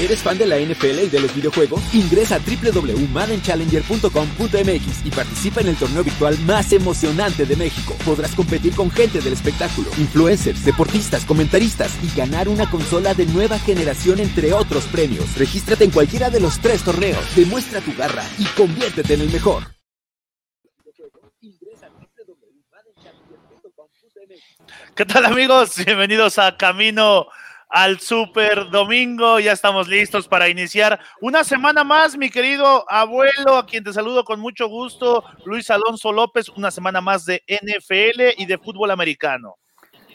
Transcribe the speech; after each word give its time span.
¿Eres 0.00 0.22
fan 0.22 0.38
de 0.38 0.46
la 0.46 0.56
NFL 0.56 0.98
y 0.98 1.10
de 1.10 1.20
los 1.20 1.34
videojuegos? 1.34 1.82
Ingresa 1.92 2.36
a 2.36 2.38
www.maddenchallenger.com.mx 2.38 5.04
y 5.04 5.10
participa 5.10 5.60
en 5.60 5.66
el 5.68 5.76
torneo 5.76 6.02
virtual 6.02 6.38
más 6.46 6.72
emocionante 6.72 7.44
de 7.44 7.54
México. 7.54 7.94
Podrás 8.02 8.34
competir 8.34 8.74
con 8.74 8.90
gente 8.90 9.20
del 9.20 9.34
espectáculo, 9.34 9.90
influencers, 9.98 10.64
deportistas, 10.64 11.26
comentaristas 11.26 11.98
y 12.02 12.08
ganar 12.16 12.48
una 12.48 12.70
consola 12.70 13.12
de 13.12 13.26
nueva 13.26 13.58
generación 13.58 14.20
entre 14.20 14.54
otros 14.54 14.84
premios. 14.84 15.36
Regístrate 15.36 15.84
en 15.84 15.90
cualquiera 15.90 16.30
de 16.30 16.40
los 16.40 16.60
tres 16.60 16.82
torneos, 16.82 17.36
demuestra 17.36 17.82
tu 17.82 17.94
garra 17.94 18.24
y 18.38 18.46
conviértete 18.56 19.12
en 19.12 19.20
el 19.20 19.28
mejor. 19.28 19.64
¿Qué 24.94 25.04
tal 25.04 25.26
amigos? 25.26 25.74
Bienvenidos 25.84 26.38
a 26.38 26.56
Camino 26.56 27.26
al 27.70 28.00
Super 28.00 28.68
Domingo. 28.70 29.38
Ya 29.38 29.52
estamos 29.52 29.88
listos 29.88 30.28
para 30.28 30.48
iniciar 30.48 30.98
una 31.20 31.44
semana 31.44 31.84
más, 31.84 32.16
mi 32.16 32.28
querido 32.28 32.84
abuelo, 32.90 33.56
a 33.56 33.66
quien 33.66 33.84
te 33.84 33.92
saludo 33.92 34.24
con 34.24 34.40
mucho 34.40 34.68
gusto, 34.68 35.24
Luis 35.44 35.70
Alonso 35.70 36.12
López, 36.12 36.48
una 36.50 36.70
semana 36.70 37.00
más 37.00 37.24
de 37.24 37.42
NFL 37.48 38.36
y 38.36 38.46
de 38.46 38.58
fútbol 38.58 38.90
americano. 38.90 39.56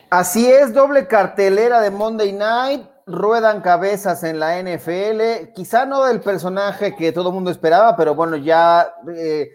Así 0.09 0.49
es, 0.49 0.73
doble 0.73 1.07
cartelera 1.07 1.81
de 1.81 1.89
Monday 1.89 2.31
Night, 2.31 2.81
ruedan 3.07 3.61
cabezas 3.61 4.23
en 4.23 4.39
la 4.39 4.61
NFL, 4.61 5.53
quizá 5.55 5.85
no 5.85 6.05
del 6.05 6.21
personaje 6.21 6.95
que 6.95 7.11
todo 7.11 7.29
el 7.29 7.35
mundo 7.35 7.49
esperaba, 7.49 7.95
pero 7.95 8.13
bueno, 8.13 8.35
ya 8.35 8.93
eh, 9.15 9.49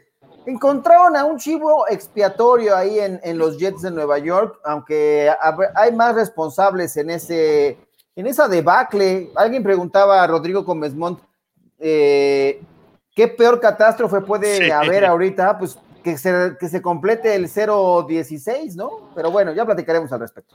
encontraron 0.46 1.16
a 1.16 1.24
un 1.24 1.38
chivo 1.38 1.86
expiatorio 1.88 2.76
ahí 2.76 2.98
en, 2.98 3.20
en, 3.22 3.38
los 3.38 3.58
Jets 3.58 3.82
de 3.82 3.90
Nueva 3.90 4.18
York, 4.18 4.58
aunque 4.64 5.32
hay 5.76 5.92
más 5.92 6.14
responsables 6.14 6.96
en 6.96 7.10
ese 7.10 7.78
en 8.20 8.26
esa 8.26 8.48
debacle, 8.48 9.30
alguien 9.34 9.62
preguntaba 9.62 10.22
a 10.22 10.26
Rodrigo 10.26 10.64
Comesmont, 10.64 11.20
eh, 11.78 12.62
¿qué 13.14 13.28
peor 13.28 13.58
catástrofe 13.60 14.20
puede 14.20 14.72
haber 14.72 15.06
ahorita? 15.06 15.58
Pues 15.58 15.78
que 16.04 16.18
se, 16.18 16.56
que 16.58 16.68
se 16.68 16.82
complete 16.82 17.34
el 17.34 17.46
0-16, 17.46 18.74
¿no? 18.74 19.10
Pero 19.14 19.30
bueno, 19.30 19.52
ya 19.52 19.64
platicaremos 19.64 20.12
al 20.12 20.20
respecto. 20.20 20.54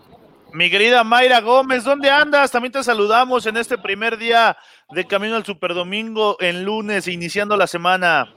Mi 0.53 0.69
querida 0.69 1.03
Mayra 1.03 1.41
Gómez, 1.41 1.83
¿dónde 1.83 2.09
andas? 2.09 2.52
También 2.52 2.71
te 2.71 2.83
saludamos 2.83 3.45
en 3.45 3.58
este 3.58 3.77
primer 3.77 4.17
día 4.17 4.55
de 4.91 5.05
Camino 5.05 5.36
al 5.36 5.43
Superdomingo 5.43 6.38
en 6.39 6.63
lunes, 6.63 7.08
iniciando 7.08 7.58
la 7.58 7.67
semana. 7.67 8.33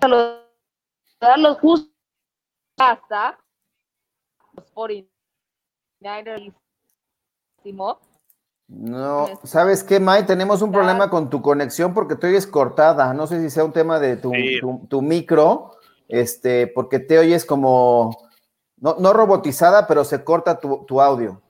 Saludarlos 0.00 1.58
justo 1.60 1.92
hasta 2.78 3.38
los 4.54 4.72
49ers 4.74 6.61
no, 8.74 9.40
¿sabes 9.44 9.84
qué, 9.84 10.00
May? 10.00 10.24
Tenemos 10.24 10.62
un 10.62 10.72
problema 10.72 11.10
con 11.10 11.28
tu 11.28 11.42
conexión 11.42 11.92
porque 11.92 12.16
te 12.16 12.28
oyes 12.28 12.46
cortada. 12.46 13.12
No 13.12 13.26
sé 13.26 13.40
si 13.40 13.50
sea 13.50 13.64
un 13.64 13.72
tema 13.72 13.98
de 13.98 14.16
tu, 14.16 15.02
micro, 15.02 15.76
este, 16.08 16.68
porque 16.68 16.98
te 16.98 17.18
oyes 17.18 17.44
como, 17.44 18.16
no, 18.78 19.12
robotizada, 19.12 19.86
pero 19.86 20.04
se 20.04 20.24
corta 20.24 20.58
tu, 20.58 21.00
audio. 21.02 21.42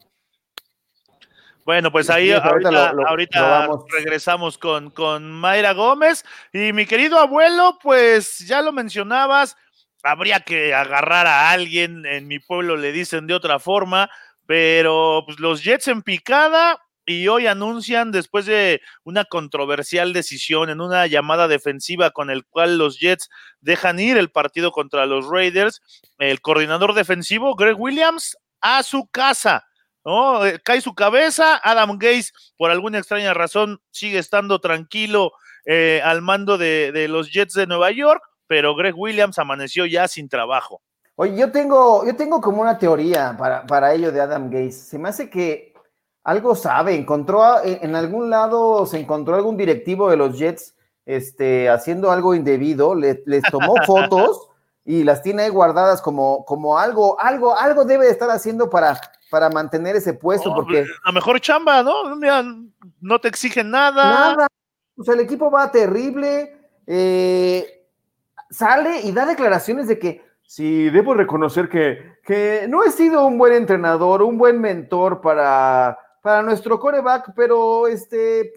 Bueno, 1.65 1.93
pues 1.93 2.11
ahí 2.11 2.33
ahorita, 2.33 3.69
regresamos 3.93 4.59
con, 4.59 4.91
con 4.91 5.31
Mayra 5.31 5.75
Gómez. 5.75 6.25
Y 6.53 6.73
mi 6.73 6.87
querido 6.87 7.19
abuelo, 7.19 7.79
pues 7.81 8.41
ya 8.41 8.63
lo 8.63 8.73
mencionabas, 8.73 9.57
habría 10.03 10.41
que 10.41 10.75
agarrar 10.75 11.29
a 11.29 11.51
alguien, 11.51 12.05
en 12.05 12.27
mi 12.27 12.41
pueblo 12.41 12.77
le 12.77 12.91
dicen 12.91 13.29
de 13.29 13.35
otra 13.35 13.61
forma, 13.61 14.11
pero 14.53 15.23
pues, 15.25 15.41
los 15.41 15.65
Jets 15.65 15.89
en 15.89 16.03
picada 16.03 16.79
y 17.07 17.27
hoy 17.29 17.47
anuncian 17.47 18.13
después 18.13 18.45
de 18.45 18.83
una 19.03 19.25
controversial 19.25 20.13
decisión 20.13 20.69
en 20.69 20.83
una 20.83 21.07
llamada 21.07 21.49
defensiva 21.49 22.11
con 22.11 22.29
el 22.29 22.45
cual 22.45 22.77
los 22.77 23.01
Jets 23.01 23.31
dejan 23.63 23.99
ir 23.99 24.19
el 24.19 24.31
partido 24.31 24.71
contra 24.71 25.07
los 25.07 25.27
Raiders, 25.27 25.81
el 26.19 26.43
coordinador 26.43 26.93
defensivo 26.93 27.55
Greg 27.55 27.81
Williams 27.81 28.37
a 28.61 28.83
su 28.83 29.07
casa. 29.07 29.65
Eh, 30.05 30.59
cae 30.63 30.83
su 30.83 30.95
cabeza, 30.95 31.59
Adam 31.65 31.97
Gaze 31.97 32.33
por 32.59 32.71
alguna 32.71 32.99
extraña 32.99 33.33
razón 33.33 33.81
sigue 33.91 34.19
estando 34.19 34.61
tranquilo 34.61 35.33
eh, 35.65 36.03
al 36.05 36.21
mando 36.21 36.59
de 36.59 37.07
los 37.09 37.33
Jets 37.33 37.55
de 37.55 37.67
Nueva 37.67 37.91
York, 37.91 38.23
pero 38.47 38.75
Greg 38.75 38.99
Williams 38.99 39.39
amaneció 39.39 39.87
ya 39.87 40.09
sin 40.09 40.29
trabajo. 40.29 40.83
Oye, 41.17 41.37
yo 41.37 41.53
tengo, 41.53 42.05
yo 42.07 42.17
tengo 42.17 42.41
como 42.41 42.63
una 42.63 42.79
teoría 42.79 43.37
para, 43.39 43.67
para 43.67 43.93
ello 43.93 44.11
de 44.11 44.21
Adam 44.21 44.51
Gates. 44.51 44.89
Se 44.89 44.99
me 44.99 45.09
hace 45.09 45.29
que 45.29 45.75
algo 46.25 46.55
sabe, 46.55 46.95
encontró 46.95 47.63
en 47.65 47.97
algún 47.97 48.31
lado, 48.31 48.87
se 48.87 48.99
encontró 48.99 49.35
algún 49.35 49.57
directivo 49.57 50.09
de 50.09 50.17
los 50.17 50.39
Jets 50.39 50.75
este, 51.05 51.69
haciendo 51.69 52.13
algo 52.13 52.35
indebido, 52.35 52.95
le, 52.95 53.23
les 53.27 53.43
tomó 53.51 53.75
fotos 53.87 54.49
y 54.85 55.05
las 55.05 55.23
tiene 55.23 55.49
guardadas 55.51 56.01
como, 56.01 56.45
como 56.45 56.79
algo, 56.79 57.19
algo, 57.21 57.57
algo 57.57 57.85
debe 57.85 58.07
de 58.07 58.13
estar 58.13 58.31
haciendo 58.31 58.71
para, 58.71 59.01
para 59.31 59.51
mantener 59.51 59.97
ese 59.97 60.15
puesto. 60.15 60.55
porque 60.55 60.87
a 61.05 61.13
mejor 61.13 61.41
chamba, 61.41 61.83
¿no? 61.83 62.17
no 63.01 63.21
te 63.21 63.29
exigen 63.29 63.71
nada. 63.71 64.05
Nada. 64.05 64.47
O 64.97 65.05
sea, 65.05 65.15
el 65.15 65.21
equipo 65.21 65.51
va 65.51 65.71
terrible, 65.71 66.57
eh, 66.87 67.87
sale 68.51 69.01
y 69.01 69.13
da 69.13 69.27
declaraciones 69.27 69.89
de 69.89 69.99
que 69.99 70.32
Sí, 70.55 70.91
debo 70.91 71.15
reconocer 71.15 71.67
que, 71.71 72.19
que, 72.23 72.67
no 72.69 72.85
he 72.85 72.91
sido 72.91 73.25
un 73.25 73.39
buen 73.39 73.55
entrenador, 73.55 74.21
un 74.21 74.37
buen 74.37 74.61
mentor 74.61 75.23
para, 75.23 75.99
para 76.21 76.43
nuestro 76.43 76.79
coreback, 76.79 77.33
pero 77.35 77.87
este, 77.87 78.53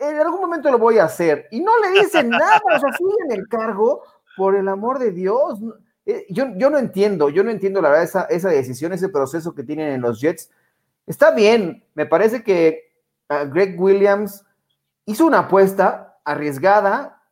en 0.00 0.16
algún 0.18 0.40
momento 0.40 0.68
lo 0.68 0.78
voy 0.78 0.98
a 0.98 1.04
hacer. 1.04 1.46
Y 1.52 1.60
no 1.60 1.78
le 1.78 2.00
dicen 2.00 2.28
nada, 2.28 2.60
o 2.74 2.80
sea, 2.80 2.90
en 3.26 3.38
el 3.38 3.46
cargo, 3.46 4.02
por 4.36 4.56
el 4.56 4.66
amor 4.66 4.98
de 4.98 5.12
Dios. 5.12 5.60
Eh, 6.06 6.26
yo, 6.28 6.46
yo 6.56 6.70
no 6.70 6.78
entiendo, 6.78 7.28
yo 7.28 7.44
no 7.44 7.52
entiendo 7.52 7.80
la 7.80 7.90
verdad 7.90 8.04
esa, 8.04 8.22
esa 8.24 8.48
decisión, 8.48 8.92
ese 8.92 9.08
proceso 9.08 9.54
que 9.54 9.62
tienen 9.62 9.92
en 9.92 10.00
los 10.00 10.20
Jets. 10.20 10.50
Está 11.06 11.30
bien, 11.30 11.84
me 11.94 12.06
parece 12.06 12.42
que 12.42 12.90
ah, 13.28 13.44
Greg 13.44 13.80
Williams 13.80 14.44
hizo 15.04 15.24
una 15.24 15.38
apuesta 15.38 16.18
arriesgada. 16.24 17.22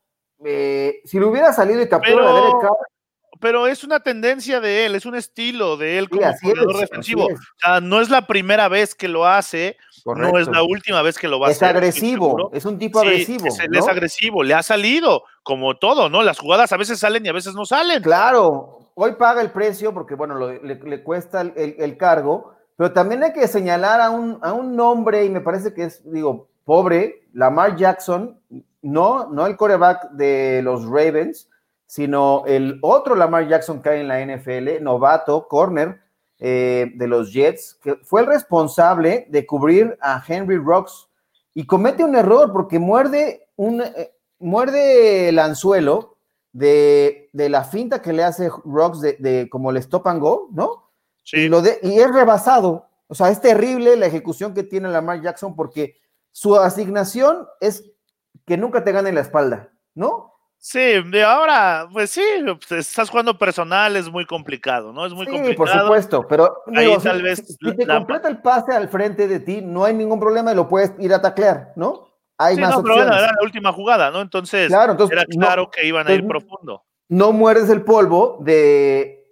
Eh, 0.44 1.00
si 1.04 1.18
le 1.18 1.26
hubiera 1.26 1.52
salido 1.52 1.82
y 1.82 1.88
capturó 1.88 2.28
a 2.28 2.34
Derek 2.34 2.60
Carr, 2.60 2.95
pero 3.40 3.66
es 3.66 3.84
una 3.84 4.00
tendencia 4.00 4.60
de 4.60 4.86
él, 4.86 4.94
es 4.94 5.06
un 5.06 5.14
estilo 5.14 5.76
de 5.76 5.98
él 5.98 6.08
como 6.08 6.32
jugador 6.40 6.78
defensivo. 6.78 7.26
O 7.26 7.58
sea, 7.58 7.80
no 7.80 8.00
es 8.00 8.10
la 8.10 8.26
primera 8.26 8.68
vez 8.68 8.94
que 8.94 9.08
lo 9.08 9.26
hace, 9.26 9.76
no 10.04 10.38
es 10.38 10.48
la 10.48 10.62
última 10.62 11.02
vez 11.02 11.18
que 11.18 11.28
lo 11.28 11.40
va 11.40 11.48
a 11.48 11.50
hacer. 11.50 11.68
Es 11.68 11.74
agresivo, 11.74 12.50
es 12.52 12.64
un 12.64 12.78
tipo 12.78 13.00
agresivo. 13.00 13.46
Es, 13.46 13.58
es, 13.60 13.88
agresivo, 13.88 14.42
le 14.42 14.54
ha 14.54 14.62
salido, 14.62 15.24
como 15.42 15.76
todo, 15.76 16.08
¿no? 16.08 16.22
Las 16.22 16.38
jugadas 16.38 16.72
a 16.72 16.76
veces 16.76 16.98
salen 16.98 17.24
y 17.26 17.28
a 17.28 17.32
veces 17.32 17.54
no 17.54 17.66
salen. 17.66 18.02
Claro, 18.02 18.90
hoy 18.94 19.12
paga 19.12 19.40
el 19.40 19.50
precio 19.50 19.92
porque, 19.92 20.14
bueno, 20.14 20.38
le, 20.38 21.02
cuesta 21.02 21.40
el, 21.40 21.96
cargo, 21.96 22.54
pero 22.76 22.92
también 22.92 23.24
hay 23.24 23.32
que 23.32 23.48
señalar 23.48 24.00
a 24.00 24.10
un, 24.10 24.38
a 24.42 24.52
un 24.52 24.76
nombre, 24.76 25.24
y 25.24 25.30
me 25.30 25.40
parece 25.40 25.74
que 25.74 25.84
es, 25.84 26.02
digo, 26.10 26.48
pobre, 26.64 27.26
Lamar 27.32 27.76
Jackson, 27.76 28.38
no, 28.82 29.28
no 29.28 29.46
el 29.46 29.56
coreback 29.56 30.10
de 30.12 30.62
los 30.62 30.84
Ravens 30.84 31.48
sino 31.86 32.44
el 32.46 32.78
otro 32.82 33.14
Lamar 33.14 33.48
Jackson 33.48 33.80
que 33.80 33.90
hay 33.90 34.00
en 34.00 34.08
la 34.08 34.20
NFL, 34.24 34.82
novato, 34.82 35.46
corner 35.48 36.00
eh, 36.38 36.92
de 36.94 37.06
los 37.06 37.32
Jets, 37.32 37.78
que 37.82 37.96
fue 37.96 38.20
el 38.22 38.26
responsable 38.26 39.26
de 39.30 39.46
cubrir 39.46 39.96
a 40.00 40.22
Henry 40.26 40.58
Rocks 40.58 41.08
y 41.54 41.64
comete 41.64 42.04
un 42.04 42.14
error 42.14 42.52
porque 42.52 42.78
muerde, 42.78 43.48
un, 43.56 43.80
eh, 43.80 44.12
muerde 44.38 45.30
el 45.30 45.38
anzuelo 45.38 46.18
de, 46.52 47.30
la 47.32 47.64
finta 47.64 48.02
que 48.02 48.12
le 48.12 48.24
hace 48.24 48.50
Rocks 48.64 49.00
de, 49.00 49.48
como 49.50 49.70
el 49.70 49.78
stop 49.78 50.06
and 50.08 50.20
go, 50.20 50.48
¿no? 50.52 50.90
Sí. 51.22 51.38
Y, 51.38 51.48
lo 51.48 51.62
de, 51.62 51.78
y 51.82 51.98
es 51.98 52.12
rebasado. 52.12 52.86
O 53.08 53.14
sea, 53.14 53.30
es 53.30 53.40
terrible 53.40 53.96
la 53.96 54.06
ejecución 54.06 54.52
que 54.52 54.62
tiene 54.62 54.88
Lamar 54.88 55.22
Jackson 55.22 55.54
porque 55.54 55.96
su 56.32 56.56
asignación 56.56 57.46
es 57.60 57.84
que 58.44 58.56
nunca 58.56 58.84
te 58.84 58.92
gane 58.92 59.12
la 59.12 59.20
espalda, 59.20 59.70
¿no? 59.94 60.35
Sí, 60.68 60.80
de 60.80 61.22
ahora, 61.22 61.88
pues 61.92 62.10
sí, 62.10 62.24
pues, 62.44 62.88
estás 62.88 63.08
jugando 63.08 63.38
personal, 63.38 63.94
es 63.94 64.10
muy 64.10 64.26
complicado, 64.26 64.92
¿no? 64.92 65.06
Es 65.06 65.12
muy 65.12 65.24
sí, 65.24 65.54
por 65.54 65.68
supuesto, 65.68 66.26
pero 66.26 66.64
ahí 66.74 66.92
tal 67.04 67.22
vez 67.22 67.38
si, 67.46 67.76
te 67.76 67.86
completa 67.86 68.26
el 68.26 68.42
pase 68.42 68.72
al 68.72 68.88
frente 68.88 69.28
de 69.28 69.38
ti, 69.38 69.60
no 69.62 69.84
hay 69.84 69.94
ningún 69.94 70.18
problema 70.18 70.50
y 70.50 70.56
lo 70.56 70.68
puedes 70.68 70.92
ir 70.98 71.14
a 71.14 71.22
taclear, 71.22 71.72
¿no? 71.76 72.08
Hay 72.36 72.56
más 72.56 72.74
no, 72.74 72.82
pero 72.82 73.00
era 73.00 73.20
la 73.20 73.42
última 73.44 73.72
jugada, 73.72 74.10
¿no? 74.10 74.20
Entonces, 74.20 74.68
era 74.68 75.24
claro 75.26 75.70
que 75.70 75.86
iban 75.86 76.08
a 76.08 76.12
ir 76.12 76.26
profundo. 76.26 76.82
No 77.08 77.30
mueres 77.30 77.70
el 77.70 77.82
polvo 77.82 78.38
de 78.40 79.24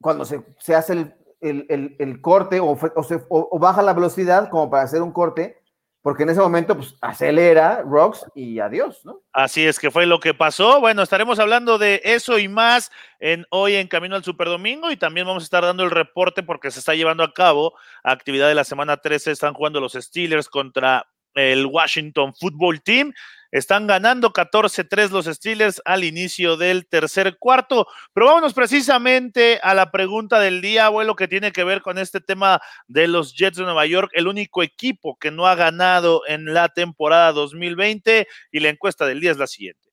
cuando 0.00 0.24
se, 0.24 0.42
se 0.58 0.74
hace 0.74 1.06
el, 1.40 1.96
el, 2.00 2.20
corte 2.20 2.58
o, 2.58 2.76
o, 2.96 3.02
se, 3.04 3.24
o 3.28 3.58
baja 3.60 3.80
la 3.82 3.94
velocidad 3.94 4.48
como 4.50 4.68
para 4.68 4.82
hacer 4.82 5.02
un 5.02 5.12
corte 5.12 5.59
porque 6.02 6.22
en 6.22 6.30
ese 6.30 6.40
momento 6.40 6.76
pues 6.76 6.96
acelera 7.00 7.82
Rocks 7.84 8.24
y 8.34 8.58
adiós, 8.58 9.04
¿no? 9.04 9.20
Así 9.32 9.66
es 9.66 9.78
que 9.78 9.90
fue 9.90 10.06
lo 10.06 10.18
que 10.18 10.32
pasó. 10.32 10.80
Bueno, 10.80 11.02
estaremos 11.02 11.38
hablando 11.38 11.78
de 11.78 12.00
eso 12.04 12.38
y 12.38 12.48
más 12.48 12.90
en 13.18 13.44
hoy 13.50 13.74
en 13.74 13.88
Camino 13.88 14.16
al 14.16 14.24
Super 14.24 14.48
Domingo 14.48 14.90
y 14.90 14.96
también 14.96 15.26
vamos 15.26 15.42
a 15.42 15.44
estar 15.44 15.62
dando 15.62 15.84
el 15.84 15.90
reporte 15.90 16.42
porque 16.42 16.70
se 16.70 16.78
está 16.78 16.94
llevando 16.94 17.22
a 17.22 17.34
cabo 17.34 17.74
actividad 18.02 18.48
de 18.48 18.54
la 18.54 18.64
semana 18.64 18.96
13, 18.96 19.30
están 19.30 19.54
jugando 19.54 19.80
los 19.80 19.92
Steelers 19.92 20.48
contra 20.48 21.06
el 21.34 21.66
Washington 21.66 22.34
Football 22.34 22.82
Team. 22.82 23.12
Están 23.50 23.86
ganando 23.86 24.32
14-3 24.32 25.10
los 25.10 25.26
Steelers 25.26 25.82
al 25.84 26.04
inicio 26.04 26.56
del 26.56 26.86
tercer 26.86 27.36
cuarto. 27.38 27.86
Pero 28.12 28.26
vámonos 28.26 28.54
precisamente 28.54 29.58
a 29.62 29.74
la 29.74 29.90
pregunta 29.90 30.38
del 30.38 30.60
día, 30.60 30.86
abuelo, 30.86 31.16
que 31.16 31.28
tiene 31.28 31.50
que 31.50 31.64
ver 31.64 31.82
con 31.82 31.98
este 31.98 32.20
tema 32.20 32.60
de 32.86 33.08
los 33.08 33.34
Jets 33.34 33.56
de 33.56 33.64
Nueva 33.64 33.86
York, 33.86 34.10
el 34.14 34.28
único 34.28 34.62
equipo 34.62 35.16
que 35.18 35.30
no 35.30 35.46
ha 35.46 35.56
ganado 35.56 36.22
en 36.26 36.52
la 36.54 36.68
temporada 36.68 37.32
2020. 37.32 38.28
Y 38.52 38.60
la 38.60 38.68
encuesta 38.68 39.06
del 39.06 39.20
día 39.20 39.32
es 39.32 39.38
la 39.38 39.46
siguiente. 39.46 39.90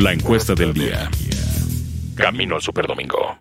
La 0.00 0.12
encuesta 0.12 0.54
del 0.54 0.74
día. 0.74 1.08
Camino 2.16 2.56
al 2.56 2.62
Superdomingo. 2.62 3.38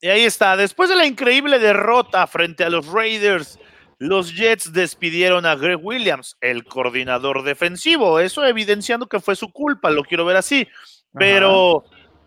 Y 0.00 0.08
ahí 0.08 0.24
está. 0.24 0.56
Después 0.56 0.88
de 0.90 0.96
la 0.96 1.06
increíble 1.06 1.58
derrota 1.58 2.26
frente 2.26 2.64
a 2.64 2.70
los 2.70 2.86
Raiders 2.86 3.58
los 3.98 4.36
Jets 4.36 4.72
despidieron 4.72 5.44
a 5.44 5.56
Greg 5.56 5.80
Williams, 5.82 6.36
el 6.40 6.64
coordinador 6.64 7.42
defensivo. 7.42 8.20
Eso 8.20 8.44
evidenciando 8.44 9.08
que 9.08 9.18
fue 9.18 9.34
su 9.34 9.52
culpa, 9.52 9.90
lo 9.90 10.04
quiero 10.04 10.24
ver 10.24 10.36
así. 10.36 10.68
Pero, 11.12 11.84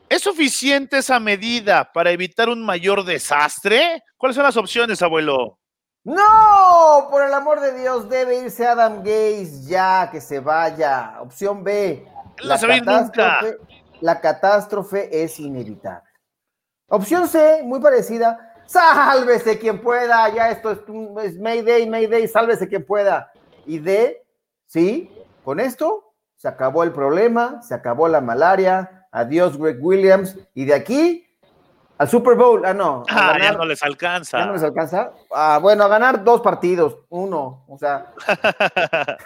¿es 0.09 0.21
suficiente 0.21 0.97
esa 0.97 1.19
medida 1.19 1.89
para 1.93 2.11
evitar 2.11 2.49
un 2.49 2.65
mayor 2.65 3.05
desastre? 3.05 4.03
¿Cuáles 4.17 4.35
son 4.35 4.43
las 4.43 4.57
opciones, 4.57 5.01
abuelo? 5.01 5.59
No, 6.03 7.07
por 7.09 7.23
el 7.23 7.33
amor 7.33 7.61
de 7.61 7.79
Dios, 7.79 8.09
debe 8.09 8.39
irse 8.39 8.67
Adam 8.67 8.97
Gaze 8.97 9.63
ya, 9.65 10.09
que 10.11 10.19
se 10.19 10.39
vaya. 10.39 11.21
Opción 11.21 11.63
B. 11.63 12.05
La, 12.39 12.59
catástrofe, 12.59 13.57
la 14.01 14.19
catástrofe 14.19 15.23
es 15.23 15.39
inevitable. 15.39 16.09
Opción 16.87 17.29
C, 17.29 17.61
muy 17.63 17.79
parecida 17.79 18.50
sálvese 18.71 19.59
quien 19.59 19.79
pueda, 19.79 20.29
ya 20.29 20.49
esto 20.49 20.71
es, 20.71 21.39
Mayday, 21.39 21.89
Mayday, 21.89 22.27
sálvese 22.27 22.67
quien 22.67 22.85
pueda. 22.85 23.31
Y 23.65 23.79
de, 23.79 24.23
sí, 24.67 25.11
con 25.43 25.59
esto 25.59 26.13
se 26.35 26.47
acabó 26.47 26.83
el 26.83 26.91
problema, 26.91 27.61
se 27.61 27.75
acabó 27.75 28.07
la 28.07 28.21
malaria, 28.21 29.07
adiós 29.11 29.57
Greg 29.57 29.77
Williams, 29.81 30.37
y 30.53 30.65
de 30.65 30.73
aquí 30.73 31.27
al 31.97 32.09
Super 32.09 32.35
Bowl, 32.35 32.65
ah, 32.65 32.73
no. 32.73 33.03
Ah, 33.09 33.37
ya 33.39 33.51
no 33.51 33.65
les 33.65 33.83
alcanza. 33.83 34.39
Ya 34.39 34.45
no 34.47 34.53
les 34.53 34.63
alcanza. 34.63 35.11
Ah, 35.31 35.59
bueno, 35.61 35.83
a 35.83 35.87
ganar 35.87 36.23
dos 36.23 36.41
partidos, 36.41 36.97
uno, 37.09 37.63
o 37.67 37.77
sea. 37.77 38.11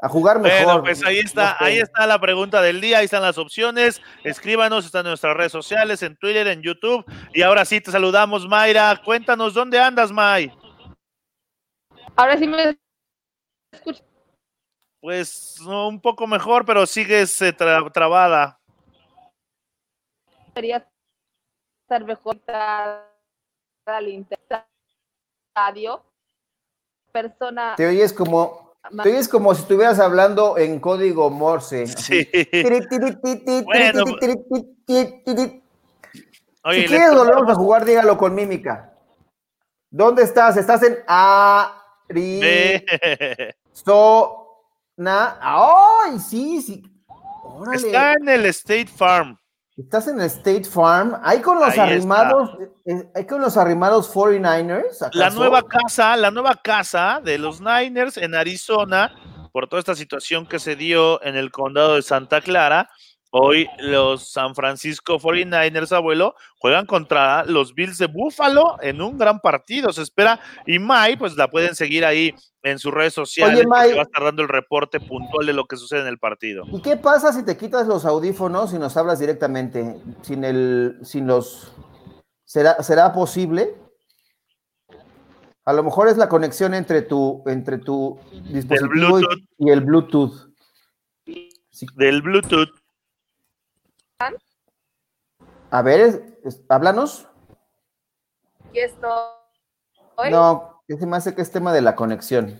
a 0.00 0.08
jugar 0.08 0.38
mejor. 0.38 0.64
Bueno, 0.64 0.82
pues 0.82 1.04
ahí 1.04 1.18
está, 1.18 1.56
ahí 1.58 1.78
está 1.78 2.06
la 2.06 2.20
pregunta 2.20 2.62
del 2.62 2.80
día, 2.80 2.98
ahí 2.98 3.06
están 3.06 3.22
las 3.22 3.36
opciones. 3.36 4.00
Escríbanos, 4.22 4.86
están 4.86 5.04
en 5.06 5.10
nuestras 5.10 5.36
redes 5.36 5.52
sociales, 5.52 6.02
en 6.02 6.16
Twitter, 6.16 6.46
en 6.46 6.62
YouTube. 6.62 7.04
Y 7.34 7.42
ahora 7.42 7.64
sí 7.64 7.80
te 7.80 7.90
saludamos, 7.90 8.46
Mayra. 8.46 9.00
Cuéntanos, 9.04 9.54
¿dónde 9.54 9.80
andas, 9.80 10.12
May? 10.12 10.52
Ahora 12.14 12.36
sí 12.36 12.46
me 12.46 12.78
escucho. 13.72 14.04
Pues 15.00 15.60
un 15.60 16.00
poco 16.00 16.26
mejor, 16.26 16.64
pero 16.64 16.86
sigues 16.86 17.40
eh, 17.42 17.52
trabada. 17.52 18.60
Sería 20.54 20.88
estar 21.82 22.04
mejor 22.04 22.40
al 22.48 24.26
estadio. 25.54 26.04
Persona. 27.10 27.74
Te 27.76 27.86
oyes 27.86 28.12
como 28.12 28.67
es 29.04 29.28
como 29.28 29.54
si 29.54 29.62
estuvieras 29.62 29.98
hablando 30.00 30.56
en 30.58 30.80
código 30.80 31.30
Morse. 31.30 31.86
Sí. 31.86 32.28
bueno. 33.64 34.04
si 36.72 36.84
quieres 36.86 37.14
volvemos 37.14 37.48
a 37.48 37.54
jugar, 37.54 37.84
dígalo 37.84 38.16
con 38.16 38.34
mímica. 38.34 38.92
¿Dónde 39.90 40.22
estás? 40.22 40.56
Estás 40.56 40.82
en 40.82 40.98
Ari. 41.06 42.40
Na. 44.96 45.38
¡Ay, 45.40 46.18
sí, 46.18 46.60
sí! 46.60 46.82
Está 47.72 48.14
en 48.14 48.28
el 48.28 48.46
State 48.46 48.88
Farm. 48.88 49.38
Estás 49.78 50.08
en 50.08 50.20
el 50.20 50.26
State 50.26 50.64
Farm. 50.64 51.16
Hay 51.22 51.40
con 51.40 51.60
los 51.60 51.78
arrimados, 51.78 52.50
eh, 52.84 53.08
hay 53.14 53.26
con 53.26 53.40
los 53.40 53.56
arrimados 53.56 54.12
49ers. 54.12 55.08
La 55.12 55.30
nueva 55.30 55.62
casa, 55.62 56.16
la 56.16 56.32
nueva 56.32 56.56
casa 56.56 57.20
de 57.22 57.38
los 57.38 57.60
Niners 57.60 58.16
en 58.16 58.34
Arizona, 58.34 59.14
por 59.52 59.68
toda 59.68 59.78
esta 59.78 59.94
situación 59.94 60.46
que 60.48 60.58
se 60.58 60.74
dio 60.74 61.22
en 61.22 61.36
el 61.36 61.52
condado 61.52 61.94
de 61.94 62.02
Santa 62.02 62.40
Clara. 62.40 62.90
Hoy 63.30 63.68
los 63.78 64.30
San 64.30 64.54
Francisco 64.54 65.18
49ers, 65.18 65.92
abuelo, 65.92 66.34
juegan 66.58 66.86
contra 66.86 67.44
los 67.44 67.74
Bills 67.74 67.98
de 67.98 68.06
Buffalo 68.06 68.76
en 68.80 69.02
un 69.02 69.18
gran 69.18 69.40
partido. 69.40 69.92
Se 69.92 70.02
espera. 70.02 70.40
Y 70.66 70.78
Mai, 70.78 71.16
pues 71.16 71.36
la 71.36 71.50
pueden 71.50 71.74
seguir 71.74 72.06
ahí 72.06 72.34
en 72.62 72.78
sus 72.78 72.92
redes 72.92 73.12
sociales. 73.12 73.66
va 73.70 73.82
a 73.82 73.86
estar 73.86 74.24
dando 74.24 74.42
el 74.42 74.48
reporte 74.48 74.98
puntual 74.98 75.46
de 75.46 75.52
lo 75.52 75.66
que 75.66 75.76
sucede 75.76 76.00
en 76.00 76.06
el 76.06 76.18
partido. 76.18 76.64
¿Y 76.72 76.80
qué 76.80 76.96
pasa 76.96 77.32
si 77.32 77.44
te 77.44 77.58
quitas 77.58 77.86
los 77.86 78.06
audífonos 78.06 78.72
y 78.72 78.78
nos 78.78 78.96
hablas 78.96 79.18
directamente? 79.18 80.00
Sin 80.22 80.44
el, 80.44 80.98
sin 81.02 81.26
los. 81.26 81.72
¿Será, 82.44 82.82
será 82.82 83.12
posible? 83.12 83.74
A 85.66 85.74
lo 85.74 85.82
mejor 85.82 86.08
es 86.08 86.16
la 86.16 86.30
conexión 86.30 86.72
entre 86.72 87.02
tu, 87.02 87.42
entre 87.44 87.76
tu 87.76 88.18
dispositivo 88.50 89.20
y, 89.58 89.68
el 89.68 89.82
Bluetooth. 89.82 90.48
Del 91.94 92.22
Bluetooth. 92.22 92.70
A 95.70 95.82
ver, 95.82 96.38
háblanos. 96.68 97.28
¿Y 98.72 98.80
esto? 98.80 99.08
No, 100.30 100.82
se 100.86 101.06
me 101.06 101.16
hace 101.16 101.34
que 101.34 101.42
es 101.42 101.50
tema 101.50 101.72
de 101.72 101.82
la 101.82 101.94
conexión. 101.94 102.58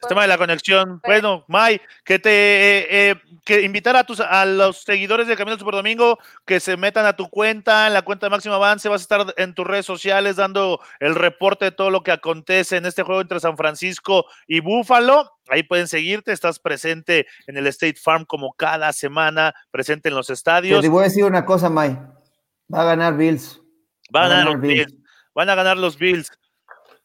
El 0.00 0.08
tema 0.08 0.22
de 0.22 0.28
la 0.28 0.38
conexión. 0.38 1.00
Bueno, 1.04 1.44
May, 1.48 1.80
que 2.04 2.18
te 2.18 2.30
eh, 2.30 2.86
eh, 2.90 3.14
que 3.44 3.62
invitar 3.62 3.96
a 3.96 4.04
tus 4.04 4.20
a 4.20 4.44
los 4.44 4.82
seguidores 4.82 5.26
de 5.26 5.36
Camino 5.36 5.58
Super 5.58 5.74
Domingo 5.74 6.18
que 6.46 6.60
se 6.60 6.76
metan 6.76 7.04
a 7.04 7.16
tu 7.16 7.28
cuenta, 7.28 7.88
en 7.88 7.94
la 7.94 8.02
cuenta 8.02 8.26
de 8.26 8.30
Máximo 8.30 8.54
Avance, 8.54 8.88
vas 8.88 9.00
a 9.00 9.02
estar 9.02 9.34
en 9.36 9.54
tus 9.54 9.66
redes 9.66 9.86
sociales 9.86 10.36
dando 10.36 10.80
el 11.00 11.16
reporte 11.16 11.66
de 11.66 11.72
todo 11.72 11.90
lo 11.90 12.02
que 12.02 12.12
acontece 12.12 12.76
en 12.76 12.86
este 12.86 13.02
juego 13.02 13.20
entre 13.20 13.40
San 13.40 13.56
Francisco 13.56 14.26
y 14.46 14.60
Búfalo. 14.60 15.32
Ahí 15.48 15.64
pueden 15.64 15.88
seguirte, 15.88 16.30
estás 16.32 16.60
presente 16.60 17.26
en 17.46 17.56
el 17.56 17.66
State 17.66 17.98
Farm 18.00 18.24
como 18.24 18.52
cada 18.52 18.92
semana, 18.92 19.54
presente 19.70 20.10
en 20.10 20.14
los 20.14 20.30
estadios. 20.30 20.80
Te 20.80 20.88
voy 20.88 21.00
a 21.00 21.04
decir 21.04 21.24
una 21.24 21.44
cosa, 21.44 21.68
May. 21.68 21.98
Va 22.72 22.82
a 22.82 22.84
ganar 22.84 23.16
Bills. 23.16 23.60
Va 24.14 24.26
a 24.26 24.28
ganar, 24.28 24.58
Bills. 24.58 24.94
Van 25.34 25.50
a 25.50 25.54
ganar 25.54 25.76
los 25.76 25.98
Bills. 25.98 26.30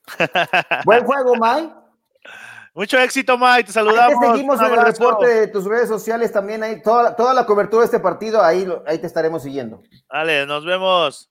Buen 0.85 1.05
juego, 1.05 1.35
May. 1.35 1.82
Mucho 2.73 2.97
éxito, 2.99 3.37
Mike. 3.37 3.65
Te 3.65 3.71
saludamos. 3.71 4.19
Te 4.19 4.27
seguimos 4.27 4.59
en 4.59 4.73
el 4.73 4.81
reporte 4.81 5.27
de 5.27 5.47
tus 5.47 5.65
redes 5.65 5.87
sociales 5.87 6.31
también. 6.31 6.63
Ahí, 6.63 6.81
toda, 6.81 7.15
toda 7.15 7.33
la 7.33 7.45
cobertura 7.45 7.81
de 7.81 7.85
este 7.85 7.99
partido, 7.99 8.41
ahí, 8.41 8.67
ahí 8.87 8.97
te 8.97 9.07
estaremos 9.07 9.43
siguiendo. 9.43 9.83
Vale, 10.09 10.45
nos 10.45 10.65
vemos. 10.65 11.29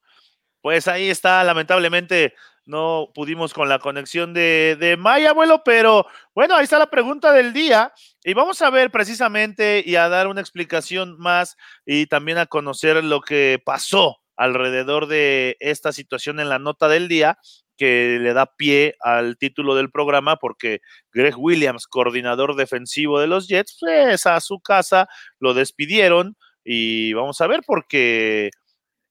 Pues 0.61 0.87
ahí 0.87 1.11
está, 1.11 1.43
lamentablemente 1.43 2.35
no 2.65 3.11
pudimos 3.15 3.53
con 3.53 3.69
la 3.69 3.81
conexión 3.81 4.33
de, 4.33 4.77
de 4.79 4.97
Maya, 4.97 5.31
abuelo, 5.31 5.63
pero 5.65 6.07
bueno, 6.35 6.55
ahí 6.55 6.65
está 6.65 6.79
la 6.79 6.91
pregunta 6.91 7.33
del 7.33 7.53
día 7.53 7.93
y 8.23 8.35
vamos 8.35 8.63
a 8.63 8.71
ver 8.71 8.93
precisamente 8.93 9.83
y 9.85 9.97
a 9.97 10.09
dar 10.09 10.29
una 10.29 10.41
explicación 10.41 11.19
más 11.19 11.57
y 11.85 12.07
también 12.07 12.39
a 12.39 12.47
conocer 12.47 13.03
lo 13.03 13.21
que 13.21 13.61
pasó 13.65 14.19
alrededor 14.37 15.07
de 15.07 15.57
esta 15.61 15.93
situación 15.93 16.41
en 16.41 16.49
la 16.49 16.59
nota 16.59 16.89
del 16.89 17.09
día 17.09 17.39
que 17.77 18.19
le 18.21 18.33
da 18.35 18.47
pie 18.47 18.97
al 19.01 19.37
título 19.37 19.75
del 19.75 19.91
programa 19.91 20.37
porque 20.37 20.81
Greg 21.13 21.35
Williams, 21.39 21.87
coordinador 21.87 22.57
defensivo 22.57 23.21
de 23.21 23.27
los 23.27 23.49
Jets, 23.49 23.79
pues 23.81 24.27
a 24.27 24.41
su 24.41 24.61
casa 24.61 25.09
lo 25.39 25.55
despidieron 25.55 26.37
y 26.65 27.13
vamos 27.13 27.41
a 27.41 27.47
ver 27.47 27.61
porque 27.67 28.51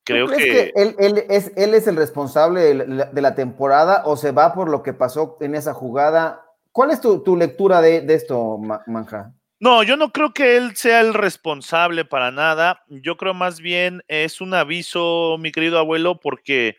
creo 0.04 0.28
que... 0.28 0.72
él, 0.74 1.24
es, 1.28 1.52
él 1.56 1.74
es 1.74 1.86
el 1.86 1.96
responsable 1.96 2.74
de 2.74 3.20
la, 3.20 3.34
temporada 3.34 4.02
o 4.06 4.16
se 4.16 4.32
va 4.32 4.54
por 4.54 4.70
lo 4.70 4.82
que 4.82 4.92
pasó 4.92 5.36
en 5.40 5.54
esa 5.54 5.74
jugada. 5.74 6.44
¿Cuál 6.70 6.90
es 6.90 7.00
tu, 7.00 7.36
lectura 7.36 7.80
de, 7.82 8.00
de 8.00 8.14
esto, 8.14 8.58
Manja? 8.86 9.34
No, 9.62 9.84
yo 9.84 9.96
no 9.96 10.10
creo 10.10 10.34
que 10.34 10.56
él 10.56 10.74
sea 10.74 11.00
el 11.00 11.14
responsable 11.14 12.04
para 12.04 12.32
nada. 12.32 12.82
Yo 12.88 13.16
creo 13.16 13.32
más 13.32 13.60
bien 13.60 14.02
es 14.08 14.40
un 14.40 14.54
aviso, 14.54 15.36
mi 15.38 15.52
querido 15.52 15.78
abuelo, 15.78 16.18
porque 16.18 16.76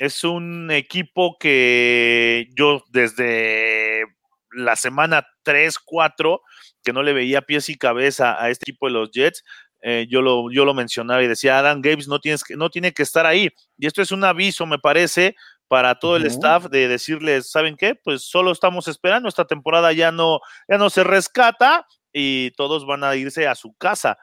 es 0.00 0.24
un 0.24 0.70
equipo 0.70 1.36
que 1.38 2.48
yo 2.56 2.82
desde 2.88 4.06
la 4.50 4.74
semana 4.74 5.26
3, 5.42 5.78
4, 5.78 6.40
que 6.82 6.94
no 6.94 7.02
le 7.02 7.12
veía 7.12 7.42
pies 7.42 7.68
y 7.68 7.76
cabeza 7.76 8.42
a 8.42 8.48
este 8.48 8.64
equipo 8.64 8.86
de 8.86 8.92
los 8.94 9.10
Jets, 9.10 9.44
eh, 9.82 10.06
yo, 10.08 10.22
lo, 10.22 10.50
yo 10.50 10.64
lo 10.64 10.72
mencionaba 10.72 11.22
y 11.22 11.28
decía, 11.28 11.58
Adam 11.58 11.82
Games 11.82 12.08
no, 12.08 12.18
tienes 12.18 12.42
que, 12.42 12.56
no 12.56 12.70
tiene 12.70 12.92
que 12.92 13.02
estar 13.02 13.26
ahí. 13.26 13.50
Y 13.76 13.86
esto 13.86 14.00
es 14.00 14.10
un 14.10 14.24
aviso, 14.24 14.64
me 14.64 14.78
parece, 14.78 15.36
para 15.68 15.94
todo 15.96 16.16
el 16.16 16.24
staff 16.24 16.70
de 16.70 16.88
decirles, 16.88 17.50
¿saben 17.50 17.76
qué? 17.76 17.94
Pues 17.94 18.22
solo 18.22 18.52
estamos 18.52 18.88
esperando, 18.88 19.28
esta 19.28 19.44
temporada 19.44 19.92
ya 19.92 20.10
no, 20.10 20.40
ya 20.66 20.78
no 20.78 20.88
se 20.88 21.04
rescata 21.04 21.86
y 22.10 22.52
todos 22.52 22.86
van 22.86 23.04
a 23.04 23.16
irse 23.16 23.46
a 23.46 23.54
su 23.54 23.74
casa 23.74 24.16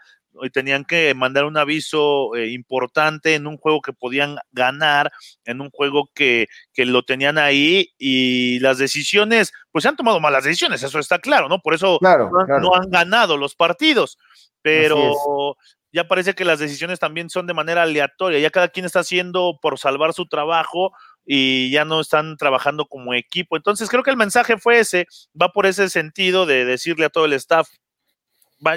tenían 0.53 0.85
que 0.85 1.13
mandar 1.13 1.45
un 1.45 1.57
aviso 1.57 2.35
eh, 2.35 2.49
importante 2.49 3.35
en 3.35 3.47
un 3.47 3.57
juego 3.57 3.81
que 3.81 3.93
podían 3.93 4.37
ganar, 4.51 5.11
en 5.45 5.61
un 5.61 5.69
juego 5.69 6.09
que, 6.13 6.47
que, 6.73 6.85
lo 6.85 7.03
tenían 7.03 7.37
ahí 7.37 7.89
y 7.97 8.59
las 8.59 8.77
decisiones, 8.77 9.51
pues 9.71 9.83
se 9.83 9.89
han 9.89 9.95
tomado 9.95 10.19
malas 10.19 10.43
decisiones, 10.43 10.83
eso 10.83 10.99
está 10.99 11.19
claro, 11.19 11.49
¿no? 11.49 11.59
Por 11.59 11.73
eso 11.73 11.99
no, 12.01 12.75
han 12.75 12.89
ganado 12.89 13.37
los 13.37 13.55
partidos, 13.55 14.17
pero 14.61 15.55
ya 15.91 16.07
parece 16.07 16.33
que 16.33 16.45
las 16.45 16.59
decisiones 16.59 16.99
también 16.99 17.29
son 17.29 17.47
de 17.47 17.53
manera 17.53 17.83
aleatoria, 17.83 18.39
ya 18.39 18.49
cada 18.49 18.69
quien 18.69 18.85
está 18.85 18.99
haciendo 18.99 19.57
por 19.61 19.79
salvar 19.79 20.13
su 20.13 20.27
trabajo 20.27 20.91
y 21.25 21.71
ya 21.71 21.85
no 21.85 21.99
están 21.99 22.37
trabajando 22.37 22.85
como 22.85 23.13
equipo. 23.13 23.57
Entonces 23.57 23.89
creo 23.89 24.03
que 24.03 24.11
el 24.11 24.17
mensaje 24.17 24.57
fue 24.57 24.79
ese, 24.79 25.07
va 25.39 25.49
por 25.49 25.65
ese 25.65 25.89
sentido 25.89 26.45
de 26.45 26.65
decirle 26.65 27.05
a 27.05 27.09
todo 27.09 27.25
el 27.25 27.33
staff, 27.33 27.67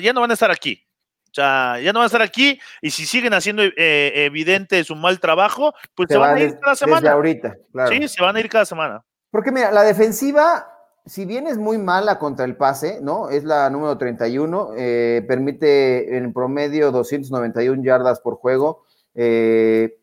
ya 0.02 0.12
no 0.12 0.20
van 0.20 0.30
a 0.30 0.34
estar 0.34 0.50
aquí. 0.50 0.84
O 1.30 1.34
sea, 1.34 1.78
ya 1.80 1.92
no 1.92 2.00
van 2.00 2.04
a 2.04 2.06
estar 2.06 2.22
aquí 2.22 2.58
y 2.82 2.90
si 2.90 3.06
siguen 3.06 3.32
haciendo 3.34 3.62
eh, 3.62 4.12
evidente 4.24 4.82
su 4.82 4.96
mal 4.96 5.20
trabajo, 5.20 5.72
pues 5.94 6.08
se, 6.08 6.16
van, 6.16 6.36
a 6.36 6.40
ir 6.40 6.58
cada 6.58 6.74
semana. 6.74 7.12
ahorita, 7.12 7.56
Sí, 7.88 8.08
se 8.08 8.22
van 8.22 8.34
a 8.34 8.40
ir 8.40 8.48
cada 8.48 8.64
semana. 8.64 9.04
Porque 9.30 9.52
mira, 9.52 9.70
la 9.70 9.84
defensiva, 9.84 10.66
si 11.06 11.24
bien 11.24 11.46
es 11.46 11.56
muy 11.56 11.78
mala 11.78 12.18
contra 12.18 12.44
el 12.44 12.56
pase, 12.56 12.98
¿no? 13.00 13.30
Es 13.30 13.44
la 13.44 13.70
número 13.70 13.96
31, 13.96 14.70
eh, 14.76 15.24
permite 15.28 16.16
en 16.16 16.32
promedio 16.32 16.90
291 16.90 17.84
yardas 17.84 18.20
por 18.20 18.34
juego. 18.34 18.84
Eh, 19.14 19.96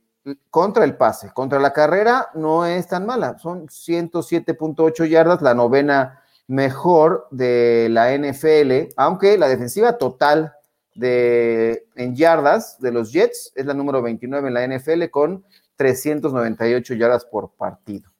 contra 0.49 0.85
el 0.85 0.95
pase, 0.95 1.31
contra 1.33 1.59
la 1.59 1.73
carrera 1.73 2.29
no 2.33 2.65
es 2.65 2.87
tan 2.87 3.05
mala, 3.05 3.37
son 3.37 3.67
107.8 3.67 5.05
yardas, 5.05 5.41
la 5.41 5.53
novena 5.53 6.21
mejor 6.47 7.27
de 7.31 7.87
la 7.89 8.13
NFL, 8.13 8.93
aunque 8.97 9.37
la 9.37 9.47
defensiva 9.47 9.97
total 9.97 10.56
de, 10.97 11.85
en 11.95 12.15
yardas 12.15 12.79
de 12.79 12.91
los 12.91 13.11
Jets 13.11 13.53
es 13.55 13.65
la 13.65 13.75
número 13.75 14.01
29 14.01 14.47
en 14.47 14.53
la 14.53 14.67
NFL 14.67 15.05
con 15.11 15.45
398 15.75 16.95
yardas 16.95 17.23
por 17.25 17.53
partido. 17.55 18.11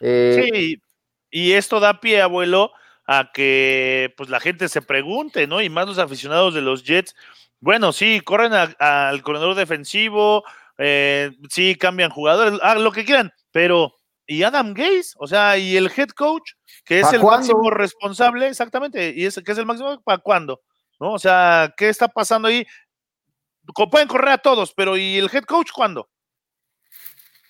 Eh, 0.00 0.46
sí, 0.52 0.82
y 1.30 1.52
esto 1.52 1.80
da 1.80 2.00
pie, 2.00 2.20
abuelo, 2.20 2.72
a 3.06 3.30
que 3.32 4.12
pues 4.18 4.28
la 4.28 4.38
gente 4.38 4.68
se 4.68 4.82
pregunte, 4.82 5.46
¿no? 5.46 5.62
Y 5.62 5.70
más 5.70 5.86
los 5.86 5.98
aficionados 5.98 6.52
de 6.52 6.60
los 6.60 6.84
Jets, 6.84 7.16
bueno, 7.60 7.92
sí, 7.92 8.20
corren 8.20 8.52
al 8.52 9.22
corredor 9.22 9.54
defensivo, 9.54 10.44
eh, 10.76 11.30
sí, 11.48 11.74
cambian 11.76 12.10
jugadores, 12.10 12.60
ah, 12.62 12.74
lo 12.74 12.92
que 12.92 13.06
quieran, 13.06 13.32
pero 13.50 13.94
¿y 14.26 14.42
Adam 14.42 14.74
Gaze? 14.74 15.14
O 15.16 15.26
sea, 15.26 15.56
¿y 15.56 15.74
el 15.76 15.90
head 15.96 16.10
coach? 16.10 16.52
Que 16.84 17.00
es 17.00 17.10
el 17.14 17.22
máximo 17.22 17.70
responsable, 17.70 18.46
exactamente, 18.48 19.14
y 19.16 19.24
es, 19.24 19.40
que 19.42 19.52
es 19.52 19.58
el 19.58 19.64
máximo, 19.64 20.02
¿para 20.02 20.18
cuándo? 20.18 20.60
¿No? 20.98 21.12
O 21.12 21.18
sea, 21.18 21.74
¿qué 21.76 21.88
está 21.88 22.08
pasando 22.08 22.48
ahí? 22.48 22.66
Pueden 23.90 24.08
correr 24.08 24.30
a 24.30 24.38
todos, 24.38 24.72
pero 24.72 24.96
¿y 24.96 25.18
el 25.18 25.30
head 25.32 25.44
coach 25.44 25.70
cuándo? 25.74 26.08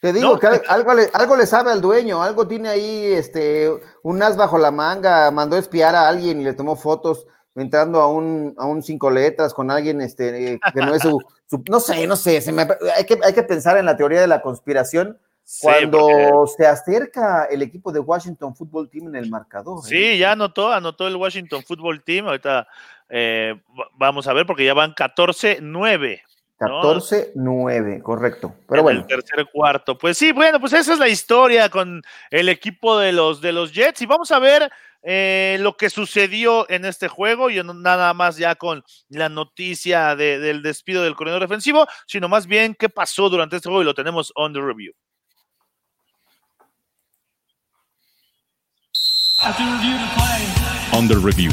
Te 0.01 0.13
digo 0.13 0.39
que 0.39 0.47
algo 0.47 0.95
le, 0.95 1.09
algo 1.15 1.37
le 1.37 1.47
sabe 1.47 1.73
al 1.73 1.81
dueño, 1.81 2.23
algo 2.23 2.47
tiene 2.47 2.69
ahí 2.69 3.13
este, 3.13 3.71
un 4.03 4.23
as 4.23 4.37
bajo 4.37 4.59
la 4.59 4.71
manga, 4.71 5.31
mandó 5.31 5.57
espiar 5.57 5.95
a 5.95 6.09
alguien 6.09 6.41
y 6.41 6.45
le 6.45 6.53
tomó 6.53 6.77
fotos 6.77 7.27
entrando 7.55 8.01
a 8.01 8.09
un, 8.09 8.55
a 8.59 8.67
un 8.67 8.83
cinco 8.83 9.11
letras 9.11 9.55
con 9.55 9.71
alguien 9.71 10.01
este, 10.01 10.61
que 10.75 10.81
no 10.81 10.95
es 10.95 11.03
su, 11.03 11.19
no 11.71 11.81
sé, 11.81 12.07
no 12.07 12.17
sé, 12.17 12.41
se 12.41 12.53
me, 12.53 12.67
hay, 12.95 13.05
que, 13.05 13.19
hay 13.25 13.33
que 13.33 13.43
pensar 13.43 13.79
en 13.79 13.87
la 13.87 13.97
teoría 13.97 14.21
de 14.21 14.27
la 14.27 14.43
conspiración 14.43 15.19
cuando 15.61 16.47
se 16.47 16.67
acerca 16.67 17.45
el 17.45 17.63
equipo 17.63 17.93
de 17.93 18.01
Washington 18.01 18.55
Football 18.55 18.91
Team 18.91 19.09
en 19.09 19.17
el 19.17 19.31
marcador. 19.31 19.79
¿eh? 19.85 19.89
Sí, 19.89 20.19
ya 20.19 20.33
anotó, 20.33 20.73
anotó 20.73 21.07
el 21.07 21.17
Washington 21.17 21.63
Football 21.63 22.03
Team, 22.03 22.27
ahorita 22.27 22.67
eh, 23.09 23.61
vamos 23.99 24.27
a 24.27 24.33
ver 24.33 24.47
porque 24.47 24.65
ya 24.65 24.75
van 24.75 24.95
14-9. 24.95 26.21
14-9, 26.59 28.03
correcto. 28.03 28.55
Pero 28.69 28.83
bueno. 28.83 29.01
El 29.01 29.07
tercer 29.07 29.47
cuarto. 29.53 29.99
Pues 29.99 30.17
sí, 30.17 30.33
bueno, 30.33 30.59
pues 30.59 30.73
esa 30.73 30.95
es 30.95 30.99
la 30.99 31.09
historia 31.09 31.69
con 31.69 32.03
el 32.31 32.49
equipo 32.49 32.99
de 32.99 33.13
los, 33.13 33.41
de 33.41 33.53
los 33.53 33.73
Jets. 33.73 34.01
Y 34.03 34.07
vamos 34.07 34.31
a 34.33 34.39
ver 34.39 34.71
eh, 35.03 35.59
lo 35.61 35.77
que 35.77 35.91
sucedió 35.91 36.69
en 36.69 36.85
este 36.85 37.09
juego, 37.09 37.49
y 37.51 37.63
nada 37.63 38.13
más 38.13 38.39
ya 38.39 38.57
con 38.57 38.83
la 39.09 39.29
noticia 39.29 40.17
del 40.17 40.63
despido 40.63 41.05
del 41.05 41.15
corredor 41.15 41.43
defensivo, 41.43 41.87
sino 42.07 42.29
más 42.29 42.47
bien 42.47 42.75
qué 42.75 42.89
pasó 42.89 43.29
durante 43.29 43.55
este 43.55 43.69
juego 43.69 43.83
y 43.83 43.85
lo 43.85 43.95
tenemos 43.95 44.33
on 44.35 44.53
the 44.53 44.61
review. 44.61 44.93
On 50.93 51.07
the 51.07 51.15
review. 51.15 51.53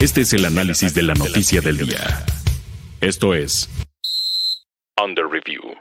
Este 0.00 0.22
es 0.22 0.32
el 0.32 0.46
análisis 0.46 0.94
de 0.94 1.02
la 1.02 1.12
noticia 1.12 1.60
del 1.60 1.76
día. 1.76 2.24
Esto 3.02 3.34
es 3.34 3.68
the 4.96 5.22
review. 5.22 5.76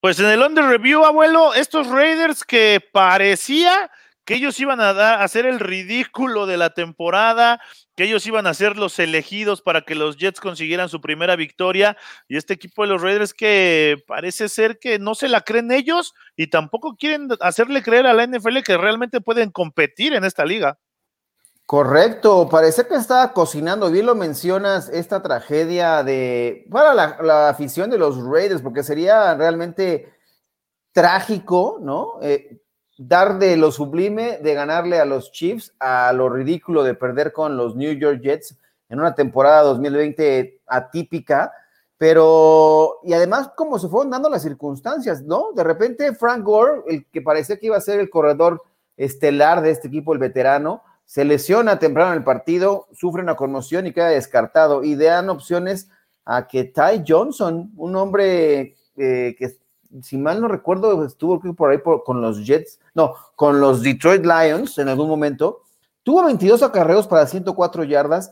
Pues 0.00 0.18
en 0.18 0.26
el 0.26 0.40
Under 0.40 0.64
Review, 0.64 1.04
abuelo, 1.04 1.54
estos 1.54 1.86
Raiders 1.86 2.42
que 2.42 2.80
parecía 2.92 3.92
que 4.24 4.34
ellos 4.34 4.58
iban 4.60 4.80
a, 4.80 4.92
dar, 4.92 5.22
hacer 5.22 5.46
el 5.46 5.58
ridículo 5.58 6.46
de 6.46 6.56
la 6.56 6.70
temporada, 6.70 7.60
que 7.96 8.04
ellos 8.04 8.26
iban 8.26 8.46
a 8.46 8.54
ser 8.54 8.76
los 8.76 8.98
elegidos 8.98 9.62
para 9.62 9.82
que 9.82 9.94
los 9.94 10.16
Jets 10.16 10.40
consiguieran 10.40 10.88
su 10.88 11.00
primera 11.00 11.36
victoria, 11.36 11.96
y 12.28 12.36
este 12.36 12.54
equipo 12.54 12.82
de 12.82 12.88
los 12.88 13.02
Raiders 13.02 13.34
que 13.34 14.02
parece 14.06 14.48
ser 14.48 14.78
que 14.78 14.98
no 14.98 15.14
se 15.14 15.28
la 15.28 15.40
creen 15.40 15.72
ellos 15.72 16.14
y 16.36 16.48
tampoco 16.48 16.96
quieren 16.96 17.28
hacerle 17.40 17.82
creer 17.82 18.06
a 18.06 18.14
la 18.14 18.26
NFL 18.26 18.60
que 18.64 18.76
realmente 18.76 19.20
pueden 19.20 19.50
competir 19.50 20.14
en 20.14 20.24
esta 20.24 20.44
liga. 20.44 20.78
Correcto, 21.66 22.48
parece 22.50 22.86
que 22.86 22.96
estaba 22.96 23.32
cocinando, 23.32 23.90
bien 23.90 24.04
lo 24.04 24.14
mencionas, 24.14 24.88
esta 24.90 25.22
tragedia 25.22 26.02
de, 26.02 26.66
para 26.70 26.92
la, 26.92 27.48
afición 27.48 27.88
de 27.88 27.98
los 27.98 28.22
Raiders, 28.22 28.60
porque 28.60 28.82
sería 28.82 29.34
realmente 29.34 30.12
trágico, 30.92 31.78
¿no? 31.80 32.18
Eh, 32.20 32.61
dar 33.06 33.38
de 33.38 33.56
lo 33.56 33.72
sublime 33.72 34.38
de 34.38 34.54
ganarle 34.54 34.98
a 34.98 35.04
los 35.04 35.32
Chiefs 35.32 35.74
a 35.78 36.12
lo 36.12 36.28
ridículo 36.28 36.82
de 36.84 36.94
perder 36.94 37.32
con 37.32 37.56
los 37.56 37.76
New 37.76 37.92
York 37.92 38.20
Jets 38.22 38.56
en 38.88 39.00
una 39.00 39.14
temporada 39.14 39.62
2020 39.62 40.60
atípica, 40.66 41.52
pero, 41.96 42.98
y 43.02 43.12
además 43.12 43.50
como 43.56 43.78
se 43.78 43.88
fueron 43.88 44.10
dando 44.10 44.28
las 44.28 44.42
circunstancias, 44.42 45.22
¿no? 45.22 45.52
De 45.54 45.64
repente 45.64 46.14
Frank 46.14 46.44
Gore, 46.44 46.82
el 46.88 47.06
que 47.06 47.22
parecía 47.22 47.56
que 47.56 47.66
iba 47.66 47.76
a 47.76 47.80
ser 47.80 48.00
el 48.00 48.10
corredor 48.10 48.62
estelar 48.96 49.62
de 49.62 49.70
este 49.70 49.88
equipo, 49.88 50.12
el 50.12 50.18
veterano, 50.18 50.82
se 51.04 51.24
lesiona 51.24 51.78
temprano 51.78 52.12
en 52.12 52.18
el 52.18 52.24
partido, 52.24 52.86
sufre 52.92 53.22
una 53.22 53.36
conmoción 53.36 53.86
y 53.86 53.92
queda 53.92 54.08
descartado. 54.08 54.82
Y 54.82 54.94
dan 54.94 55.28
opciones 55.30 55.88
a 56.24 56.46
que 56.46 56.64
Ty 56.64 57.04
Johnson, 57.06 57.72
un 57.76 57.96
hombre 57.96 58.76
eh, 58.96 59.34
que, 59.38 59.56
si 60.00 60.16
mal 60.16 60.40
no 60.40 60.48
recuerdo, 60.48 61.04
estuvo 61.04 61.40
por 61.54 61.70
ahí 61.70 61.78
con 62.04 62.22
los 62.22 62.46
Jets, 62.46 62.80
no, 62.94 63.14
con 63.36 63.60
los 63.60 63.82
Detroit 63.82 64.24
Lions 64.24 64.78
en 64.78 64.88
algún 64.88 65.08
momento, 65.08 65.62
tuvo 66.02 66.24
22 66.24 66.62
acarreos 66.62 67.06
para 67.06 67.26
104 67.26 67.84
yardas. 67.84 68.30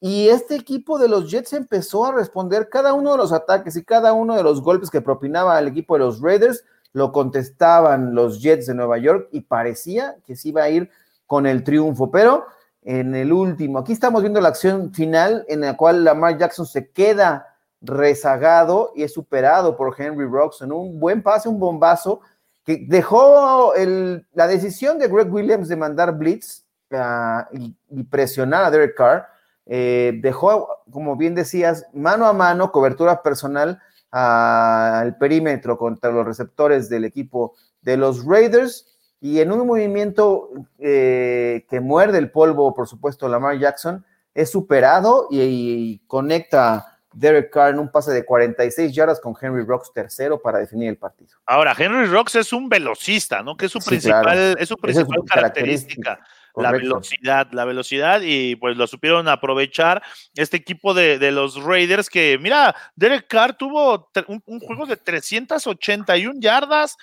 Y 0.00 0.28
este 0.28 0.56
equipo 0.56 0.98
de 0.98 1.08
los 1.08 1.30
Jets 1.30 1.52
empezó 1.52 2.06
a 2.06 2.12
responder 2.12 2.68
cada 2.68 2.92
uno 2.92 3.12
de 3.12 3.18
los 3.18 3.32
ataques 3.32 3.76
y 3.76 3.84
cada 3.84 4.12
uno 4.12 4.34
de 4.36 4.42
los 4.42 4.60
golpes 4.60 4.90
que 4.90 5.00
propinaba 5.00 5.58
el 5.58 5.68
equipo 5.68 5.94
de 5.94 6.00
los 6.00 6.20
Raiders, 6.20 6.64
lo 6.92 7.12
contestaban 7.12 8.14
los 8.14 8.42
Jets 8.42 8.66
de 8.66 8.74
Nueva 8.74 8.98
York 8.98 9.28
y 9.30 9.42
parecía 9.42 10.16
que 10.26 10.34
se 10.34 10.48
iba 10.48 10.62
a 10.62 10.70
ir 10.70 10.90
con 11.26 11.46
el 11.46 11.62
triunfo, 11.62 12.10
pero 12.10 12.46
en 12.82 13.14
el 13.14 13.32
último, 13.32 13.78
aquí 13.78 13.92
estamos 13.92 14.22
viendo 14.22 14.40
la 14.40 14.48
acción 14.48 14.92
final 14.92 15.44
en 15.48 15.60
la 15.60 15.76
cual 15.76 16.04
Lamar 16.04 16.36
Jackson 16.36 16.66
se 16.66 16.90
queda 16.90 17.51
rezagado 17.82 18.92
y 18.94 19.02
es 19.02 19.12
superado 19.12 19.76
por 19.76 19.94
Henry 19.98 20.26
Rocks 20.26 20.62
en 20.62 20.72
un 20.72 20.98
buen 20.98 21.22
pase, 21.22 21.48
un 21.48 21.58
bombazo, 21.58 22.20
que 22.64 22.84
dejó 22.88 23.72
la 24.32 24.46
decisión 24.46 24.98
de 24.98 25.08
Greg 25.08 25.32
Williams 25.32 25.68
de 25.68 25.76
mandar 25.76 26.16
blitz 26.16 26.64
ah, 26.92 27.48
y, 27.52 27.74
presionar 28.04 28.64
a 28.64 28.70
Derek 28.70 28.96
Carr, 28.96 29.26
eh, 29.66 30.18
dejó, 30.22 30.68
como 30.90 31.16
bien 31.16 31.34
decías, 31.34 31.86
mano 31.92 32.26
a 32.26 32.32
mano, 32.32 32.70
cobertura 32.70 33.22
personal 33.22 33.80
al 34.12 35.16
perímetro 35.16 35.78
contra 35.78 36.12
los 36.12 36.26
receptores 36.26 36.88
del 36.88 37.04
equipo 37.04 37.54
de 37.80 37.96
los 37.96 38.24
Raiders. 38.24 38.86
Y 39.20 39.40
en 39.40 39.52
un 39.52 39.66
movimiento 39.66 40.50
eh, 40.78 41.64
que 41.70 41.80
muerde 41.80 42.18
el 42.18 42.30
polvo, 42.30 42.74
por 42.74 42.88
supuesto, 42.88 43.28
Lamar 43.28 43.58
Jackson, 43.58 44.04
es 44.34 44.50
superado 44.50 45.28
y, 45.30 46.00
conecta 46.06 46.91
Derek 47.12 47.50
Carr 47.50 47.70
en 47.70 47.78
un 47.78 47.90
pase 47.90 48.12
de 48.12 48.24
46 48.24 48.94
yardas 48.94 49.20
con 49.20 49.34
Henry 49.40 49.64
Rocks 49.64 49.92
tercero 49.92 50.40
para 50.40 50.58
definir 50.58 50.88
el 50.88 50.96
partido. 50.96 51.30
Ahora, 51.46 51.74
Henry 51.76 52.06
Rocks 52.06 52.34
es 52.36 52.52
un 52.52 52.68
velocista, 52.68 53.42
¿no? 53.42 53.56
Que 53.56 53.66
es 53.66 53.72
su 53.72 53.80
principal, 53.80 54.56
es 54.58 54.68
su 54.68 54.76
principal 54.76 55.20
característica. 55.26 56.20
La 56.54 56.70
velocidad, 56.70 57.48
la 57.52 57.64
velocidad, 57.64 58.20
y 58.22 58.56
pues 58.56 58.76
lo 58.76 58.86
supieron 58.86 59.26
aprovechar 59.26 60.02
este 60.34 60.58
equipo 60.58 60.92
de, 60.92 61.32
los 61.32 61.62
Raiders 61.62 62.10
que, 62.10 62.38
mira, 62.38 62.76
Derek 62.94 63.26
Carr 63.26 63.56
tuvo 63.56 64.10
un, 64.26 64.42
un, 64.44 64.60
juego 64.60 64.84
de 64.84 64.98
381 64.98 66.40
yardas, 66.40 66.94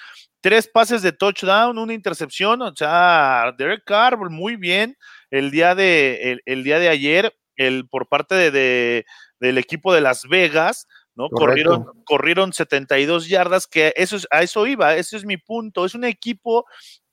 tres 0.41 0.67
pases 0.67 1.01
de 1.01 1.11
touchdown, 1.11 1.77
una 1.77 1.93
intercepción, 1.93 2.61
o 2.61 2.75
sea, 2.75 3.53
Derek 3.57 3.83
Carr 3.85 4.29
muy 4.29 4.55
bien 4.55 4.95
el 5.31 5.51
día 5.51 5.75
de, 5.75 6.39
el, 6.45 6.63
día 6.63 6.79
de 6.79 6.89
ayer 6.89 7.35
el, 7.59 7.87
por 7.87 8.07
parte 8.07 8.51
de, 8.51 9.05
del 9.39 9.57
equipo 9.57 9.93
de 9.93 10.01
Las 10.01 10.27
Vegas, 10.27 10.87
¿no? 11.13 11.29
Corrieron, 11.29 11.85
corrieron 12.05 12.53
72 12.53 13.27
yardas, 13.27 13.67
que 13.67 13.93
eso 13.97 14.15
es, 14.15 14.27
a 14.31 14.41
eso 14.41 14.65
iba, 14.65 14.95
ese 14.95 15.17
es 15.17 15.25
mi 15.25 15.37
punto. 15.37 15.83
Es 15.83 15.93
un 15.93 16.05
equipo 16.05 16.65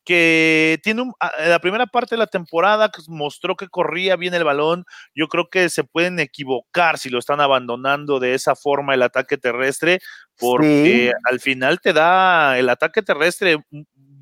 que 0.05 0.79
tiene 0.85 1.03
un, 1.03 1.13
la 1.21 1.59
primera 1.59 1.87
parte 1.87 2.15
de 2.15 2.21
la 2.21 2.29
temporada 2.29 2.93
mostró 3.09 3.57
que 3.57 3.67
corría 3.67 4.15
bien 4.15 4.35
el 4.35 4.45
balón. 4.45 4.85
Yo 5.17 5.27
creo 5.27 5.51
que 5.51 5.69
se 5.69 5.83
pueden 5.83 6.21
equivocar 6.21 6.97
si 6.99 7.11
lo 7.11 7.19
están 7.19 7.41
abandonando 7.41 8.21
de 8.21 8.35
esa 8.35 8.55
forma 8.55 8.95
el 8.95 9.03
ataque 9.03 9.37
terrestre, 9.37 9.99
porque 10.39 11.13
al 11.25 11.41
final 11.41 11.81
te 11.81 11.93
da 11.93 12.57
el 12.57 12.69
ataque 12.69 13.03
terrestre 13.03 13.59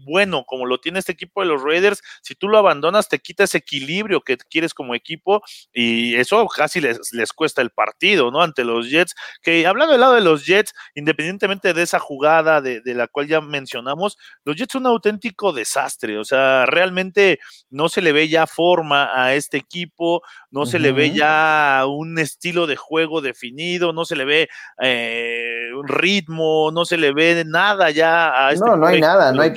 bueno 0.05 0.45
como 0.47 0.67
lo 0.67 0.79
tiene 0.79 0.99
este 0.99 1.13
equipo 1.13 1.41
de 1.41 1.47
los 1.47 1.63
Raiders, 1.63 2.03
si 2.23 2.35
tú 2.35 2.49
lo 2.49 2.59
abandonas 2.59 3.09
te 3.09 3.19
quita 3.19 3.45
ese 3.45 3.59
equilibrio 3.59 4.21
que 4.21 4.37
quieres 4.37 4.75
como 4.75 4.95
equipo 4.95 5.43
y 5.73 6.15
eso 6.17 6.47
casi 6.49 6.81
les, 6.81 7.13
les 7.13 7.33
cuesta 7.33 7.63
el 7.63 7.71
partido, 7.71 8.31
¿no? 8.31 8.43
Ante 8.43 8.65
los 8.65 8.91
Jets, 8.91 9.15
que 9.43 9.67
hablando 9.67 9.93
del 9.93 10.01
lado 10.01 10.15
de 10.15 10.21
los 10.21 10.47
Jets, 10.47 10.73
independientemente 10.95 11.75
de 11.75 11.83
esa 11.83 11.99
jugada 11.99 12.61
de, 12.61 12.81
de 12.81 12.95
la 12.95 13.09
cual 13.09 13.27
ya 13.27 13.41
mencionamos, 13.41 14.19
los 14.45 14.57
Jets 14.57 14.73
son 14.73 14.83
un 14.83 14.89
auténtico 14.89 15.53
desastre, 15.53 16.19
o 16.19 16.25
sea, 16.25 16.67
realmente 16.67 17.39
no 17.71 17.89
se 17.89 18.03
le 18.03 18.13
ve 18.13 18.29
ya 18.29 18.47
forma 18.47 19.11
a 19.15 19.35
este 19.35 19.57
equipo, 19.57 20.23
no 20.51 20.67
se 20.67 20.79
le 20.79 20.93
ve 20.93 21.11
ya 21.13 21.85
un 21.87 22.19
estilo 22.19 22.67
de 22.67 22.77
juego 22.77 23.21
definido, 23.21 23.93
no 23.93 24.05
se 24.05 24.17
le 24.17 24.25
ve 24.25 24.49
eh, 24.81 25.71
un 25.75 25.89
ritmo, 25.89 26.71
no 26.73 26.85
se 26.85 26.97
le 26.97 27.13
ve 27.13 27.45
nada 27.47 27.91
ya 27.91 28.47
a 28.47 28.53
este 28.53 28.65
No, 28.65 28.77
no 28.77 28.87
hay 28.87 29.01
nada, 29.01 29.33
no 29.33 29.43
hay, 29.43 29.53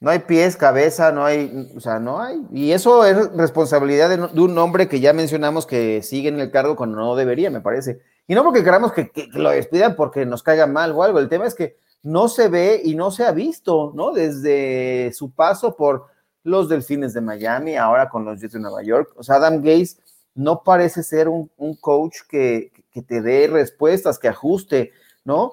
no 0.00 0.10
hay 0.10 0.20
pies, 0.20 0.56
cabeza, 0.56 1.10
no 1.10 1.24
hay, 1.24 1.72
o 1.76 1.80
sea, 1.80 1.98
no 1.98 2.20
hay. 2.20 2.40
Y 2.52 2.70
eso 2.70 3.04
es 3.04 3.32
responsabilidad 3.34 4.08
de, 4.08 4.40
un 4.40 4.56
hombre 4.56 4.88
que 4.88 5.00
ya 5.00 5.12
mencionamos 5.12 5.66
que 5.66 6.02
sigue 6.02 6.28
en 6.28 6.38
el 6.38 6.50
cargo 6.52 6.76
cuando 6.76 6.96
no 6.96 7.16
debería, 7.16 7.50
me 7.50 7.60
parece. 7.60 8.00
Y 8.28 8.34
no 8.34 8.44
porque 8.44 8.62
queramos 8.62 8.92
que, 8.92 9.10
lo 9.32 9.50
despidan 9.50 9.96
porque 9.96 10.24
nos 10.24 10.42
caiga 10.42 10.66
mal 10.66 10.92
o 10.92 11.02
algo. 11.02 11.18
El 11.18 11.28
tema 11.28 11.46
es 11.46 11.54
que 11.54 11.76
no 12.02 12.28
se 12.28 12.48
ve 12.48 12.80
y 12.84 12.94
no 12.94 13.10
se 13.10 13.24
ha 13.24 13.32
visto, 13.32 13.92
¿no? 13.94 14.12
Desde 14.12 15.12
su 15.14 15.32
paso 15.32 15.74
por 15.74 16.06
los 16.44 16.68
Delfines 16.68 17.12
de 17.12 17.20
Miami, 17.20 17.76
ahora 17.76 18.08
con 18.08 18.24
los 18.24 18.40
Jets 18.40 18.52
de 18.52 18.60
Nueva 18.60 18.82
York. 18.82 19.12
O 19.16 19.24
sea, 19.24 19.36
Adam 19.36 19.56
Gates 19.56 19.98
no 20.34 20.62
parece 20.62 21.02
ser 21.02 21.28
un, 21.28 21.50
coach 21.80 22.18
que, 22.28 22.70
que, 22.92 23.02
te 23.02 23.20
dé 23.20 23.48
respuestas, 23.48 24.20
que 24.20 24.28
ajuste, 24.28 24.92
¿no? 25.24 25.52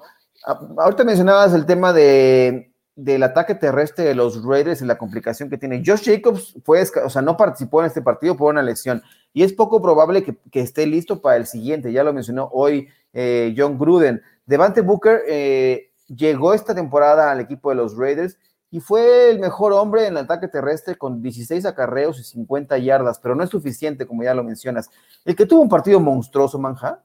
Ahorita 0.78 1.02
mencionabas 1.02 1.52
el 1.52 1.66
tema 1.66 1.92
de 1.92 2.72
del 2.96 3.22
ataque 3.22 3.54
terrestre 3.54 4.06
de 4.06 4.14
los 4.14 4.42
Raiders 4.42 4.80
y 4.80 4.86
la 4.86 4.96
complicación 4.96 5.50
que 5.50 5.58
tiene. 5.58 5.82
Josh 5.84 6.04
Jacobs 6.04 6.56
fue, 6.64 6.82
o 7.04 7.10
sea, 7.10 7.20
no 7.20 7.36
participó 7.36 7.80
en 7.80 7.86
este 7.86 8.00
partido 8.00 8.36
por 8.36 8.50
una 8.50 8.62
lesión 8.62 9.02
y 9.34 9.42
es 9.42 9.52
poco 9.52 9.82
probable 9.82 10.24
que, 10.24 10.60
esté 10.60 10.86
listo 10.86 11.20
para 11.20 11.36
el 11.36 11.46
siguiente. 11.46 11.92
Ya 11.92 12.02
lo 12.02 12.14
mencionó 12.14 12.48
hoy 12.52 12.88
eh, 13.12 13.54
John 13.56 13.78
Gruden. 13.78 14.22
Devante 14.46 14.80
Booker 14.80 15.20
eh, 15.28 15.90
llegó 16.08 16.54
esta 16.54 16.74
temporada 16.74 17.30
al 17.30 17.40
equipo 17.40 17.68
de 17.68 17.76
los 17.76 17.96
Raiders 17.96 18.38
y 18.70 18.80
fue 18.80 19.30
el 19.30 19.40
mejor 19.40 19.74
hombre 19.74 20.06
en 20.06 20.14
el 20.16 20.24
ataque 20.24 20.48
terrestre 20.48 20.96
con 20.96 21.20
16 21.20 21.66
acarreos 21.66 22.18
y 22.18 22.24
50 22.24 22.78
yardas, 22.78 23.18
pero 23.18 23.34
no 23.34 23.44
es 23.44 23.50
suficiente, 23.50 24.06
como 24.06 24.22
ya 24.22 24.34
lo 24.34 24.42
mencionas. 24.42 24.90
El 25.24 25.36
que 25.36 25.44
tuvo 25.44 25.60
un 25.60 25.68
partido 25.68 26.00
monstruoso, 26.00 26.58
Manja, 26.58 27.02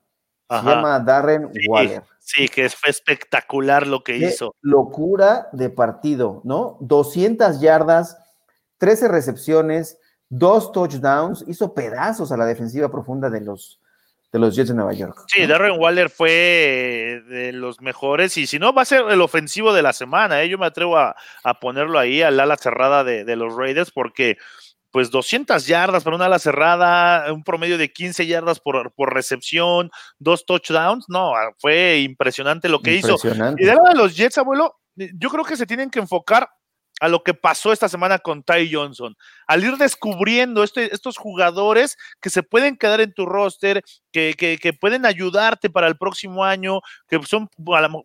se 0.60 0.66
llama 0.66 1.00
Darren 1.00 1.50
Waller. 1.68 2.04
Sí, 2.20 2.48
que 2.48 2.70
fue 2.70 2.90
espectacular 2.90 3.88
lo 3.88 4.04
que 4.04 4.18
hizo. 4.18 4.56
Locura 4.62 5.50
de 5.52 5.70
partido, 5.70 6.42
¿no? 6.44 6.78
200 6.82 7.60
yardas, 7.60 8.18
13 8.78 9.08
recepciones, 9.08 9.98
dos 10.30 10.72
touchdowns, 10.72 11.44
hizo 11.48 11.74
pedazos 11.74 12.32
a 12.32 12.38
la 12.38 12.46
defensiva 12.46 12.90
profunda 12.90 13.30
de 13.30 13.42
los, 13.42 13.80
de 14.32 14.40
los 14.40 14.56
Jets 14.56 14.70
de 14.70 14.76
Nueva 14.76 14.94
York. 14.94 15.26
Sí, 15.28 15.46
Darren 15.46 15.80
Waller 15.80 16.10
fue 16.10 17.22
de 17.28 17.52
los 17.52 17.82
mejores 17.82 18.38
y 18.38 18.48
si 18.48 18.60
no 18.60 18.74
va 18.74 18.84
a 18.84 18.86
ser 18.86 19.04
el 19.10 19.22
ofensivo 19.22 19.74
de 19.74 19.82
la 19.82 19.92
semana, 19.92 20.42
¿eh? 20.42 20.48
yo 20.48 20.58
me 20.58 20.68
atrevo 20.68 20.98
a, 20.98 21.16
ponerlo 21.60 22.00
ahí 22.00 22.22
al 22.22 22.40
ala 22.40 22.56
cerrada 22.56 23.04
de, 23.04 23.26
de 23.26 23.36
los 23.36 23.56
Raiders 23.56 23.92
porque 23.92 24.38
pues 24.92 25.10
200 25.10 25.66
yardas 25.66 26.04
para 26.04 26.16
una 26.16 26.26
ala 26.26 26.40
cerrada, 26.40 27.32
un 27.32 27.44
promedio 27.44 27.78
de 27.78 27.92
15 27.92 28.28
yardas 28.28 28.60
por, 28.60 28.94
por 28.94 29.14
recepción, 29.14 29.90
dos 30.20 30.46
touchdowns, 30.46 31.06
no, 31.08 31.36
ah, 31.36 31.54
fue 31.58 32.00
impresionante 32.02 32.70
lo 32.70 32.82
que 32.82 32.96
hizo. 32.96 33.18
Y 33.58 33.66
de 33.66 33.72
de 33.72 33.96
los 33.96 34.16
Jets, 34.16 34.38
abuelo, 34.38 34.80
yo 34.96 35.30
creo 35.30 35.46
que 35.46 35.56
se 35.56 35.66
tienen 35.66 35.90
que 35.90 36.00
enfocar 36.00 36.50
a 37.02 37.08
lo 37.08 37.24
que 37.24 37.34
pasó 37.34 37.74
esta 37.74 37.90
semana 37.90 38.20
con 38.20 38.44
Ty 38.44 38.72
Johnson, 38.72 39.18
al 39.48 39.64
ir 39.64 39.76
descubriendo 39.78 40.64
este, 40.64 40.94
estos 40.94 41.18
jugadores 41.18 41.98
que 42.22 42.30
se 42.30 42.44
pueden 42.44 42.78
quedar 42.78 43.02
en 43.02 43.12
tu 43.12 43.26
roster, 43.26 43.84
que, 44.12 44.36
que, 44.36 44.74
pueden 44.74 45.08
ayudarte 45.08 45.72
para 45.72 45.88
el 45.88 45.98
próximo 45.98 46.46
año, 46.46 46.80
que 47.08 47.20
son, 47.24 47.50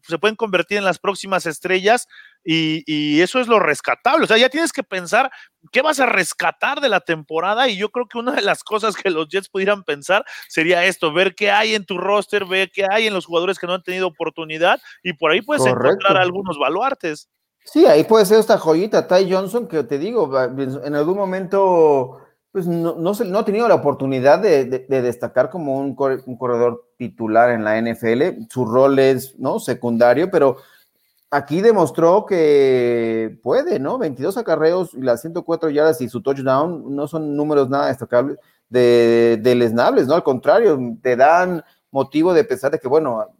se 0.03 0.19
pueden 0.19 0.35
convertir 0.35 0.79
en 0.79 0.85
las 0.85 0.99
próximas 0.99 1.45
estrellas, 1.45 2.09
y, 2.43 2.85
y, 2.87 3.21
eso 3.21 3.39
es 3.39 3.49
lo 3.49 3.61
rescatable. 3.61 4.25
O 4.25 4.27
sea, 4.27 4.39
ya 4.39 4.49
tienes 4.49 4.73
que 4.73 4.83
pensar 4.83 5.31
qué 5.73 5.83
vas 5.83 6.01
a 6.01 6.07
rescatar 6.07 6.81
de 6.81 6.89
la 6.89 7.01
temporada, 7.01 7.69
y 7.69 7.77
yo 7.77 7.91
creo 7.91 8.09
que 8.09 8.17
una 8.17 8.33
de 8.33 8.43
las 8.43 8.65
cosas 8.65 8.97
que 8.97 9.11
los 9.11 9.29
Jets 9.29 9.51
pudieran 9.51 9.85
pensar 9.85 10.25
sería 10.49 10.87
esto, 10.87 11.13
ver 11.13 11.35
qué 11.35 11.51
hay 11.51 11.75
en 11.75 11.85
tu 11.85 11.99
roster, 11.99 12.47
ver 12.47 12.71
qué 12.73 12.87
hay 12.91 13.09
en 13.09 13.13
los 13.13 13.27
jugadores 13.27 13.59
que 13.59 13.67
no 13.67 13.75
han 13.75 13.83
tenido 13.83 14.07
oportunidad, 14.07 14.81
y 15.03 15.13
por 15.13 15.33
ahí 15.33 15.43
puedes 15.43 15.67
encontrar 15.67 16.17
algunos 16.17 16.59
baluartes. 16.59 17.29
Sí, 17.67 17.85
ahí 17.85 18.05
puede 18.05 18.25
ser 18.25 18.39
esta 18.39 18.59
joyita, 18.59 19.07
Ty 19.07 19.31
Johnson, 19.31 19.67
que 19.67 19.83
te 19.85 19.99
digo, 19.99 20.31
en 20.41 20.95
algún 20.95 21.17
momento 21.17 22.21
pues 22.57 22.67
no, 22.67 22.95
no, 22.95 23.13
no 23.13 23.39
ha 23.39 23.45
tenido 23.45 23.69
la 23.69 23.75
oportunidad 23.75 24.39
de, 24.39 24.65
destacar 24.89 25.51
como 25.51 25.77
un, 25.77 25.95
corredor 25.95 26.87
titular 26.97 27.51
en 27.51 27.65
la 27.65 27.79
NFL. 27.79 28.47
Su 28.49 28.65
rol 28.65 28.99
es 28.99 29.39
¿no? 29.39 29.61
secundario, 29.61 30.31
pero 30.31 30.57
aquí 31.31 31.61
demostró 31.61 32.25
que 32.25 33.39
puede, 33.43 33.79
¿no? 33.79 33.99
22 33.99 34.39
acarreos 34.39 34.95
y 34.95 35.03
las 35.03 35.21
104 35.21 35.69
yardas 35.69 36.01
y 36.01 36.09
su 36.09 36.23
touchdown 36.23 36.97
no 36.97 37.07
son 37.07 37.37
números 37.37 37.69
nada 37.69 37.89
destacables 37.89 38.39
de, 38.71 39.39
de 39.43 39.55
lesnables, 39.55 40.07
¿no? 40.07 40.15
Al 40.15 40.23
contrario, 40.23 40.79
te 41.03 41.15
dan 41.15 41.63
motivo 41.91 42.33
de 42.33 42.45
pensar 42.45 42.71
de 42.71 42.79
que, 42.79 42.89
bueno, 42.89 43.35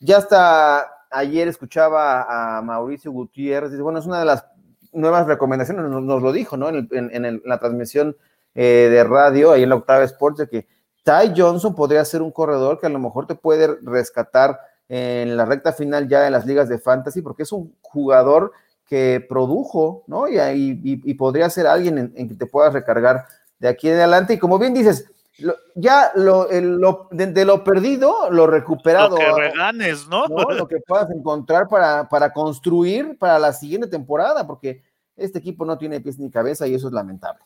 ya 0.00 0.18
está 0.18 0.95
ayer 1.10 1.48
escuchaba 1.48 2.58
a 2.58 2.62
Mauricio 2.62 3.12
Gutiérrez, 3.12 3.70
dice, 3.70 3.82
bueno, 3.82 3.98
es 3.98 4.06
una 4.06 4.20
de 4.20 4.24
las 4.24 4.46
nuevas 4.92 5.26
recomendaciones, 5.26 5.84
nos, 5.90 6.22
lo 6.22 6.32
dijo, 6.32 6.56
¿no? 6.56 6.68
En, 6.68 7.42
la 7.44 7.58
transmisión 7.58 8.16
eh, 8.54 8.88
de 8.90 9.04
radio, 9.04 9.52
ahí 9.52 9.62
en 9.62 9.68
la 9.68 9.76
octava 9.76 10.04
Sports, 10.04 10.38
de 10.38 10.48
que 10.48 10.66
Ty 11.04 11.32
Johnson 11.36 11.74
podría 11.74 12.04
ser 12.04 12.22
un 12.22 12.32
corredor 12.32 12.80
que 12.80 12.86
a 12.86 12.90
lo 12.90 12.98
mejor 12.98 13.26
te 13.26 13.34
puede 13.34 13.76
rescatar 13.82 14.58
en 14.88 15.36
la 15.36 15.44
recta 15.44 15.72
final 15.72 16.08
ya 16.08 16.26
en 16.26 16.32
las 16.32 16.46
ligas 16.46 16.68
de 16.68 16.78
fantasy, 16.78 17.22
porque 17.22 17.42
es 17.42 17.52
un 17.52 17.74
jugador 17.82 18.52
que 18.86 19.24
produjo, 19.28 20.04
¿no? 20.06 20.28
Y, 20.28 20.38
y, 20.82 21.14
podría 21.14 21.50
ser 21.50 21.66
alguien 21.66 21.98
en, 21.98 22.12
en, 22.16 22.28
que 22.28 22.34
te 22.34 22.46
puedas 22.46 22.72
recargar 22.72 23.26
de 23.58 23.68
aquí 23.68 23.88
en 23.88 23.96
adelante. 23.96 24.34
Y 24.34 24.38
como 24.38 24.58
bien 24.58 24.74
dices, 24.74 25.10
ya 25.74 26.12
lo, 26.14 26.46
de, 26.46 27.44
lo 27.44 27.64
perdido, 27.64 28.30
lo 28.30 28.46
recuperado. 28.46 29.10
Lo 29.10 29.16
que 29.16 29.32
reganes, 29.32 30.08
¿no? 30.08 30.26
Lo 30.26 30.66
que 30.66 30.78
puedas 30.80 31.10
encontrar 31.10 31.68
para, 31.68 32.08
para 32.08 32.32
construir 32.32 33.18
para 33.18 33.38
la 33.38 33.52
siguiente 33.52 33.88
temporada, 33.88 34.46
porque 34.46 34.82
este 35.16 35.38
equipo 35.38 35.64
no 35.64 35.76
tiene 35.78 36.00
pies 36.00 36.18
ni 36.18 36.30
cabeza 36.30 36.66
y 36.66 36.74
eso 36.74 36.88
es 36.88 36.92
lamentable. 36.92 37.42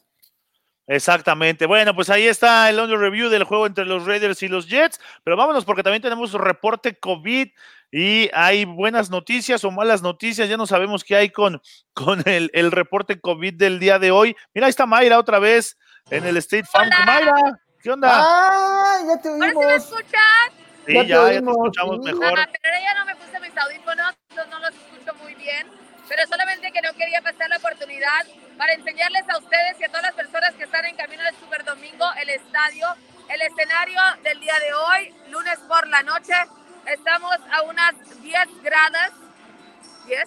Exactamente. 0.86 1.66
Bueno, 1.66 1.94
pues 1.94 2.10
ahí 2.10 2.26
está 2.26 2.68
el 2.68 2.80
under 2.80 2.98
review 2.98 3.28
del 3.28 3.44
juego 3.44 3.66
entre 3.66 3.84
los 3.84 4.06
Raiders 4.06 4.42
y 4.42 4.48
los 4.48 4.68
Jets. 4.68 5.00
Pero 5.22 5.36
vámonos 5.36 5.64
porque 5.64 5.84
también 5.84 6.02
tenemos 6.02 6.32
reporte 6.32 6.98
COVID 6.98 7.48
y 7.92 8.28
hay 8.32 8.64
buenas 8.64 9.08
noticias 9.08 9.62
o 9.62 9.70
malas 9.70 10.02
noticias. 10.02 10.48
Ya 10.48 10.56
no 10.56 10.66
sabemos 10.66 11.04
qué 11.04 11.14
hay 11.14 11.30
con, 11.30 11.62
con 11.92 12.22
el, 12.28 12.50
el 12.54 12.72
reporte 12.72 13.20
COVID 13.20 13.54
del 13.54 13.78
día 13.78 14.00
de 14.00 14.10
hoy. 14.10 14.36
Mira, 14.52 14.66
ahí 14.66 14.70
está 14.70 14.84
Mayra 14.84 15.20
otra 15.20 15.38
vez 15.38 15.78
en 16.10 16.26
el 16.26 16.36
State 16.38 16.64
Farm. 16.64 16.90
Mayra. 17.06 17.60
¿Qué 17.82 17.90
onda? 17.90 18.08
¡Ah! 18.12 18.98
Ya 19.06 19.22
te 19.22 19.28
oímos. 19.30 19.64
me 19.64 19.74
escuchan? 19.74 20.48
Sí, 20.86 20.94
ya, 20.94 21.02
ya, 21.04 21.24
te, 21.24 21.36
escuchamos 21.36 21.98
mejor. 22.00 22.38
Ah, 22.38 22.48
pero 22.62 22.76
ya 22.78 22.94
no 22.94 23.04
me 23.06 23.16
puse 23.16 23.40
mis 23.40 23.56
audífonos, 23.56 24.14
no 24.50 24.58
los 24.58 24.70
escucho 24.70 25.14
muy 25.22 25.34
bien. 25.34 25.66
Pero 26.06 26.26
solamente 26.26 26.70
que 26.72 26.82
no 26.82 26.92
quería 26.92 27.22
pasar 27.22 27.48
la 27.48 27.56
oportunidad 27.56 28.26
para 28.58 28.74
enseñarles 28.74 29.26
a 29.30 29.38
ustedes 29.38 29.80
y 29.80 29.84
a 29.84 29.88
todas 29.88 30.02
las 30.02 30.12
personas 30.12 30.54
que 30.54 30.64
están 30.64 30.84
en 30.84 30.96
camino 30.96 31.22
del 31.22 31.34
Super 31.36 31.64
Domingo 31.64 32.04
el 32.20 32.28
estadio, 32.30 32.86
el 33.28 33.40
escenario 33.42 34.00
del 34.24 34.40
día 34.40 34.58
de 34.58 34.74
hoy, 34.74 35.14
lunes 35.30 35.58
por 35.66 35.86
la 35.88 36.02
noche. 36.02 36.34
Estamos 36.86 37.36
a 37.50 37.62
unas 37.62 37.92
10 38.22 38.62
gradas, 38.62 39.12
10 40.06 40.24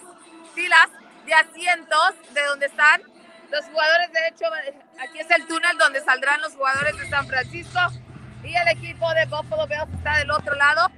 filas 0.54 0.88
de 1.26 1.34
asientos 1.34 2.14
de 2.32 2.42
donde 2.46 2.66
están 2.66 3.13
los 3.54 3.64
jugadores, 3.66 4.12
de 4.12 4.28
hecho, 4.28 4.44
aquí 5.00 5.18
es 5.20 5.30
el 5.30 5.46
túnel 5.46 5.78
donde 5.78 6.00
saldrán 6.00 6.40
los 6.40 6.54
jugadores 6.54 6.98
de 6.98 7.08
San 7.08 7.26
Francisco 7.26 7.78
y 8.42 8.54
el 8.54 8.68
equipo 8.68 9.08
de 9.14 9.24
Buffalo 9.26 9.66
Bills 9.66 9.96
está 9.96 10.18
del 10.18 10.30
otro 10.30 10.54
lado. 10.56 10.88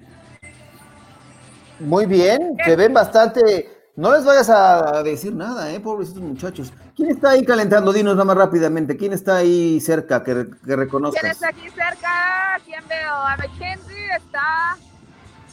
Muy 1.79 2.07
bien, 2.07 2.57
se 2.65 2.75
ven 2.75 2.95
bastante 2.95 3.71
No 3.97 4.11
les 4.13 4.25
vayas 4.25 4.49
a 4.49 5.03
decir 5.03 5.35
nada, 5.35 5.71
eh, 5.73 5.81
pobrecitos 5.81 6.23
muchachos. 6.23 6.73
¿Quién 6.95 7.11
está 7.11 7.31
ahí 7.31 7.45
calentando? 7.45 7.93
Dinos 7.93 8.15
nada 8.15 8.25
más 8.25 8.37
rápidamente. 8.37 8.97
¿Quién 8.97 9.13
está 9.13 9.37
ahí 9.37 9.81
cerca 9.81 10.23
que, 10.23 10.47
que 10.67 10.77
reconozcas? 10.77 11.21
¿Quién 11.21 11.33
está 11.33 11.49
aquí 11.49 11.69
cerca? 11.71 12.61
¿Quién 12.65 12.87
veo? 12.89 13.13
A 13.13 13.37
McKenzie 13.37 14.17
está. 14.17 14.77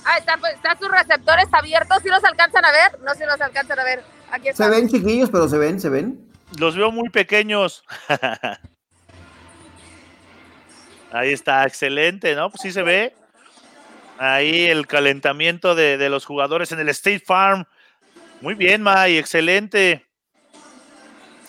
Ah, 0.06 0.18
están, 0.18 0.40
pues, 0.42 0.54
están 0.56 0.78
sus 0.78 0.90
receptores 0.90 1.48
abiertos. 1.54 2.00
¿Sí 2.02 2.10
los 2.10 2.24
alcanzan 2.24 2.66
a 2.66 2.72
ver? 2.72 3.00
No, 3.06 3.14
si 3.14 3.24
los 3.26 3.40
alcanzan 3.40 3.80
a 3.80 3.84
ver. 3.84 4.04
Aquí 4.32 4.50
Se 4.54 4.70
ven 4.70 4.90
chiquillos, 4.90 5.30
pero 5.30 5.48
se 5.48 5.58
ven, 5.58 5.80
se 5.80 5.90
ven. 5.90 6.33
Los 6.58 6.76
veo 6.76 6.92
muy 6.92 7.10
pequeños. 7.10 7.84
Ahí 11.12 11.32
está, 11.32 11.66
excelente, 11.66 12.36
¿no? 12.36 12.50
Pues 12.50 12.62
sí 12.62 12.72
se 12.72 12.84
ve. 12.84 13.16
Ahí 14.18 14.66
el 14.66 14.88
calentamiento 14.88 15.76
de, 15.76 15.98
de 15.98 16.10
los 16.10 16.26
jugadores 16.26 16.72
en 16.72 16.80
el 16.80 16.90
State 16.90 17.24
Farm 17.26 17.66
muy 18.44 18.54
bien, 18.56 18.82
May, 18.84 19.18
excelente. 19.18 20.06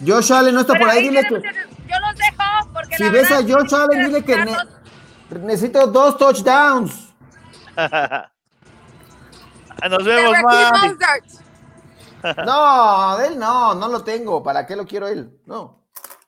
Josh 0.07 0.33
Allen 0.33 0.55
no 0.55 0.61
está 0.61 0.75
por 0.75 0.89
ahí, 0.89 1.09
dile 1.09 1.25
que. 1.25 1.31
Yo 1.31 1.41
los 1.41 2.15
dejo 2.15 2.71
porque. 2.73 2.97
Si 2.97 3.09
ves 3.09 3.33
a 3.33 3.43
Josh 3.43 3.75
Allen, 3.75 4.07
dile 4.07 4.25
que 4.25 4.47
necesito 5.41 5.89
dos 5.89 6.17
touchdowns. 6.17 7.13
Nos 9.91 10.05
vemos, 10.05 10.37
May. 10.45 10.71
no, 12.47 13.21
él 13.21 13.39
no, 13.39 13.75
no 13.75 13.89
lo 13.89 14.03
tengo. 14.03 14.43
¿Para 14.43 14.67
qué 14.67 14.77
lo 14.77 14.87
quiero 14.87 15.09
él? 15.09 15.31
No. 15.47 15.85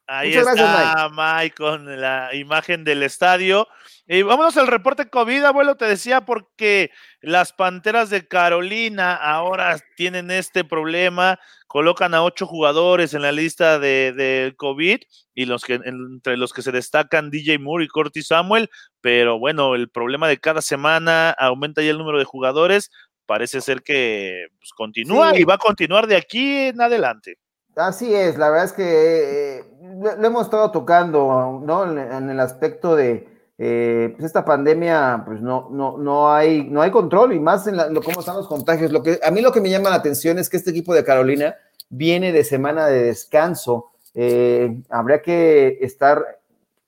Ahí 0.08 0.34
está 0.34 1.08
Mike 1.10 1.56
con 1.56 2.00
la 2.00 2.32
imagen 2.34 2.84
del 2.84 3.02
estadio. 3.02 3.66
Y 4.06 4.22
vámonos 4.22 4.56
al 4.56 4.68
reporte 4.68 5.10
COVID, 5.10 5.42
abuelo, 5.42 5.74
te 5.74 5.84
decía, 5.84 6.20
porque 6.20 6.92
las 7.20 7.52
Panteras 7.52 8.08
de 8.08 8.28
Carolina 8.28 9.14
ahora 9.16 9.80
tienen 9.96 10.30
este 10.30 10.62
problema, 10.62 11.40
colocan 11.66 12.14
a 12.14 12.22
ocho 12.22 12.46
jugadores 12.46 13.14
en 13.14 13.22
la 13.22 13.32
lista 13.32 13.80
de, 13.80 14.54
COVID 14.56 15.00
y 15.34 15.46
los 15.46 15.64
que, 15.64 15.80
entre 15.84 16.36
los 16.36 16.52
que 16.52 16.62
se 16.62 16.70
destacan 16.70 17.30
DJ 17.30 17.58
Moore 17.58 17.86
y 17.86 17.88
Curtis 17.88 18.28
Samuel, 18.28 18.70
pero 19.00 19.40
bueno, 19.40 19.74
el 19.74 19.88
problema 19.90 20.28
de 20.28 20.38
cada 20.38 20.62
semana 20.62 21.30
aumenta 21.30 21.82
ya 21.82 21.90
el 21.90 21.98
número 21.98 22.20
de 22.20 22.24
jugadores, 22.24 22.92
parece 23.26 23.60
ser 23.60 23.82
que 23.82 24.46
pues, 24.58 24.70
continúa 24.72 25.38
y 25.38 25.44
va 25.44 25.54
a 25.54 25.58
continuar 25.58 26.06
de 26.06 26.16
aquí 26.16 26.68
en 26.68 26.80
adelante. 26.80 27.38
Así 27.74 28.14
es, 28.14 28.38
la 28.38 28.48
verdad 28.48 28.64
es 28.64 28.72
que 28.72 29.58
eh, 29.58 29.64
lo, 30.00 30.26
hemos 30.26 30.44
estado 30.44 30.70
tocando, 30.70 31.60
¿no? 31.62 31.84
En, 31.84 32.30
el 32.30 32.40
aspecto 32.40 32.96
de 32.96 33.28
eh, 33.58 34.14
pues 34.16 34.24
esta 34.24 34.46
pandemia, 34.46 35.22
pues 35.26 35.42
no, 35.42 35.68
no, 35.70 35.98
no 35.98 36.32
hay, 36.32 36.64
no 36.64 36.80
hay 36.80 36.90
control 36.90 37.34
y 37.34 37.40
más 37.40 37.66
en 37.66 37.76
lo, 37.76 38.00
cómo 38.00 38.20
están 38.20 38.36
los 38.36 38.48
contagios. 38.48 38.92
Lo 38.92 39.02
que 39.02 39.20
a 39.22 39.30
mí 39.30 39.42
lo 39.42 39.52
que 39.52 39.60
me 39.60 39.68
llama 39.68 39.90
la 39.90 39.96
atención 39.96 40.38
es 40.38 40.48
que 40.48 40.56
este 40.56 40.70
equipo 40.70 40.94
de 40.94 41.04
Carolina 41.04 41.54
viene 41.90 42.32
de 42.32 42.44
semana 42.44 42.86
de 42.86 43.04
descanso. 43.04 43.90
Eh, 44.14 44.80
habría 44.88 45.20
que 45.20 45.78
estar 45.82 46.24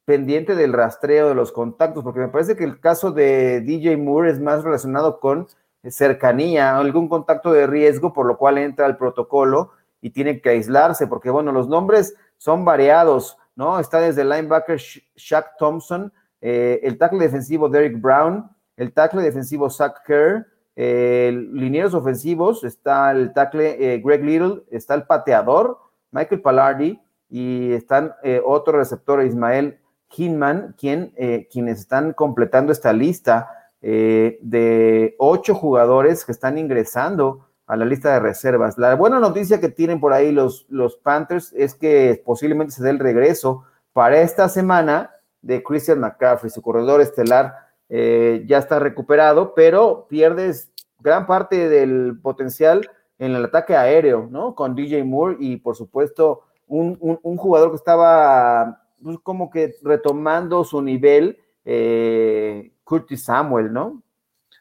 pendiente 0.07 0.55
del 0.55 0.73
rastreo 0.73 1.29
de 1.29 1.35
los 1.35 1.53
contactos, 1.53 2.03
porque 2.03 2.21
me 2.21 2.29
parece 2.29 2.57
que 2.57 2.65
el 2.65 2.81
caso 2.81 3.13
de 3.13 3.61
DJ 3.61 3.99
Moore 3.99 4.31
es 4.31 4.41
más 4.41 4.65
relacionado 4.65 5.21
con 5.21 5.49
cercanía, 5.85 6.77
algún 6.77 7.09
contacto 7.09 7.53
de 7.53 7.67
riesgo, 7.67 8.13
por 8.13 8.27
lo 8.27 8.37
cual 8.37 8.59
entra 8.59 8.87
al 8.87 8.97
protocolo 8.97 9.73
y 10.01 10.11
tiene 10.11 10.41
que 10.41 10.51
aislarse, 10.51 11.07
porque 11.07 11.31
bueno, 11.31 11.53
los 11.53 11.69
nombres 11.69 12.15
son 12.37 12.65
variados, 12.65 13.37
¿no? 13.57 13.79
Está 13.79 14.01
desde 14.01 14.23
el 14.23 14.31
linebacker 14.31 14.79
Shaq 14.79 15.57
Thompson, 15.59 16.13
eh, 16.41 16.81
el 16.83 16.99
tackle 16.99 17.19
defensivo 17.19 17.69
Derek 17.69 18.01
Brown, 18.01 18.49
el 18.77 18.93
tackle 18.93 19.23
defensivo 19.23 19.71
Zach 19.71 20.03
Kerr, 20.07 20.47
eh, 20.77 21.33
linieros 21.53 21.95
ofensivos, 21.95 22.63
está 22.63 23.11
el 23.11 23.33
tackle 23.33 23.95
eh, 23.95 24.01
Greg 24.05 24.25
Little, 24.25 24.63
está 24.71 24.95
el 24.95 25.03
pateador 25.05 25.79
Michael 26.13 26.41
Pallardi 26.41 27.01
y 27.29 27.73
están 27.73 28.15
otro 28.47 28.79
receptor 28.79 29.23
Ismael 29.23 29.79
Hinman, 30.17 30.75
quien, 30.79 31.13
quienes 31.51 31.81
están 31.81 32.15
completando 32.15 32.73
esta 32.73 32.95
lista 32.95 33.58
de 33.81 35.15
ocho 35.19 35.55
jugadores 35.55 36.25
que 36.25 36.33
están 36.33 36.59
ingresando 36.59 37.47
a 37.67 37.77
la 37.77 37.85
lista 37.85 38.15
de 38.15 38.21
reservas. 38.21 38.79
La 38.79 38.95
buena 38.95 39.21
noticia 39.21 39.61
que 39.61 39.69
tienen 39.69 40.01
por 40.01 40.13
ahí 40.13 40.33
los, 40.33 40.67
los 40.69 40.97
Panthers 40.97 41.53
es 41.53 41.75
que 41.75 42.21
posiblemente 42.25 42.73
se 42.73 42.83
dé 42.83 42.91
el 42.91 42.99
regreso 42.99 43.65
para 43.93 44.21
esta 44.21 44.49
semana 44.49 45.11
de 45.43 45.63
Christian 45.63 46.01
McCaffrey, 46.01 46.51
su 46.51 46.63
corredor 46.63 47.01
estelar 47.01 47.55
eh, 47.89 48.45
ya 48.47 48.59
está 48.59 48.79
recuperado, 48.79 49.55
pero 49.55 50.07
pierdes 50.09 50.71
gran 50.99 51.27
parte 51.27 51.69
del 51.69 52.19
potencial 52.21 52.91
en 53.19 53.35
el 53.35 53.45
ataque 53.45 53.77
aéreo, 53.77 54.29
¿no? 54.31 54.55
Con 54.55 54.75
DJ 54.75 55.05
Moore 55.05 55.37
y 55.41 55.57
por 55.57 55.77
supuesto 55.77 56.43
un, 56.67 56.97
jugador 57.37 57.71
que 57.71 57.77
estaba 57.77 58.83
pues, 59.03 59.19
como 59.23 59.51
que 59.51 59.75
retomando 59.83 60.65
su 60.65 60.83
nivel, 60.83 61.39
eh, 61.65 62.73
Curtis 62.89 63.25
Samuel, 63.25 63.71
¿no? 63.73 64.03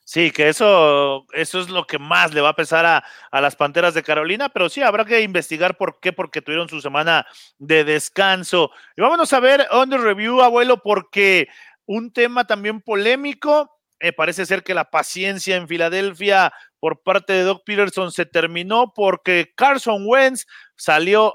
Sí, 0.04 0.32
que 0.32 0.50
eso, 0.50 1.26
eso 1.34 1.60
es 1.60 1.70
lo 1.70 1.86
que 1.86 2.00
más 2.00 2.34
le 2.34 2.42
va 2.42 2.50
a 2.50 2.56
pesar 2.56 2.86
a, 2.86 3.04
a, 3.32 3.42
las 3.42 3.56
Panteras 3.56 3.94
de 3.94 4.04
Carolina, 4.04 4.50
pero 4.50 4.70
sí, 4.70 4.82
habrá 4.82 5.04
que 5.04 5.22
investigar 5.22 5.76
por 5.76 6.00
qué, 6.00 6.14
porque 6.14 6.42
tuvieron 6.42 6.70
su 6.70 6.80
semana 6.80 7.26
de 7.58 7.84
descanso. 7.84 8.72
Y 8.96 9.02
vámonos 9.02 9.34
a 9.34 9.40
ver 9.40 9.68
on 9.72 9.90
the 9.90 9.98
review, 9.98 10.42
abuelo, 10.42 10.78
porque 10.82 11.50
un 11.86 12.12
tema 12.12 12.46
también 12.46 12.82
polémico, 12.82 13.80
eh, 14.00 14.14
parece 14.14 14.46
ser 14.46 14.64
que 14.64 14.74
la 14.74 14.90
paciencia 14.90 15.56
en 15.56 15.68
Filadelfia 15.68 16.54
por 16.80 17.02
parte 17.02 17.34
de 17.34 17.44
Doc 17.44 17.64
Peterson 17.66 18.12
se 18.12 18.26
terminó 18.26 18.94
porque 18.94 19.54
Carson 19.56 20.04
Wentz 20.06 20.46
salió 20.76 21.34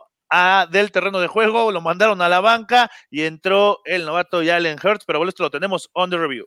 del 0.71 0.93
terreno 0.93 1.21
de 1.21 1.27
juego, 1.27 1.71
lo 1.73 1.83
mandaron 1.83 2.23
a 2.23 2.29
la 2.29 2.41
banca 2.41 2.91
y 3.11 3.23
entró 3.25 3.81
el 3.85 4.07
novato 4.07 4.43
Jalen 4.43 4.79
Hurts, 4.83 5.05
pero 5.05 5.19
bueno, 5.19 5.29
esto 5.29 5.43
lo 5.43 5.51
tenemos 5.51 5.91
on 5.93 6.09
the 6.09 6.17
review. 6.17 6.47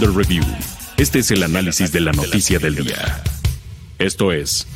The 0.00 0.08
Review. 0.08 0.42
Este 0.96 1.20
es 1.20 1.30
el 1.30 1.44
análisis 1.44 1.92
de 1.92 2.00
la 2.00 2.10
noticia 2.10 2.58
del 2.58 2.74
día. 2.74 3.22
Esto 3.98 4.32
es 4.32 4.66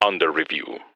the 0.00 0.26
Review. 0.26 0.89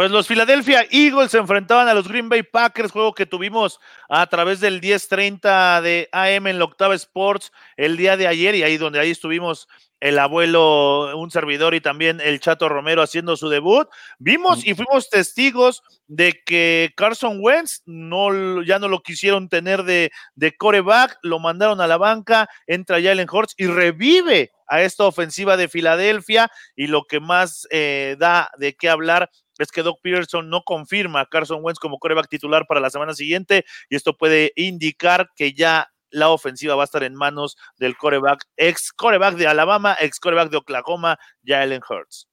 Pues 0.00 0.10
los 0.10 0.26
Philadelphia 0.26 0.86
Eagles 0.90 1.30
se 1.30 1.36
enfrentaban 1.36 1.86
a 1.86 1.92
los 1.92 2.08
Green 2.08 2.30
Bay 2.30 2.42
Packers, 2.42 2.90
juego 2.90 3.12
que 3.12 3.26
tuvimos 3.26 3.80
a 4.08 4.26
través 4.28 4.58
del 4.58 4.80
10:30 4.80 5.82
de 5.82 6.08
AM 6.10 6.46
en 6.46 6.58
la 6.58 6.64
Octava 6.64 6.94
Sports 6.94 7.52
el 7.76 7.98
día 7.98 8.16
de 8.16 8.26
ayer 8.26 8.54
y 8.54 8.62
ahí 8.62 8.78
donde 8.78 8.98
ahí 8.98 9.10
estuvimos 9.10 9.68
el 10.00 10.18
abuelo, 10.18 11.14
un 11.18 11.30
servidor 11.30 11.74
y 11.74 11.82
también 11.82 12.22
el 12.22 12.40
Chato 12.40 12.70
Romero 12.70 13.02
haciendo 13.02 13.36
su 13.36 13.50
debut. 13.50 13.88
Vimos 14.18 14.66
y 14.66 14.74
fuimos 14.74 15.10
testigos 15.10 15.82
de 16.06 16.40
que 16.46 16.94
Carson 16.96 17.36
Wentz 17.38 17.82
no, 17.84 18.62
ya 18.62 18.78
no 18.78 18.88
lo 18.88 19.02
quisieron 19.02 19.50
tener 19.50 19.82
de, 19.82 20.10
de 20.34 20.56
coreback, 20.56 21.18
lo 21.22 21.38
mandaron 21.40 21.82
a 21.82 21.86
la 21.86 21.98
banca, 21.98 22.48
entra 22.66 23.02
Jalen 23.02 23.28
Hurts 23.30 23.54
y 23.58 23.66
revive 23.66 24.50
a 24.66 24.80
esta 24.80 25.04
ofensiva 25.04 25.58
de 25.58 25.68
Filadelfia 25.68 26.50
y 26.74 26.86
lo 26.86 27.04
que 27.04 27.20
más 27.20 27.66
eh, 27.70 28.16
da 28.18 28.50
de 28.56 28.74
qué 28.74 28.88
hablar 28.88 29.28
es 29.64 29.72
que 29.72 29.82
Doc 29.82 30.00
Peterson 30.02 30.48
no 30.48 30.62
confirma 30.62 31.20
a 31.20 31.26
Carson 31.26 31.60
Wentz 31.62 31.78
como 31.78 31.98
coreback 31.98 32.28
titular 32.28 32.66
para 32.66 32.80
la 32.80 32.90
semana 32.90 33.14
siguiente 33.14 33.64
y 33.88 33.96
esto 33.96 34.16
puede 34.16 34.52
indicar 34.56 35.30
que 35.36 35.52
ya 35.52 35.88
la 36.10 36.28
ofensiva 36.30 36.74
va 36.74 36.82
a 36.82 36.84
estar 36.84 37.02
en 37.02 37.14
manos 37.14 37.56
del 37.78 37.96
coreback, 37.96 38.44
ex 38.56 38.92
coreback 38.92 39.36
de 39.36 39.46
Alabama, 39.46 39.96
ex 40.00 40.18
coreback 40.18 40.50
de 40.50 40.56
Oklahoma, 40.56 41.18
Jalen 41.44 41.82
Hurts. 41.88 42.28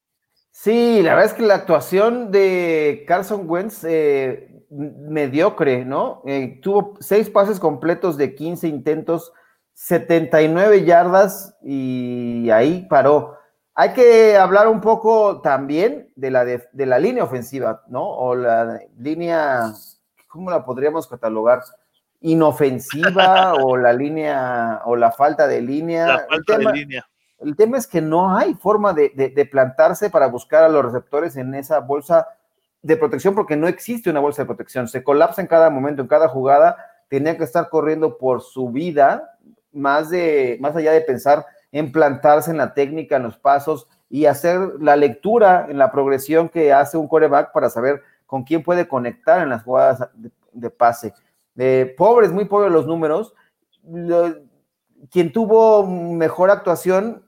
Sí, 0.51 1.03
la 1.03 1.13
verdad 1.13 1.31
es 1.31 1.33
que 1.33 1.43
la 1.43 1.53
actuación 1.53 2.31
de 2.31 3.05
Carson 3.07 3.43
Wentz, 3.45 3.83
eh, 3.83 4.49
mediocre, 4.71 5.85
¿no? 5.85 6.23
Eh, 6.25 6.59
tuvo 6.63 6.95
seis 6.99 7.29
pases 7.29 7.59
completos 7.59 8.17
de 8.17 8.33
15 8.33 8.67
intentos, 8.67 9.31
79 9.73 10.83
yardas 10.83 11.55
y 11.63 12.49
ahí 12.49 12.87
paró. 12.89 13.37
Hay 13.79 13.93
que 13.93 14.35
hablar 14.35 14.67
un 14.67 14.81
poco 14.81 15.39
también 15.41 16.11
de 16.15 16.31
la, 16.31 16.43
de 16.43 16.85
la 16.85 16.97
línea 16.97 17.23
ofensiva, 17.23 17.83
¿no? 17.87 18.03
O 18.09 18.33
la 18.33 18.81
línea, 18.97 19.71
¿cómo 20.27 20.49
la 20.49 20.65
podríamos 20.65 21.07
catalogar? 21.07 21.61
inofensiva 22.21 23.53
o 23.53 23.77
la 23.77 23.93
línea 23.93 24.81
o 24.85 24.95
la 24.95 25.11
falta 25.11 25.47
de 25.47 25.61
línea. 25.61 26.07
La 26.07 26.19
falta 26.19 26.35
el 26.35 26.45
tema, 26.45 26.71
de 26.71 26.77
línea. 26.77 27.07
El 27.39 27.55
tema 27.55 27.77
es 27.77 27.87
que 27.87 28.01
no 28.01 28.35
hay 28.35 28.55
forma 28.55 28.93
de, 28.93 29.09
de, 29.09 29.45
plantarse 29.45 30.09
para 30.09 30.27
buscar 30.27 30.63
a 30.63 30.69
los 30.69 30.83
receptores 30.83 31.37
en 31.37 31.53
esa 31.53 31.79
bolsa 31.79 32.27
de 32.81 32.97
protección 32.97 33.35
porque 33.35 33.55
no 33.55 33.67
existe 33.67 34.09
una 34.09 34.19
bolsa 34.19 34.41
de 34.41 34.47
protección. 34.47 34.87
Se 34.87 35.03
colapsa 35.03 35.41
en 35.41 35.47
cada 35.47 35.69
momento, 35.69 36.01
en 36.01 36.07
cada 36.07 36.27
jugada. 36.27 36.77
Tenía 37.09 37.37
que 37.37 37.43
estar 37.43 37.69
corriendo 37.69 38.17
por 38.17 38.41
su 38.41 38.69
vida, 38.69 39.37
más, 39.71 40.09
de, 40.09 40.57
más 40.59 40.75
allá 40.75 40.91
de 40.91 41.01
pensar 41.01 41.45
en 41.71 41.91
plantarse 41.91 42.51
en 42.51 42.58
la 42.58 42.73
técnica, 42.73 43.17
en 43.17 43.23
los 43.23 43.38
pasos 43.38 43.88
y 44.10 44.25
hacer 44.25 44.60
la 44.80 44.95
lectura 44.95 45.67
en 45.69 45.77
la 45.77 45.91
progresión 45.91 46.49
que 46.49 46.71
hace 46.73 46.97
un 46.97 47.08
coreback 47.08 47.51
para 47.51 47.69
saber 47.69 48.01
con 48.25 48.43
quién 48.43 48.63
puede 48.63 48.88
conectar 48.88 49.41
en 49.41 49.49
las 49.49 49.63
jugadas 49.63 50.10
de, 50.51 50.69
pase. 50.69 51.13
Eh, 51.58 51.93
pobres, 51.97 52.32
muy 52.32 52.45
pobres 52.45 52.71
los 52.71 52.88
números. 52.88 53.34
quien 55.12 55.32
tuvo 55.32 55.86
mejor 55.86 56.51
actuación 56.51 57.23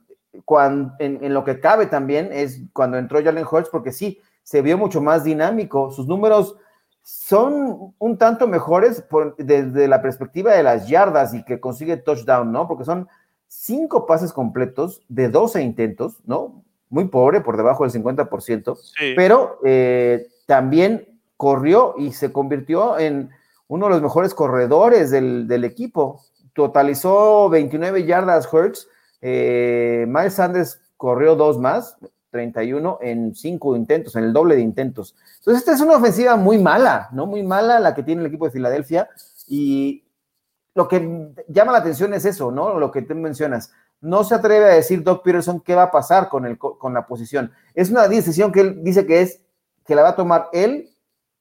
en, 1.00 1.34
lo 1.34 1.44
que 1.44 1.60
cabe 1.60 1.86
también 1.88 2.30
es 2.32 2.62
cuando 2.74 2.98
entró 2.98 3.24
Jalen 3.24 3.46
Hurts, 3.50 3.70
porque 3.70 3.92
sí, 3.92 4.20
se 4.44 4.62
vio 4.62 4.78
mucho 4.78 5.02
más 5.02 5.24
dinámico. 5.24 5.92
Sus 5.92 6.08
números 6.08 6.56
son 7.04 7.94
un 7.98 8.18
tanto 8.18 8.48
mejores 8.48 9.04
desde 9.38 9.88
la 9.88 10.02
perspectiva 10.02 10.54
de 10.54 10.64
las 10.64 10.88
yardas 10.88 11.34
y 11.34 11.44
que 11.44 11.60
consigue 11.60 11.98
touchdown, 11.98 12.52
¿no? 12.52 12.68
Porque 12.68 12.86
son 12.86 13.08
cinco 13.50 14.06
pases 14.06 14.32
completos 14.32 15.02
de 15.10 15.28
12 15.28 15.62
intentos, 15.62 16.22
¿no? 16.26 16.64
Muy 16.90 17.10
pobre, 17.10 17.42
por 17.42 17.58
debajo 17.58 17.84
del 17.84 17.92
50%, 17.92 18.80
pero 19.16 19.60
eh, 19.66 20.28
también 20.46 21.20
corrió 21.36 21.96
y 21.98 22.14
se 22.14 22.32
convirtió 22.32 22.98
en 22.98 23.30
uno 23.68 23.88
de 23.88 23.92
los 23.92 24.02
mejores 24.02 24.34
corredores 24.34 25.12
del, 25.12 25.48
del 25.48 25.66
equipo. 25.66 26.22
Totalizó 26.54 27.50
29 27.50 28.06
yardas 28.06 28.50
Hertz 28.52 28.88
eh, 29.22 30.06
Miles 30.08 30.34
Sanders 30.34 30.82
corrió 30.98 31.36
dos 31.36 31.58
más, 31.60 31.98
31 32.32 33.00
en 33.02 33.36
cinco 33.36 33.76
intentos, 33.76 34.16
en 34.16 34.26
el 34.26 34.34
doble 34.34 34.56
de 34.56 34.62
intentos. 34.62 35.16
Entonces, 35.40 35.62
esta 35.62 35.74
es 35.74 35.82
una 35.82 35.98
ofensiva 35.98 36.36
muy 36.36 36.58
mala, 36.58 37.10
¿no? 37.12 37.26
Muy 37.26 37.44
mala 37.44 37.80
la 37.80 37.96
que 37.96 38.04
tiene 38.04 38.22
el 38.22 38.28
equipo 38.28 38.46
de 38.46 38.52
Filadelfia. 38.52 39.10
Y 39.48 40.04
lo 40.80 40.88
que 40.88 41.34
llama 41.50 41.74
la 41.74 41.80
atención 41.80 42.14
es 42.14 42.24
eso, 42.24 42.52
¿no? 42.52 42.80
Lo 42.80 42.90
que 42.92 43.02
tú 43.02 43.14
mencionas. 43.14 43.74
No 44.02 44.24
se 44.24 44.36
atreve 44.36 44.66
a 44.66 44.76
decir 44.76 45.04
Doc 45.04 45.24
Peterson 45.24 45.60
qué 45.60 45.76
va 45.76 45.84
a 45.84 45.92
pasar 45.92 46.30
con, 46.30 46.46
el, 46.46 46.58
con 46.58 46.94
la 46.94 47.06
posición. 47.06 47.52
Es 47.74 47.92
una 47.92 48.08
decisión 48.08 48.52
que 48.52 48.62
él 48.62 48.84
dice 48.84 49.06
que 49.06 49.22
es 49.22 49.42
que 49.86 49.96
la 49.96 50.04
va 50.04 50.10
a 50.10 50.16
tomar 50.16 50.48
él 50.54 50.90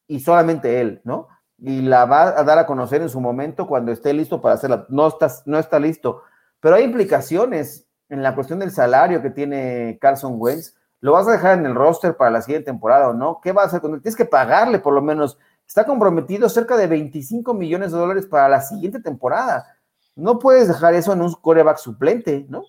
y 0.09 0.21
solamente 0.21 0.81
él, 0.81 1.01
¿no? 1.05 1.29
Y 1.59 1.83
la 1.83 2.05
va 2.05 2.39
a 2.39 2.43
dar 2.43 2.59
a 2.59 2.67
conocer 2.67 3.01
en 3.01 3.09
su 3.09 3.21
momento 3.21 3.69
cuando 3.69 3.93
esté 3.93 4.13
listo 4.13 4.41
para 4.41 4.57
hacerla. 4.57 4.87
No 4.89 5.07
está, 5.07 5.29
no 5.47 5.59
está 5.59 5.79
listo 5.79 6.23
pero 6.61 6.77
hay 6.77 6.85
implicaciones 6.85 7.87
en 8.09 8.23
la 8.23 8.35
cuestión 8.35 8.59
del 8.59 8.71
salario 8.71 9.23
que 9.23 9.31
tiene 9.31 9.99
Carson 10.01 10.35
Wentz. 10.37 10.75
¿Lo 11.01 11.13
vas 11.13 11.29
a 11.29 11.33
dejar 11.33 11.59
en 11.59 11.67
el 11.67 11.75
roster 11.75 12.17
para 12.17 12.31
la 12.31 12.43
siguiente 12.43 12.67
temporada 12.67 13.11
o 13.11 13.15
no? 13.15 13.41
¿Qué 13.41 13.53
vas 13.53 13.67
a 13.67 13.69
hacer 13.69 13.81
con 13.81 13.95
él? 13.95 14.03
Tienes 14.03 14.17
que 14.17 14.25
pagarle 14.25 14.81
por 14.81 14.93
lo 14.93 15.03
menos. 15.03 15.39
Está 15.69 15.85
comprometido 15.85 16.49
cerca 16.49 16.79
de 16.79 16.87
25 16.87 17.53
millones 17.53 17.93
de 17.93 17.99
dólares 17.99 18.25
para 18.25 18.49
la 18.49 18.63
siguiente 18.63 19.01
temporada. 19.01 19.77
No 20.17 20.39
puedes 20.39 20.67
dejar 20.67 20.95
eso 20.95 21.13
en 21.13 21.21
un 21.21 21.35
coreback 21.35 21.77
suplente, 21.77 22.47
¿no? 22.49 22.65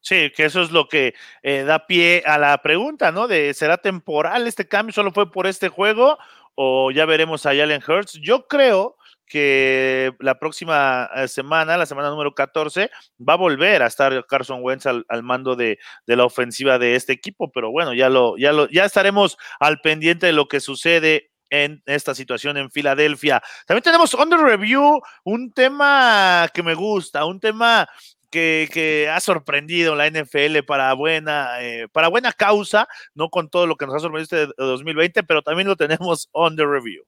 Sí, 0.00 0.32
que 0.34 0.46
eso 0.46 0.62
es 0.62 0.70
lo 0.70 0.88
que 0.88 1.12
eh, 1.42 1.64
da 1.64 1.86
pie 1.86 2.22
a 2.24 2.38
la 2.38 2.56
pregunta, 2.62 3.12
¿no? 3.12 3.28
De 3.28 3.52
¿será 3.52 3.76
temporal 3.76 4.46
este 4.46 4.66
cambio? 4.66 4.94
¿Solo 4.94 5.12
fue 5.12 5.30
por 5.30 5.46
este 5.46 5.68
juego? 5.68 6.16
¿O 6.54 6.90
ya 6.90 7.04
veremos 7.04 7.44
a 7.44 7.54
Jalen 7.54 7.82
Hurts? 7.86 8.14
Yo 8.14 8.48
creo 8.48 8.96
que 9.26 10.12
la 10.18 10.38
próxima 10.38 11.10
eh, 11.14 11.28
semana, 11.28 11.76
la 11.76 11.84
semana 11.84 12.08
número 12.08 12.34
14, 12.34 12.90
va 13.20 13.34
a 13.34 13.36
volver 13.36 13.82
a 13.82 13.86
estar 13.86 14.26
Carson 14.26 14.60
Wentz 14.62 14.86
al, 14.86 15.04
mando 15.22 15.56
de, 15.56 15.78
la 16.06 16.24
ofensiva 16.24 16.78
de 16.78 16.96
este 16.96 17.12
equipo, 17.12 17.52
pero 17.52 17.70
bueno, 17.70 17.92
ya 17.92 18.08
lo, 18.08 18.38
ya 18.38 18.52
lo, 18.52 18.66
ya 18.70 18.86
estaremos 18.86 19.36
al 19.60 19.80
pendiente 19.82 20.26
de 20.26 20.32
lo 20.32 20.48
que 20.48 20.58
sucede 20.58 21.29
en 21.50 21.82
esta 21.86 22.14
situación 22.14 22.56
en 22.56 22.70
Filadelfia. 22.70 23.42
También 23.66 23.82
tenemos 23.82 24.14
under 24.14 24.38
review 24.38 25.00
un 25.24 25.52
tema 25.52 26.48
que 26.54 26.62
me 26.62 26.74
gusta, 26.74 27.24
un 27.24 27.40
tema 27.40 27.88
que, 28.30 29.10
ha 29.12 29.20
sorprendido 29.20 29.94
la 29.94 30.08
NFL 30.08 30.62
para 30.66 30.92
buena, 30.94 31.60
eh, 31.60 31.88
para 31.92 32.08
buena 32.08 32.32
causa, 32.32 32.88
no 33.14 33.28
con 33.28 33.50
todo 33.50 33.66
lo 33.66 33.76
que 33.76 33.86
nos 33.86 33.96
ha 33.96 33.98
sorprendido 33.98 34.42
este 34.42 34.54
2020, 34.56 35.22
pero 35.24 35.42
también 35.42 35.68
lo 35.68 35.76
tenemos 35.76 36.28
under 36.32 36.68
review. 36.68 37.04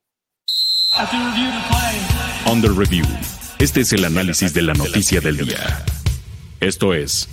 Under 2.45 2.71
Review. 2.71 3.05
Este 3.57 3.81
es 3.81 3.93
el 3.93 4.05
análisis 4.05 4.53
de 4.53 4.61
la 4.61 4.73
noticia 4.73 5.21
del 5.21 5.37
día. 5.37 5.83
Esto 6.59 6.93
es 6.93 7.27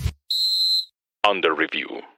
Under 1.28 1.52
Review. 1.52 2.09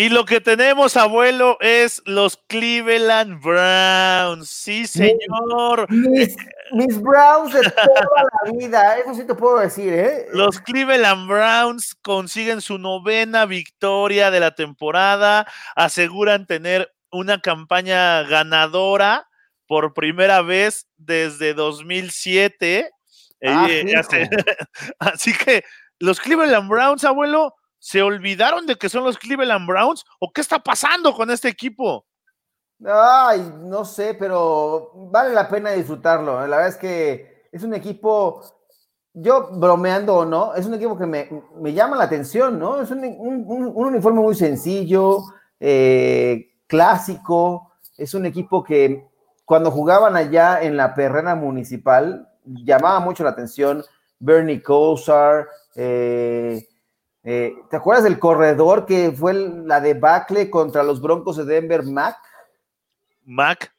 Y 0.00 0.08
lo 0.08 0.24
que 0.24 0.40
tenemos, 0.40 0.96
abuelo, 0.96 1.58
es 1.60 2.00
los 2.06 2.38
Cleveland 2.46 3.38
Browns. 3.42 4.48
Sí, 4.48 4.86
señor. 4.86 5.86
Mis, 5.90 6.98
Browns 7.02 7.52
de 7.52 7.60
toda 7.70 8.08
la 8.46 8.50
vida, 8.58 8.96
eso 8.96 9.14
sí 9.14 9.26
te 9.26 9.34
puedo 9.34 9.58
decir, 9.58 9.92
¿eh? 9.92 10.26
Los 10.32 10.58
Cleveland 10.58 11.28
Browns 11.28 11.94
consiguen 11.96 12.62
su 12.62 12.78
novena 12.78 13.44
victoria 13.44 14.30
de 14.30 14.40
la 14.40 14.54
temporada, 14.54 15.46
aseguran 15.76 16.46
tener 16.46 16.90
una 17.10 17.42
campaña 17.42 18.22
ganadora 18.22 19.28
por 19.66 19.92
primera 19.92 20.40
vez 20.40 20.86
desde 20.96 21.52
2007. 21.52 22.90
Ah, 23.44 23.66
eh, 23.68 23.92
así 24.98 25.34
que 25.34 25.62
los 25.98 26.18
Cleveland 26.20 26.70
Browns, 26.70 27.04
abuelo, 27.04 27.54
¿se 27.80 28.02
olvidaron 28.02 28.66
de 28.66 28.76
que 28.76 28.88
son 28.88 29.02
los 29.02 29.18
Cleveland 29.18 29.66
Browns? 29.66 30.04
¿O 30.20 30.30
qué 30.32 30.42
está 30.42 30.60
pasando 30.60 31.12
con 31.12 31.30
este 31.30 31.48
equipo? 31.48 32.06
Ay, 32.86 33.52
no 33.64 33.84
sé, 33.84 34.14
pero 34.14 34.92
vale 35.10 35.34
la 35.34 35.48
pena 35.48 35.72
disfrutarlo. 35.72 36.46
La 36.46 36.56
verdad 36.56 36.68
es 36.68 36.76
que 36.76 37.48
es 37.50 37.62
un 37.64 37.74
equipo, 37.74 38.42
yo 39.12 39.48
bromeando 39.52 40.16
o 40.16 40.24
no, 40.24 40.54
es 40.54 40.66
un 40.66 40.74
equipo 40.74 40.96
que 40.96 41.06
me, 41.06 41.72
llama 41.72 41.96
la 41.96 42.04
atención, 42.04 42.58
¿no? 42.58 42.80
Es 42.80 42.90
un, 42.90 43.02
uniforme 43.74 44.20
muy 44.20 44.34
sencillo, 44.34 45.24
eh, 45.58 46.52
clásico, 46.66 47.72
es 47.98 48.14
un 48.14 48.24
equipo 48.24 48.62
que 48.62 49.06
cuando 49.44 49.70
jugaban 49.70 50.16
allá 50.16 50.62
en 50.62 50.76
la 50.76 50.94
perrena 50.94 51.34
municipal 51.34 52.28
llamaba 52.44 53.00
mucho 53.00 53.24
la 53.24 53.30
atención. 53.30 53.84
Bernie 54.18 54.62
Kosar, 54.62 55.48
eh, 55.74 56.68
eh, 57.24 57.54
¿te 57.68 57.76
acuerdas 57.76 58.04
del 58.04 58.18
corredor 58.18 58.86
que 58.86 59.12
fue 59.12 59.34
la 59.34 59.80
debacle 59.80 60.50
contra 60.50 60.82
los 60.82 61.00
Broncos 61.00 61.36
de 61.36 61.44
Denver, 61.44 61.84
Mac? 61.84 62.16
Mac. 63.24 63.72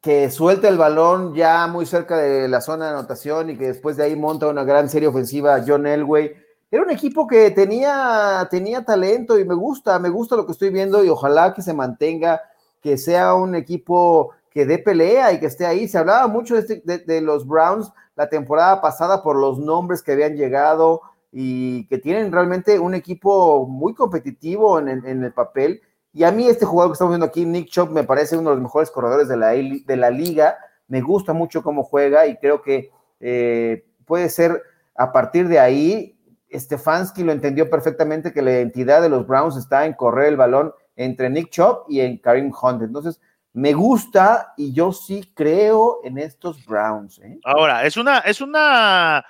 Que 0.00 0.30
suelta 0.30 0.68
el 0.68 0.78
balón 0.78 1.34
ya 1.34 1.66
muy 1.66 1.86
cerca 1.86 2.18
de 2.18 2.48
la 2.48 2.60
zona 2.60 2.86
de 2.86 2.90
anotación 2.92 3.50
y 3.50 3.56
que 3.56 3.68
después 3.68 3.96
de 3.96 4.04
ahí 4.04 4.16
monta 4.16 4.46
una 4.46 4.64
gran 4.64 4.88
serie 4.88 5.08
ofensiva 5.08 5.64
John 5.66 5.86
Elway 5.86 6.46
era 6.70 6.82
un 6.82 6.90
equipo 6.90 7.26
que 7.26 7.50
tenía, 7.52 8.46
tenía 8.50 8.84
talento 8.84 9.38
y 9.38 9.44
me 9.44 9.54
gusta, 9.54 9.98
me 9.98 10.08
gusta 10.08 10.34
lo 10.34 10.46
que 10.46 10.52
estoy 10.52 10.70
viendo 10.70 11.04
y 11.04 11.08
ojalá 11.08 11.54
que 11.54 11.62
se 11.62 11.72
mantenga, 11.72 12.42
que 12.82 12.98
sea 12.98 13.34
un 13.34 13.54
equipo 13.54 14.32
que 14.50 14.66
dé 14.66 14.78
pelea 14.78 15.32
y 15.32 15.38
que 15.38 15.46
esté 15.46 15.64
ahí. 15.64 15.86
Se 15.86 15.98
hablaba 15.98 16.26
mucho 16.26 16.60
de, 16.60 16.82
este, 16.84 17.20
los 17.20 17.46
Browns 17.46 17.92
la 18.16 18.28
temporada 18.28 18.80
pasada 18.80 19.22
por 19.22 19.36
los 19.36 19.58
nombres 19.58 20.02
que 20.02 20.12
habían 20.12 20.34
llegado 20.34 21.02
y 21.32 21.86
que 21.88 21.98
tienen 21.98 22.32
realmente 22.32 22.78
un 22.78 22.94
equipo 22.94 23.66
muy 23.66 23.94
competitivo 23.94 24.78
en, 24.78 24.88
el 24.88 25.32
papel. 25.32 25.82
Y 26.12 26.24
a 26.24 26.32
mí 26.32 26.48
este 26.48 26.64
jugador 26.64 26.92
que 26.92 26.94
estamos 26.94 27.12
viendo 27.12 27.26
aquí, 27.26 27.44
Nick 27.44 27.68
Chop, 27.68 27.90
me 27.90 28.04
parece 28.04 28.36
uno 28.36 28.50
de 28.50 28.56
los 28.56 28.62
mejores 28.62 28.90
corredores 28.90 29.28
de 29.28 29.36
la, 29.36 29.48
de 29.48 29.96
la 29.96 30.10
liga. 30.10 30.56
Me 30.88 31.00
gusta 31.00 31.32
mucho 31.32 31.62
cómo 31.62 31.82
juega 31.82 32.26
y 32.26 32.36
creo 32.36 32.62
que 32.62 32.90
eh, 33.20 33.86
puede 34.04 34.28
ser 34.28 34.62
a 34.94 35.12
partir 35.12 35.48
de 35.48 35.58
ahí 35.58 36.16
Stefanski 36.52 37.22
lo 37.22 37.32
entendió 37.32 37.68
perfectamente 37.68 38.32
que 38.32 38.42
la 38.42 38.52
identidad 38.52 39.02
de 39.02 39.08
los 39.08 39.26
Browns 39.26 39.56
está 39.56 39.84
en 39.84 39.94
correr 39.94 40.28
el 40.28 40.36
balón 40.36 40.72
entre 40.96 41.28
Nick 41.28 41.50
Chubb 41.50 41.84
y 41.88 42.00
en 42.00 42.18
Karim 42.18 42.52
Hunt. 42.60 42.82
Entonces, 42.82 43.20
me 43.52 43.72
gusta 43.72 44.52
y 44.56 44.72
yo 44.72 44.92
sí 44.92 45.32
creo 45.34 46.00
en 46.04 46.18
estos 46.18 46.64
Browns. 46.66 47.18
¿eh? 47.18 47.38
Ahora, 47.44 47.84
es 47.84 47.96
una, 47.96 48.18
es 48.18 48.40
una, 48.40 49.24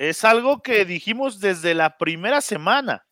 es 0.00 0.24
algo 0.24 0.62
que 0.62 0.86
dijimos 0.86 1.40
desde 1.40 1.74
la 1.74 1.98
primera 1.98 2.40
semana. 2.40 3.04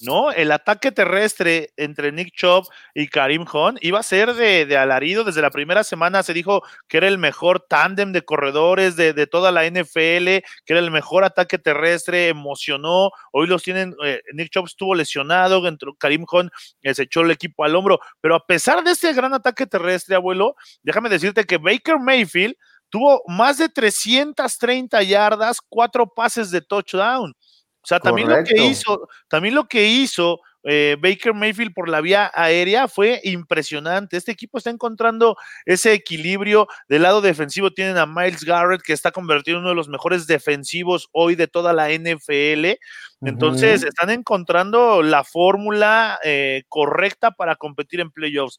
¿no? 0.00 0.30
El 0.30 0.52
ataque 0.52 0.92
terrestre 0.92 1.70
entre 1.76 2.12
Nick 2.12 2.32
Chubb 2.32 2.68
y 2.94 3.08
Karim 3.08 3.44
Hunt 3.52 3.78
iba 3.82 3.98
a 3.98 4.04
ser 4.04 4.32
de, 4.34 4.76
alarido. 4.76 5.24
Desde 5.24 5.42
la 5.42 5.50
primera 5.50 5.82
semana 5.82 6.22
se 6.22 6.32
dijo 6.32 6.62
que 6.86 6.98
era 6.98 7.08
el 7.08 7.18
mejor 7.18 7.66
tándem 7.68 8.12
de 8.12 8.24
corredores 8.24 8.94
de, 8.94 9.26
toda 9.26 9.50
la 9.50 9.68
NFL, 9.68 10.44
que 10.64 10.68
era 10.68 10.78
el 10.78 10.92
mejor 10.92 11.24
ataque 11.24 11.58
terrestre, 11.58 12.28
emocionó. 12.28 13.10
Hoy 13.32 13.48
los 13.48 13.64
tienen, 13.64 13.96
eh, 14.04 14.22
Nick 14.32 14.50
Chubb 14.50 14.66
estuvo 14.66 14.94
lesionado, 14.94 15.60
Karim 15.98 16.24
Hunt 16.30 16.52
eh, 16.82 16.94
se 16.94 17.02
echó 17.02 17.22
el 17.22 17.32
equipo 17.32 17.64
al 17.64 17.74
hombro. 17.74 17.98
Pero 18.20 18.36
a 18.36 18.46
pesar 18.46 18.84
de 18.84 18.92
este 18.92 19.12
gran 19.12 19.34
ataque 19.34 19.66
terrestre, 19.66 20.14
abuelo, 20.14 20.54
déjame 20.84 21.08
decirte 21.08 21.42
que 21.42 21.56
Baker 21.58 21.98
Mayfield 21.98 22.54
tuvo 22.90 23.22
más 23.26 23.58
de 23.58 23.68
330 23.68 25.02
yardas, 25.02 25.58
cuatro 25.68 26.06
pases 26.06 26.50
de 26.50 26.60
touchdown. 26.60 27.34
O 27.80 27.86
sea, 27.86 28.00
también 28.00 28.28
lo 28.28 28.44
que 28.44 28.62
hizo, 28.62 29.08
también 29.28 29.54
lo 29.54 29.66
que 29.66 29.86
hizo 29.86 30.40
eh, 30.64 30.96
Baker 31.00 31.32
Mayfield 31.32 31.72
por 31.72 31.88
la 31.88 32.00
vía 32.00 32.30
aérea 32.34 32.88
fue 32.88 33.20
impresionante. 33.24 34.16
Este 34.16 34.32
equipo 34.32 34.58
está 34.58 34.70
encontrando 34.70 35.36
ese 35.64 35.92
equilibrio. 35.92 36.66
Del 36.88 37.02
lado 37.02 37.20
defensivo 37.20 37.70
tienen 37.70 37.96
a 37.96 38.06
Miles 38.06 38.44
Garrett, 38.44 38.82
que 38.82 38.92
está 38.92 39.10
convertido 39.12 39.56
en 39.56 39.62
uno 39.62 39.70
de 39.70 39.76
los 39.76 39.88
mejores 39.88 40.26
defensivos 40.26 41.08
hoy 41.12 41.36
de 41.36 41.46
toda 41.46 41.72
la 41.72 41.90
NFL. 41.90 42.78
Entonces, 43.22 43.82
están 43.82 44.10
encontrando 44.10 45.02
la 45.02 45.24
fórmula 45.24 46.18
eh, 46.22 46.64
correcta 46.68 47.30
para 47.30 47.56
competir 47.56 48.00
en 48.00 48.10
playoffs. 48.10 48.58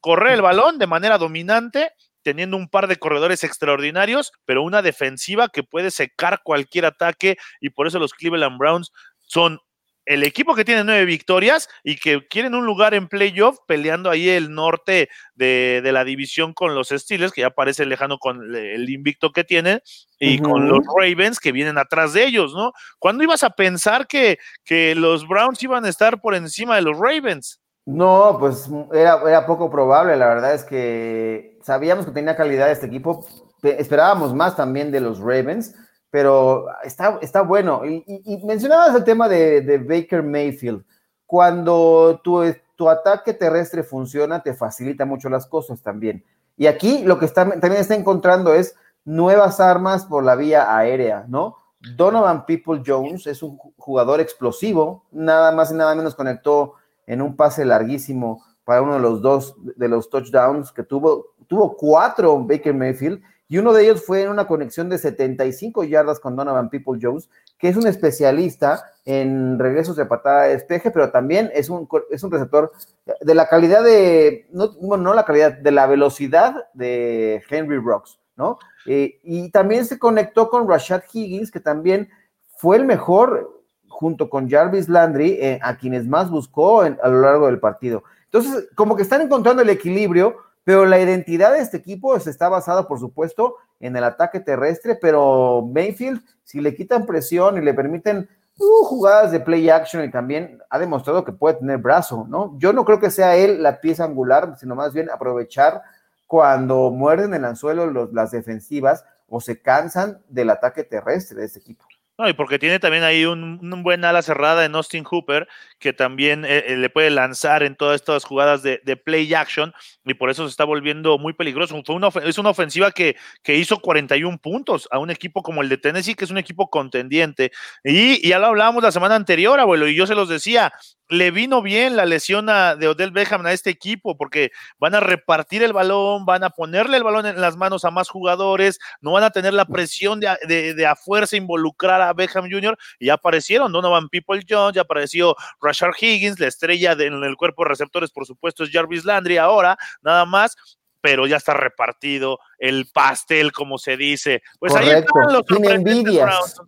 Correr 0.00 0.32
el 0.32 0.42
balón 0.42 0.78
de 0.78 0.86
manera 0.86 1.18
dominante 1.18 1.92
teniendo 2.22 2.56
un 2.56 2.68
par 2.68 2.86
de 2.86 2.96
corredores 2.96 3.44
extraordinarios, 3.44 4.32
pero 4.44 4.62
una 4.62 4.82
defensiva 4.82 5.48
que 5.48 5.62
puede 5.62 5.90
secar 5.90 6.40
cualquier 6.42 6.86
ataque 6.86 7.36
y 7.60 7.70
por 7.70 7.86
eso 7.86 7.98
los 7.98 8.12
Cleveland 8.12 8.58
Browns 8.58 8.92
son 9.20 9.58
el 10.04 10.24
equipo 10.24 10.54
que 10.54 10.64
tiene 10.64 10.84
nueve 10.84 11.04
victorias 11.04 11.68
y 11.84 11.96
que 11.96 12.26
quieren 12.26 12.54
un 12.54 12.66
lugar 12.66 12.94
en 12.94 13.08
playoff 13.08 13.58
peleando 13.66 14.10
ahí 14.10 14.28
el 14.28 14.52
norte 14.52 15.08
de, 15.34 15.80
la 15.84 16.04
división 16.04 16.54
con 16.54 16.74
los 16.74 16.88
Steelers, 16.88 17.32
que 17.32 17.42
ya 17.42 17.50
parece 17.50 17.86
lejano 17.86 18.18
con 18.18 18.54
el 18.54 18.90
invicto 18.90 19.30
que 19.30 19.44
tienen, 19.44 19.80
y 20.18 20.38
con 20.38 20.68
los 20.68 20.80
Ravens 20.98 21.38
que 21.38 21.52
vienen 21.52 21.78
atrás 21.78 22.12
de 22.12 22.24
ellos, 22.24 22.52
¿no? 22.54 22.72
¿Cuándo 22.98 23.24
ibas 23.24 23.42
a 23.42 23.50
pensar 23.50 24.06
que, 24.06 24.38
que 24.64 24.94
los 24.94 25.26
Browns 25.26 25.62
iban 25.62 25.84
a 25.84 25.88
estar 25.88 26.20
por 26.20 26.34
encima 26.34 26.76
de 26.76 26.82
los 26.82 26.98
Ravens? 26.98 27.61
No, 27.84 28.36
pues 28.38 28.68
era, 28.92 29.20
era 29.28 29.46
poco 29.46 29.70
probable, 29.70 30.16
la 30.16 30.28
verdad 30.28 30.54
es 30.54 30.64
que 30.64 31.58
sabíamos 31.62 32.06
que 32.06 32.12
tenía 32.12 32.36
calidad 32.36 32.70
este 32.70 32.86
equipo, 32.86 33.24
esperábamos 33.62 34.34
más 34.34 34.56
también 34.56 34.90
de 34.92 35.00
los 35.00 35.18
Ravens, 35.18 35.74
pero 36.10 36.66
está, 36.84 37.18
está 37.22 37.42
bueno. 37.42 37.82
Y, 37.86 38.42
mencionabas 38.44 38.94
el 38.94 39.02
tema 39.02 39.28
de, 39.28 39.78
Baker 39.78 40.22
Mayfield. 40.22 40.84
Cuando 41.26 42.20
tu, 42.22 42.42
tu, 42.76 42.88
ataque 42.90 43.32
terrestre 43.32 43.82
funciona, 43.82 44.42
te 44.42 44.52
facilita 44.52 45.06
mucho 45.06 45.30
las 45.30 45.46
cosas 45.46 45.80
también. 45.80 46.22
Y 46.58 46.66
aquí 46.66 47.02
lo 47.02 47.18
que 47.18 47.28
también 47.28 47.72
está 47.72 47.94
encontrando 47.94 48.52
es 48.52 48.76
nuevas 49.04 49.58
armas 49.58 50.04
por 50.04 50.22
la 50.22 50.36
vía 50.36 50.76
aérea, 50.76 51.24
¿no? 51.28 51.56
Donovan 51.96 52.44
People 52.44 52.82
Jones 52.86 53.26
es 53.26 53.42
un 53.42 53.56
jugador 53.56 54.20
explosivo, 54.20 55.06
nada 55.10 55.50
más 55.50 55.72
y 55.72 55.74
nada 55.74 55.94
menos 55.94 56.14
conectó 56.14 56.74
en 57.12 57.20
un 57.20 57.36
pase 57.36 57.64
larguísimo 57.64 58.42
para 58.64 58.82
uno 58.82 58.94
de 58.94 59.00
los 59.00 59.20
dos 59.20 59.54
de 59.76 59.88
los 59.88 60.08
touchdowns 60.08 60.72
que 60.72 60.82
tuvo, 60.82 61.34
tuvo 61.46 61.76
cuatro 61.76 62.42
Baker 62.44 62.72
Mayfield 62.72 63.22
y 63.48 63.58
uno 63.58 63.74
de 63.74 63.82
ellos 63.82 64.02
fue 64.06 64.22
en 64.22 64.30
una 64.30 64.46
conexión 64.46 64.88
de 64.88 64.96
75 64.96 65.84
yardas 65.84 66.20
con 66.20 66.36
Donovan 66.36 66.70
People 66.70 66.98
Jones, 67.00 67.28
que 67.58 67.68
es 67.68 67.76
un 67.76 67.86
especialista 67.86 68.86
en 69.04 69.58
regresos 69.58 69.96
de 69.96 70.06
patada 70.06 70.44
de 70.44 70.54
despeje, 70.54 70.90
pero 70.90 71.10
también 71.10 71.50
es 71.52 71.68
un, 71.68 71.86
es 72.10 72.22
un 72.22 72.30
receptor 72.30 72.72
de 73.20 73.34
la 73.34 73.48
calidad 73.48 73.84
de, 73.84 74.48
no, 74.52 74.72
bueno, 74.80 75.04
no 75.04 75.12
la 75.12 75.26
calidad, 75.26 75.52
de 75.52 75.70
la 75.70 75.86
velocidad 75.86 76.66
de 76.72 77.42
Henry 77.50 77.76
Rocks, 77.76 78.18
¿no? 78.36 78.58
Eh, 78.86 79.18
y 79.22 79.50
también 79.50 79.84
se 79.84 79.98
conectó 79.98 80.48
con 80.48 80.66
Rashad 80.66 81.02
Higgins, 81.12 81.50
que 81.50 81.60
también 81.60 82.08
fue 82.56 82.78
el 82.78 82.86
mejor 82.86 83.61
junto 84.02 84.28
con 84.28 84.50
Jarvis 84.50 84.88
Landry, 84.88 85.38
eh, 85.40 85.58
a 85.62 85.78
quienes 85.78 86.06
más 86.06 86.30
buscó 86.30 86.82
a 86.82 87.08
lo 87.08 87.20
largo 87.20 87.46
del 87.46 87.60
partido. 87.60 88.02
Entonces, 88.24 88.68
como 88.74 88.96
que 88.96 89.02
están 89.02 89.22
encontrando 89.22 89.62
el 89.62 89.70
equilibrio 89.70 90.36
pero 90.64 90.84
la 90.86 91.00
identidad 91.00 91.52
de 91.52 91.60
este 91.60 91.76
equipo 91.76 92.16
está 92.16 92.48
basada, 92.48 92.86
por 92.86 92.98
supuesto, 92.98 93.56
en 93.80 93.96
el 93.96 94.04
ataque 94.04 94.40
terrestre, 94.40 94.94
pero 94.94 95.62
Mayfield, 95.62 96.22
si 96.44 96.60
le 96.60 96.74
quitan 96.74 97.04
presión 97.04 97.58
y 97.58 97.62
le 97.62 97.74
permiten 97.74 98.28
uh, 98.58 98.84
jugadas 98.84 99.32
de 99.32 99.40
play 99.40 99.68
action 99.70 100.04
y 100.04 100.10
también 100.10 100.62
ha 100.70 100.78
demostrado 100.78 101.24
que 101.24 101.32
puede 101.32 101.56
tener 101.56 101.78
brazo, 101.78 102.26
¿no? 102.28 102.56
Yo 102.58 102.72
no 102.72 102.84
creo 102.84 103.00
que 103.00 103.10
sea 103.10 103.34
él 103.34 103.62
la 103.62 103.80
pieza 103.80 104.04
angular, 104.04 104.56
sino 104.56 104.76
más 104.76 104.92
bien 104.92 105.10
aprovechar 105.10 105.82
cuando 106.28 106.90
muerden 106.90 107.34
el 107.34 107.44
anzuelo 107.44 108.08
las 108.12 108.30
defensivas 108.30 109.04
o 109.28 109.40
se 109.40 109.60
cansan 109.60 110.22
del 110.28 110.50
ataque 110.50 110.84
terrestre 110.84 111.40
de 111.40 111.46
este 111.46 111.58
equipo. 111.58 111.84
No, 112.22 112.28
y 112.28 112.34
porque 112.34 112.60
tiene 112.60 112.78
también 112.78 113.02
ahí 113.02 113.24
un, 113.24 113.58
buen 113.82 114.04
ala 114.04 114.22
cerrada 114.22 114.64
en 114.64 114.76
Austin 114.76 115.02
Hooper, 115.02 115.48
que 115.80 115.92
también 115.92 116.44
eh, 116.44 116.66
eh, 116.68 116.76
le 116.76 116.88
puede 116.88 117.10
lanzar 117.10 117.64
en 117.64 117.74
todas 117.74 117.96
estas 117.96 118.22
jugadas 118.24 118.62
de, 118.62 118.78
play 118.96 119.34
action, 119.34 119.74
y 120.04 120.14
por 120.14 120.30
eso 120.30 120.44
se 120.44 120.52
está 120.52 120.62
volviendo 120.62 121.18
muy 121.18 121.32
peligroso. 121.32 121.82
Es 122.22 122.38
una 122.38 122.50
ofensiva 122.50 122.92
que, 122.92 123.16
que, 123.42 123.56
hizo 123.56 123.80
41 123.80 124.38
puntos 124.38 124.86
a 124.92 125.00
un 125.00 125.10
equipo 125.10 125.42
como 125.42 125.62
el 125.62 125.68
de 125.68 125.78
Tennessee, 125.78 126.14
que 126.14 126.24
es 126.24 126.30
un 126.30 126.38
equipo 126.38 126.70
contendiente. 126.70 127.50
Y, 127.82 128.24
y 128.24 128.28
ya 128.28 128.38
lo 128.38 128.46
hablábamos 128.46 128.84
la 128.84 128.92
semana 128.92 129.16
anterior, 129.16 129.58
abuelo, 129.58 129.88
y 129.88 129.96
yo 129.96 130.06
se 130.06 130.14
los 130.14 130.28
decía, 130.28 130.72
le 131.12 131.30
vino 131.30 131.60
bien 131.60 131.94
la 131.94 132.06
lesión 132.06 132.46
de 132.46 132.88
Odell 132.88 133.10
Beckham 133.10 133.44
a 133.44 133.52
este 133.52 133.68
equipo 133.68 134.16
porque 134.16 134.50
van 134.78 134.94
a 134.94 135.00
repartir 135.00 135.62
el 135.62 135.74
balón, 135.74 136.24
van 136.24 136.42
a 136.42 136.48
ponerle 136.48 136.96
el 136.96 137.02
balón 137.02 137.26
en 137.26 137.38
las 137.38 137.54
manos 137.54 137.84
a 137.84 137.90
más 137.90 138.08
jugadores, 138.08 138.78
no 139.02 139.12
van 139.12 139.22
a 139.22 139.30
tener 139.30 139.52
la 139.52 139.66
presión 139.66 140.20
de, 140.20 140.86
a 140.88 140.96
fuerza 140.96 141.36
involucrar 141.36 142.00
a 142.00 142.14
Beckham 142.14 142.50
Jr. 142.50 142.78
y 142.98 143.06
ya 143.06 143.14
aparecieron 143.14 143.72
Donovan 143.72 144.08
People 144.08 144.40
Jones, 144.48 144.74
ya 144.74 144.82
apareció 144.82 145.36
Rashard 145.60 145.92
Higgins, 146.00 146.40
la 146.40 146.46
estrella 146.46 146.92
en 146.92 147.22
el 147.22 147.36
cuerpo 147.36 147.64
de 147.64 147.68
receptores, 147.68 148.10
por 148.10 148.24
supuesto, 148.24 148.64
es 148.64 148.70
Jarvis 148.70 149.04
Landry 149.04 149.36
ahora, 149.36 149.76
nada 150.00 150.24
más, 150.24 150.56
pero 151.02 151.26
ya 151.26 151.36
está 151.36 151.52
repartido 151.52 152.38
el 152.56 152.86
pastel, 152.90 153.52
como 153.52 153.76
se 153.76 153.98
dice. 153.98 154.42
Pues 154.58 154.74
ahí 154.74 154.88
están 154.88 155.30
los 155.30 155.44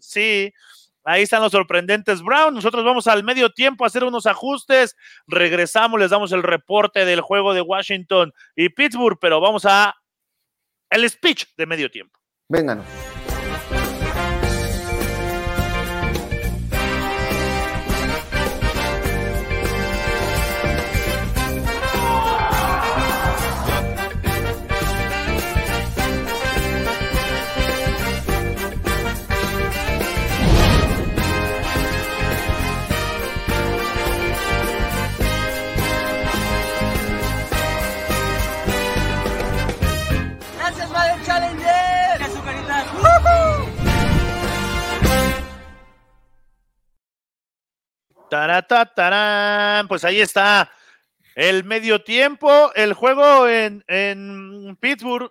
Sí, 0.01 0.53
Ahí 1.05 1.23
están 1.23 1.43
los 1.43 1.53
sorprendentes 1.53 2.23
Brown. 2.23 2.55
Nosotros 2.55 2.85
vamos 2.85 3.07
al 3.07 3.23
medio 3.23 3.51
tiempo 3.51 3.85
a 3.85 3.87
hacer 3.87 4.05
unos 4.05 4.27
ajustes. 4.27 4.97
Regresamos, 5.27 6.01
les 6.01 6.11
damos 6.11 6.33
el 6.33 6.43
reporte 6.43 7.05
del 7.05 7.21
juego 7.21 7.55
de 7.55 7.61
Washington 7.61 8.33
y 8.57 8.71
Pittsburgh, 8.71 9.19
pero 9.21 9.41
vamos 9.41 9.65
a 9.67 9.95
el 10.91 11.09
speech 11.09 11.47
de 11.57 11.67
medio 11.67 11.91
tiempo. 11.91 12.19
Vénganos. 12.49 12.87
Pues 49.89 50.05
ahí 50.05 50.21
está 50.21 50.71
el 51.35 51.65
medio 51.65 52.03
tiempo. 52.03 52.73
El 52.75 52.93
juego 52.95 53.49
en, 53.49 53.85
en 53.89 54.77
Pittsburgh 54.81 55.31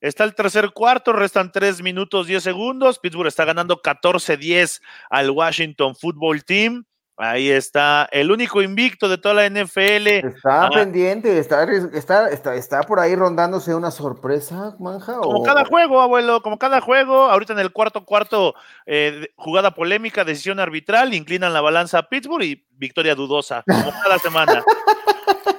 está 0.00 0.24
el 0.24 0.34
tercer 0.34 0.72
cuarto, 0.72 1.12
restan 1.12 1.52
tres 1.52 1.82
minutos 1.82 2.26
10 2.26 2.42
segundos. 2.42 2.98
Pittsburgh 2.98 3.28
está 3.28 3.44
ganando 3.44 3.80
14-10 3.80 4.80
al 5.10 5.30
Washington 5.30 5.94
Football 5.94 6.44
Team. 6.44 6.84
Ahí 7.18 7.50
está, 7.50 8.08
el 8.10 8.30
único 8.30 8.62
invicto 8.62 9.06
de 9.06 9.18
toda 9.18 9.34
la 9.34 9.46
NFL. 9.46 10.08
Está 10.08 10.66
ah. 10.66 10.70
pendiente, 10.70 11.38
está, 11.38 11.64
está, 11.64 12.30
está, 12.30 12.54
está, 12.54 12.82
por 12.82 13.00
ahí 13.00 13.14
rondándose 13.14 13.74
una 13.74 13.90
sorpresa, 13.90 14.74
Manja. 14.80 15.18
Como 15.18 15.42
cada 15.42 15.66
juego, 15.66 16.00
abuelo, 16.00 16.42
como 16.42 16.58
cada 16.58 16.80
juego. 16.80 17.24
Ahorita 17.24 17.52
en 17.52 17.58
el 17.58 17.70
cuarto 17.70 18.06
cuarto, 18.06 18.54
eh, 18.86 19.28
jugada 19.36 19.74
polémica, 19.74 20.24
decisión 20.24 20.58
arbitral, 20.58 21.12
inclinan 21.12 21.52
la 21.52 21.60
balanza 21.60 21.98
a 21.98 22.08
Pittsburgh 22.08 22.44
y 22.44 22.66
victoria 22.72 23.14
dudosa, 23.14 23.62
como 23.68 23.92
cada 24.02 24.18
semana. 24.18 24.64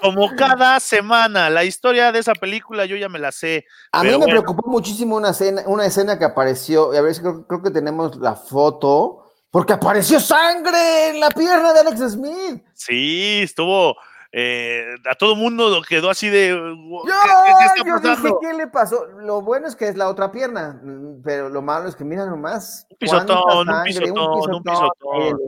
como 0.02 0.36
cada 0.36 0.80
semana. 0.80 1.52
La 1.52 1.63
historia 1.63 2.12
de 2.12 2.20
esa 2.20 2.34
película 2.34 2.86
yo 2.86 2.96
ya 2.96 3.10
me 3.10 3.20
la 3.20 3.32
sé. 3.32 3.66
A 3.92 4.04
mí 4.04 4.18
me 4.18 4.26
preocupó 4.26 4.68
muchísimo 4.70 5.16
una 5.16 5.30
escena, 5.30 5.62
una 5.68 5.86
escena 5.86 6.18
que 6.18 6.26
apareció, 6.26 6.96
y 6.96 6.98
a 6.98 7.02
ver 7.02 7.13
si 7.13 7.22
creo 7.22 7.62
que 7.63 7.70
tenemos 7.70 8.16
la 8.18 8.36
foto 8.36 9.22
porque 9.54 9.74
apareció 9.74 10.20
sangre 10.20 11.10
en 11.10 11.20
la 11.20 11.30
pierna 11.30 11.74
de 11.74 11.82
Alex 11.82 12.13
Smith. 12.13 12.63
Sí, 12.74 13.42
estuvo. 13.44 13.96
Eh, 14.32 14.96
a 15.08 15.13
todo 15.13 15.36
mundo 15.36 15.80
quedó 15.88 16.10
así 16.10 16.28
de. 16.28 16.50
Yo, 16.50 17.04
¿qué, 17.06 17.84
yo 17.86 18.00
dije, 18.00 18.34
¿qué 18.42 18.54
le 18.54 18.66
pasó? 18.66 19.06
Lo 19.20 19.43
bueno 19.43 19.68
es 19.68 19.76
que 19.76 19.88
es 19.88 19.95
la 19.95 20.10
otra 20.10 20.32
pierna, 20.32 20.82
pero 21.24 21.49
lo 21.49 21.62
malo 21.62 21.88
es 21.88 21.95
que 21.95 22.04
mira 22.04 22.26
nomás. 22.26 22.88
Un 22.89 22.97
pisotón, 22.97 23.70
un 23.70 23.84
pisotón, 23.84 24.56
un 24.56 24.64
pisotón. 24.64 25.39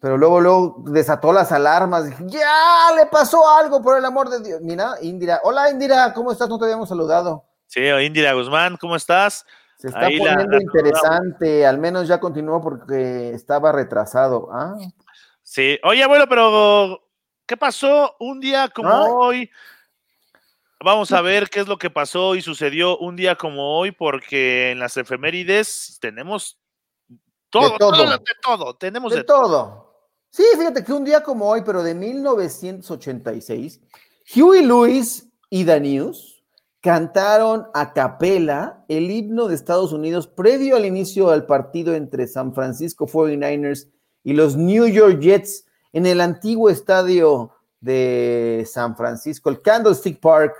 Pero 0.00 0.16
luego, 0.16 0.40
luego 0.40 0.84
desató 0.86 1.30
las 1.34 1.52
alarmas. 1.52 2.06
Dije, 2.06 2.24
ya 2.26 2.94
le 2.96 3.04
pasó 3.04 3.46
algo, 3.50 3.82
por 3.82 3.98
el 3.98 4.04
amor 4.06 4.30
de 4.30 4.40
Dios. 4.40 4.62
Mira, 4.62 4.94
Indira. 5.02 5.40
Hola, 5.42 5.70
Indira, 5.70 6.14
¿cómo 6.14 6.32
estás? 6.32 6.48
No 6.48 6.58
te 6.58 6.64
habíamos 6.64 6.88
saludado. 6.88 7.44
Sí, 7.66 7.82
Indira 7.82 8.32
Guzmán, 8.32 8.78
¿cómo 8.78 8.96
estás? 8.96 9.44
Se 9.80 9.88
está 9.88 10.00
poniendo 10.00 10.60
interesante, 10.60 11.66
al 11.66 11.78
menos 11.78 12.06
ya 12.06 12.20
continuó 12.20 12.60
porque 12.60 13.30
estaba 13.30 13.72
retrasado. 13.72 14.50
Ah. 14.52 14.76
Sí, 15.42 15.78
oye, 15.84 16.02
abuelo, 16.02 16.26
pero 16.28 17.08
¿qué 17.46 17.56
pasó 17.56 18.14
un 18.20 18.40
día 18.40 18.68
como 18.68 18.90
hoy? 18.90 19.50
Vamos 20.84 21.10
a 21.12 21.22
ver 21.22 21.48
qué 21.48 21.60
es 21.60 21.66
lo 21.66 21.78
que 21.78 21.88
pasó 21.88 22.34
y 22.34 22.42
sucedió 22.42 22.98
un 22.98 23.16
día 23.16 23.36
como 23.36 23.78
hoy, 23.78 23.90
porque 23.90 24.72
en 24.72 24.80
las 24.80 24.98
efemérides 24.98 25.96
tenemos 25.98 26.60
todo, 27.48 27.70
de 27.70 27.78
todo, 27.78 28.06
de 28.06 28.18
todo, 28.42 28.76
tenemos 28.76 29.14
de, 29.14 29.24
todo. 29.24 30.10
Sí, 30.28 30.44
fíjate 30.58 30.84
que 30.84 30.92
un 30.92 31.06
día 31.06 31.22
como 31.22 31.48
hoy, 31.48 31.62
pero 31.64 31.82
de 31.82 31.94
1986, 31.94 33.80
Huey 34.36 34.62
Lewis 34.62 35.26
y 35.48 35.64
The 35.64 35.80
News 35.80 36.39
cantaron 36.80 37.66
a 37.74 37.92
capela 37.92 38.84
el 38.88 39.10
himno 39.10 39.48
de 39.48 39.54
Estados 39.54 39.92
Unidos 39.92 40.26
previo 40.26 40.76
al 40.76 40.86
inicio 40.86 41.30
del 41.30 41.44
partido 41.44 41.94
entre 41.94 42.26
San 42.26 42.54
Francisco 42.54 43.06
49ers 43.06 43.88
y 44.24 44.32
los 44.32 44.56
New 44.56 44.86
York 44.86 45.20
Jets 45.20 45.66
en 45.92 46.06
el 46.06 46.20
antiguo 46.20 46.70
estadio 46.70 47.52
de 47.80 48.66
San 48.70 48.96
Francisco, 48.96 49.50
el 49.50 49.60
Candlestick 49.62 50.20
Park, 50.20 50.54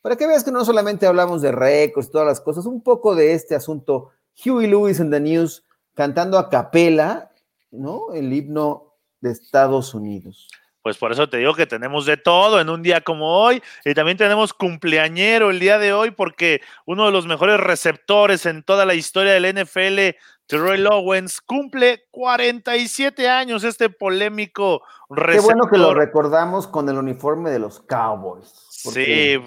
para 0.00 0.16
que 0.16 0.26
veas 0.26 0.44
que 0.44 0.52
no 0.52 0.64
solamente 0.64 1.06
hablamos 1.06 1.42
de 1.42 1.52
récords 1.52 2.10
todas 2.10 2.26
las 2.26 2.40
cosas, 2.40 2.66
un 2.66 2.82
poco 2.82 3.14
de 3.14 3.34
este 3.34 3.54
asunto. 3.54 4.10
Huey 4.44 4.66
Lewis 4.66 5.00
en 5.00 5.10
the 5.10 5.20
News 5.20 5.64
cantando 5.94 6.38
a 6.38 6.48
capela, 6.48 7.30
¿no? 7.70 8.12
El 8.14 8.32
himno 8.32 8.94
de 9.20 9.32
Estados 9.32 9.92
Unidos. 9.92 10.48
Pues 10.82 10.96
por 10.96 11.12
eso 11.12 11.28
te 11.28 11.36
digo 11.36 11.54
que 11.54 11.66
tenemos 11.66 12.06
de 12.06 12.16
todo 12.16 12.58
en 12.58 12.70
un 12.70 12.82
día 12.82 13.02
como 13.02 13.38
hoy 13.38 13.62
y 13.84 13.92
también 13.92 14.16
tenemos 14.16 14.54
cumpleañero 14.54 15.50
el 15.50 15.60
día 15.60 15.78
de 15.78 15.92
hoy 15.92 16.10
porque 16.10 16.62
uno 16.86 17.04
de 17.04 17.12
los 17.12 17.26
mejores 17.26 17.60
receptores 17.60 18.46
en 18.46 18.62
toda 18.62 18.86
la 18.86 18.94
historia 18.94 19.34
del 19.34 19.54
NFL, 19.54 20.16
Terrell 20.46 20.86
Owens, 20.86 21.42
cumple 21.42 22.06
47 22.10 23.28
años, 23.28 23.62
este 23.62 23.90
polémico 23.90 24.82
receptor. 25.10 25.34
Qué 25.34 25.54
bueno 25.54 25.70
que 25.70 25.78
lo 25.78 25.92
recordamos 25.92 26.66
con 26.66 26.88
el 26.88 26.96
uniforme 26.96 27.50
de 27.50 27.58
los 27.58 27.80
Cowboys. 27.80 28.50
Sí, 28.70 29.38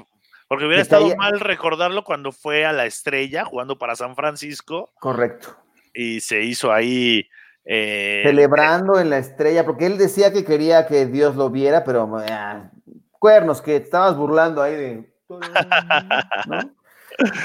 porque 0.48 0.66
hubiera 0.66 0.84
estado 0.84 1.16
mal 1.16 1.40
recordarlo 1.40 2.04
cuando 2.04 2.32
fue 2.32 2.64
a 2.64 2.74
la 2.74 2.86
estrella 2.86 3.44
jugando 3.44 3.80
para 3.80 3.96
San 3.96 4.16
Francisco. 4.16 4.94
Correcto. 5.00 5.58
Y 5.96 6.20
se 6.22 6.44
hizo 6.44 6.72
ahí 6.72 7.28
eh, 7.66 8.24
Celebrando 8.26 9.00
en 9.00 9.10
la 9.10 9.18
estrella, 9.18 9.66
porque 9.66 9.86
él 9.86 9.98
decía 9.98 10.34
que 10.34 10.44
quería 10.44 10.86
que 10.86 11.06
Dios 11.06 11.36
lo 11.36 11.50
viera, 11.50 11.84
pero 11.84 12.18
ah, 12.30 12.70
cuernos, 13.20 13.62
que 13.62 13.78
estabas 13.78 14.18
burlando 14.18 14.62
ahí 14.62 14.76
de. 14.76 15.14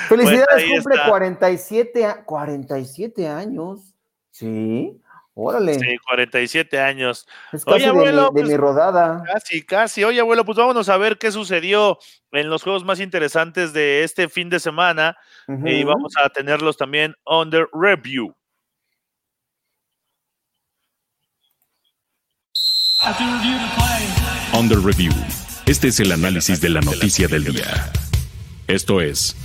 Felicidades, 0.09 0.65
cumple 0.65 0.97
47, 1.09 2.23
47 2.25 3.29
años. 3.29 3.95
Sí, 4.31 5.01
órale. 5.35 5.75
Sí, 5.75 5.99
47 6.09 6.81
años. 6.81 7.29
Es 7.53 7.65
casi 7.65 7.85
de, 7.85 7.93
mi, 7.93 7.99
pues, 8.33 8.57
rodada. 8.57 9.23
Casi, 9.25 9.65
casi. 9.65 10.05
Oye, 10.05 10.21
abuelo, 10.21 10.45
pues 10.45 10.59
vámonos 10.59 10.89
a 10.89 10.97
ver 10.97 11.19
qué 11.19 11.31
sucedió 11.31 11.99
en 12.33 12.51
los 12.51 12.63
juegos 12.63 12.85
más 12.85 12.99
interesantes 12.99 13.73
de 13.73 14.05
este 14.05 14.29
fin 14.29 14.51
de 14.51 14.59
semana. 14.59 15.17
Y 15.65 15.85
vamos 15.85 16.15
a 16.23 16.29
tenerlos 16.29 16.77
también 16.77 17.15
under 17.25 17.69
review. 17.73 18.35
Under 24.53 24.79
Review. 24.81 25.13
Este 25.67 25.87
es 25.87 26.01
el 26.01 26.11
análisis 26.11 26.61
de 26.61 26.69
la 26.69 26.81
noticia 26.81 27.29
del 27.29 27.45
día. 27.45 27.93
Esto 28.67 29.01
es 29.01 29.37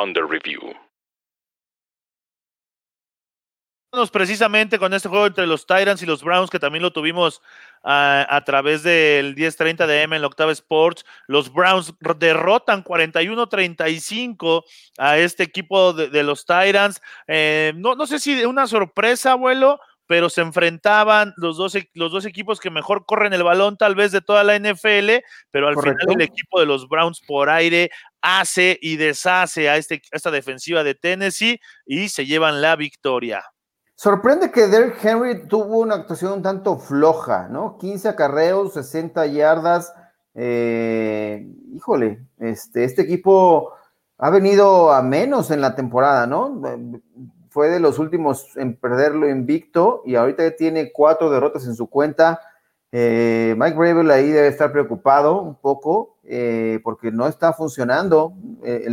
Under 0.00 0.24
Review. 0.26 0.60
Precisamente 4.12 4.78
con 4.78 4.94
este 4.94 5.08
juego 5.08 5.26
entre 5.26 5.48
los 5.48 5.66
Tyrants 5.66 6.02
y 6.02 6.06
los 6.06 6.22
Browns, 6.22 6.50
que 6.50 6.60
también 6.60 6.82
lo 6.82 6.92
tuvimos 6.92 7.42
ah, 7.82 8.24
a, 8.30 8.44
través 8.44 8.84
del 8.84 9.34
10:30 9.34 9.86
de 9.86 10.02
M 10.02 10.14
en 10.14 10.22
la 10.22 10.28
Octava 10.28 10.52
Sports. 10.52 11.04
Los 11.26 11.52
Browns 11.52 11.92
derrotan 12.16 12.84
41-35 12.84 14.62
a 14.98 15.18
este 15.18 15.42
equipo 15.42 15.92
de, 15.92 16.22
los 16.22 16.46
Tyrants. 16.46 17.02
Eh, 17.26 17.72
no, 17.74 17.96
no 17.96 18.06
sé 18.06 18.20
si 18.20 18.36
de 18.36 18.46
una 18.46 18.68
sorpresa, 18.68 19.32
abuelo, 19.32 19.80
pero 20.10 20.28
se 20.28 20.40
enfrentaban 20.40 21.34
los 21.36 21.56
dos, 21.56 21.76
e, 21.76 21.88
los 21.94 22.10
dos 22.10 22.24
equipos 22.24 22.58
que 22.58 22.68
mejor 22.68 23.06
corren 23.06 23.32
el 23.32 23.44
balón 23.44 23.76
tal 23.76 23.94
vez 23.94 24.10
de 24.10 24.20
toda 24.20 24.42
la 24.42 24.56
NFL, 24.56 25.22
pero 25.52 25.68
al 25.68 25.80
final 25.80 25.94
el 26.08 26.20
equipo 26.20 26.58
de 26.58 26.66
los 26.66 26.88
Browns 26.88 27.20
por 27.24 27.48
aire 27.48 27.92
hace 28.20 28.76
y 28.82 28.96
deshace 28.96 29.70
a, 29.70 29.76
este, 29.76 30.02
esta 30.10 30.32
defensiva 30.32 30.82
de 30.82 30.96
Tennessee 30.96 31.60
y 31.86 32.08
se 32.08 32.26
llevan 32.26 32.60
la 32.60 32.74
victoria. 32.74 33.44
Sorprende 33.94 34.50
que 34.50 34.66
Derrick 34.66 34.96
Henry 35.00 35.46
tuvo 35.46 35.78
una 35.78 35.94
actuación 35.94 36.32
un 36.32 36.42
tanto 36.42 36.80
floja, 36.80 37.46
¿no? 37.48 37.78
15 37.78 38.08
acarreos, 38.08 38.74
60 38.74 39.26
yardas. 39.26 39.94
Eh, 40.34 41.46
híjole, 41.72 42.26
este, 42.40 42.82
este 42.82 43.02
equipo 43.02 43.74
ha 44.18 44.30
venido 44.30 44.90
a 44.90 45.02
menos 45.02 45.52
en 45.52 45.60
la 45.60 45.76
temporada, 45.76 46.26
¿no? 46.26 46.60
Fue 47.50 47.68
de 47.68 47.80
los 47.80 47.98
últimos 47.98 48.56
en 48.56 48.76
perderlo 48.76 49.28
invicto 49.28 50.02
y 50.06 50.14
ahorita 50.14 50.56
tiene 50.56 50.92
cuatro 50.92 51.30
derrotas 51.30 51.66
en 51.66 51.74
su 51.74 51.88
cuenta. 51.88 52.40
Eh, 52.92 53.54
Mike 53.58 53.76
Bravel 53.76 54.10
ahí 54.10 54.30
debe 54.30 54.48
estar 54.48 54.72
preocupado 54.72 55.42
un 55.42 55.56
poco 55.56 56.16
eh, 56.24 56.80
porque 56.84 57.10
no 57.10 57.26
está 57.26 57.52
funcionando 57.52 58.34
eh, 58.64 58.86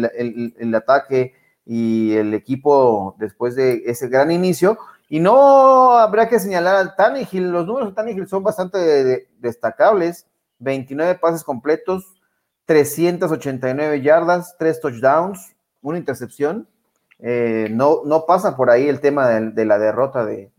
el, 0.57 0.75
ataque 0.75 1.33
y 1.65 2.13
el 2.13 2.33
equipo 2.33 3.15
después 3.19 3.55
de 3.55 3.83
ese 3.85 4.07
gran 4.07 4.31
inicio. 4.31 4.79
Y 5.07 5.19
no 5.19 5.91
habrá 5.91 6.27
que 6.27 6.39
señalar 6.39 6.75
al 6.75 6.95
Tannehill, 6.95 7.51
los 7.51 7.65
números 7.65 7.89
de 7.89 7.95
Tannehill 7.95 8.27
son 8.27 8.43
bastante 8.43 9.29
destacables, 9.39 10.27
29 10.59 11.15
pases 11.15 11.43
completos, 11.43 12.15
389 12.65 14.01
yardas, 14.01 14.55
3 14.57 14.81
touchdowns, 14.81 15.55
una 15.81 15.97
intercepción, 15.97 16.67
eh, 17.19 17.67
no, 17.71 18.01
no 18.05 18.25
pasa 18.27 18.55
por 18.55 18.69
ahí 18.69 18.87
el 18.87 19.01
tema 19.01 19.27
de, 19.27 19.65
la 19.65 19.79
derrota 19.79 20.23
de, 20.23 20.51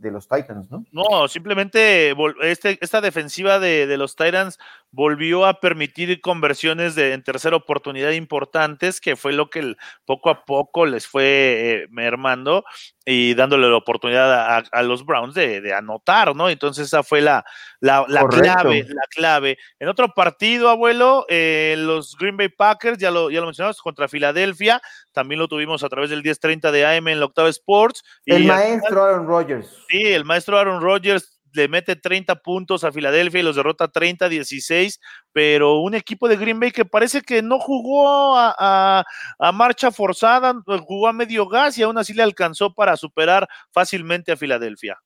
los 0.00 0.28
Titans, 0.28 0.68
¿no? 0.70 0.84
No, 0.90 1.28
simplemente 1.28 2.14
este, 2.42 2.78
esta 2.80 3.00
defensiva 3.00 3.60
de, 3.60 3.96
los 3.96 4.16
Titans 4.16 4.58
volvió 4.92 5.46
a 5.46 5.60
permitir 5.60 6.20
conversiones 6.20 6.94
de, 6.94 7.12
en 7.12 7.22
tercera 7.22 7.56
oportunidad 7.56 8.10
importantes, 8.10 9.00
que 9.00 9.16
fue 9.16 9.32
lo 9.32 9.48
que 9.50 9.76
poco 10.04 10.30
a 10.30 10.44
poco 10.44 10.86
les 10.86 11.06
fue 11.06 11.24
eh, 11.24 11.86
mermando 11.90 12.64
y 13.04 13.34
dándole 13.34 13.68
la 13.68 13.76
oportunidad 13.76 14.64
a, 14.70 14.82
los 14.82 15.04
Browns 15.04 15.34
de, 15.34 15.74
anotar, 15.74 16.34
¿no? 16.34 16.48
Entonces 16.48 16.86
esa 16.86 17.02
fue 17.02 17.20
la, 17.20 17.44
la, 17.80 18.04
clave, 18.28 18.84
la 18.88 19.02
clave. 19.08 19.58
En 19.78 19.88
otro 19.88 20.08
partido, 20.14 20.68
abuelo, 20.68 21.24
eh, 21.28 21.74
los 21.78 22.16
Green 22.16 22.36
Bay 22.36 22.48
Packers, 22.48 22.98
ya 22.98 23.10
lo, 23.10 23.30
ya 23.30 23.40
lo 23.40 23.46
mencionamos, 23.46 23.80
contra 23.80 24.08
Filadelfia, 24.08 24.80
también 25.12 25.40
lo 25.40 25.48
tuvimos 25.48 25.82
a 25.82 25.88
través 25.88 26.10
del 26.10 26.22
1030 26.22 26.70
de 26.70 26.86
AM 26.86 27.08
en 27.08 27.20
la 27.20 27.26
Octava 27.26 27.48
Sports. 27.48 28.02
El 28.26 28.46
maestro 28.46 29.02
Aaron 29.02 29.26
Rodgers. 29.26 29.84
Sí, 29.88 30.06
el 30.06 30.24
maestro 30.24 30.58
Aaron 30.58 30.80
Rodgers 30.82 31.39
le 31.52 31.68
mete 31.68 31.96
30 31.96 32.36
puntos 32.36 32.84
a 32.84 32.92
Filadelfia 32.92 33.40
y 33.40 33.42
los 33.42 33.56
derrota 33.56 33.90
30-16, 33.90 35.00
pero 35.32 35.80
un 35.80 35.94
equipo 35.94 36.28
de 36.28 36.36
Green 36.36 36.60
Bay 36.60 36.70
que 36.70 36.84
parece 36.84 37.22
que 37.22 37.42
no 37.42 37.58
jugó 37.58 38.36
a, 38.36 39.04
marcha 39.52 39.90
forzada, 39.90 40.54
jugó 40.86 41.08
a 41.08 41.12
medio 41.12 41.48
gas 41.48 41.78
y 41.78 41.82
aún 41.82 41.98
así 41.98 42.12
le 42.12 42.22
alcanzó 42.22 42.74
para 42.74 42.96
superar 42.96 43.48
fácilmente 43.72 44.32
a 44.32 44.36
Filadelfia. 44.36 44.98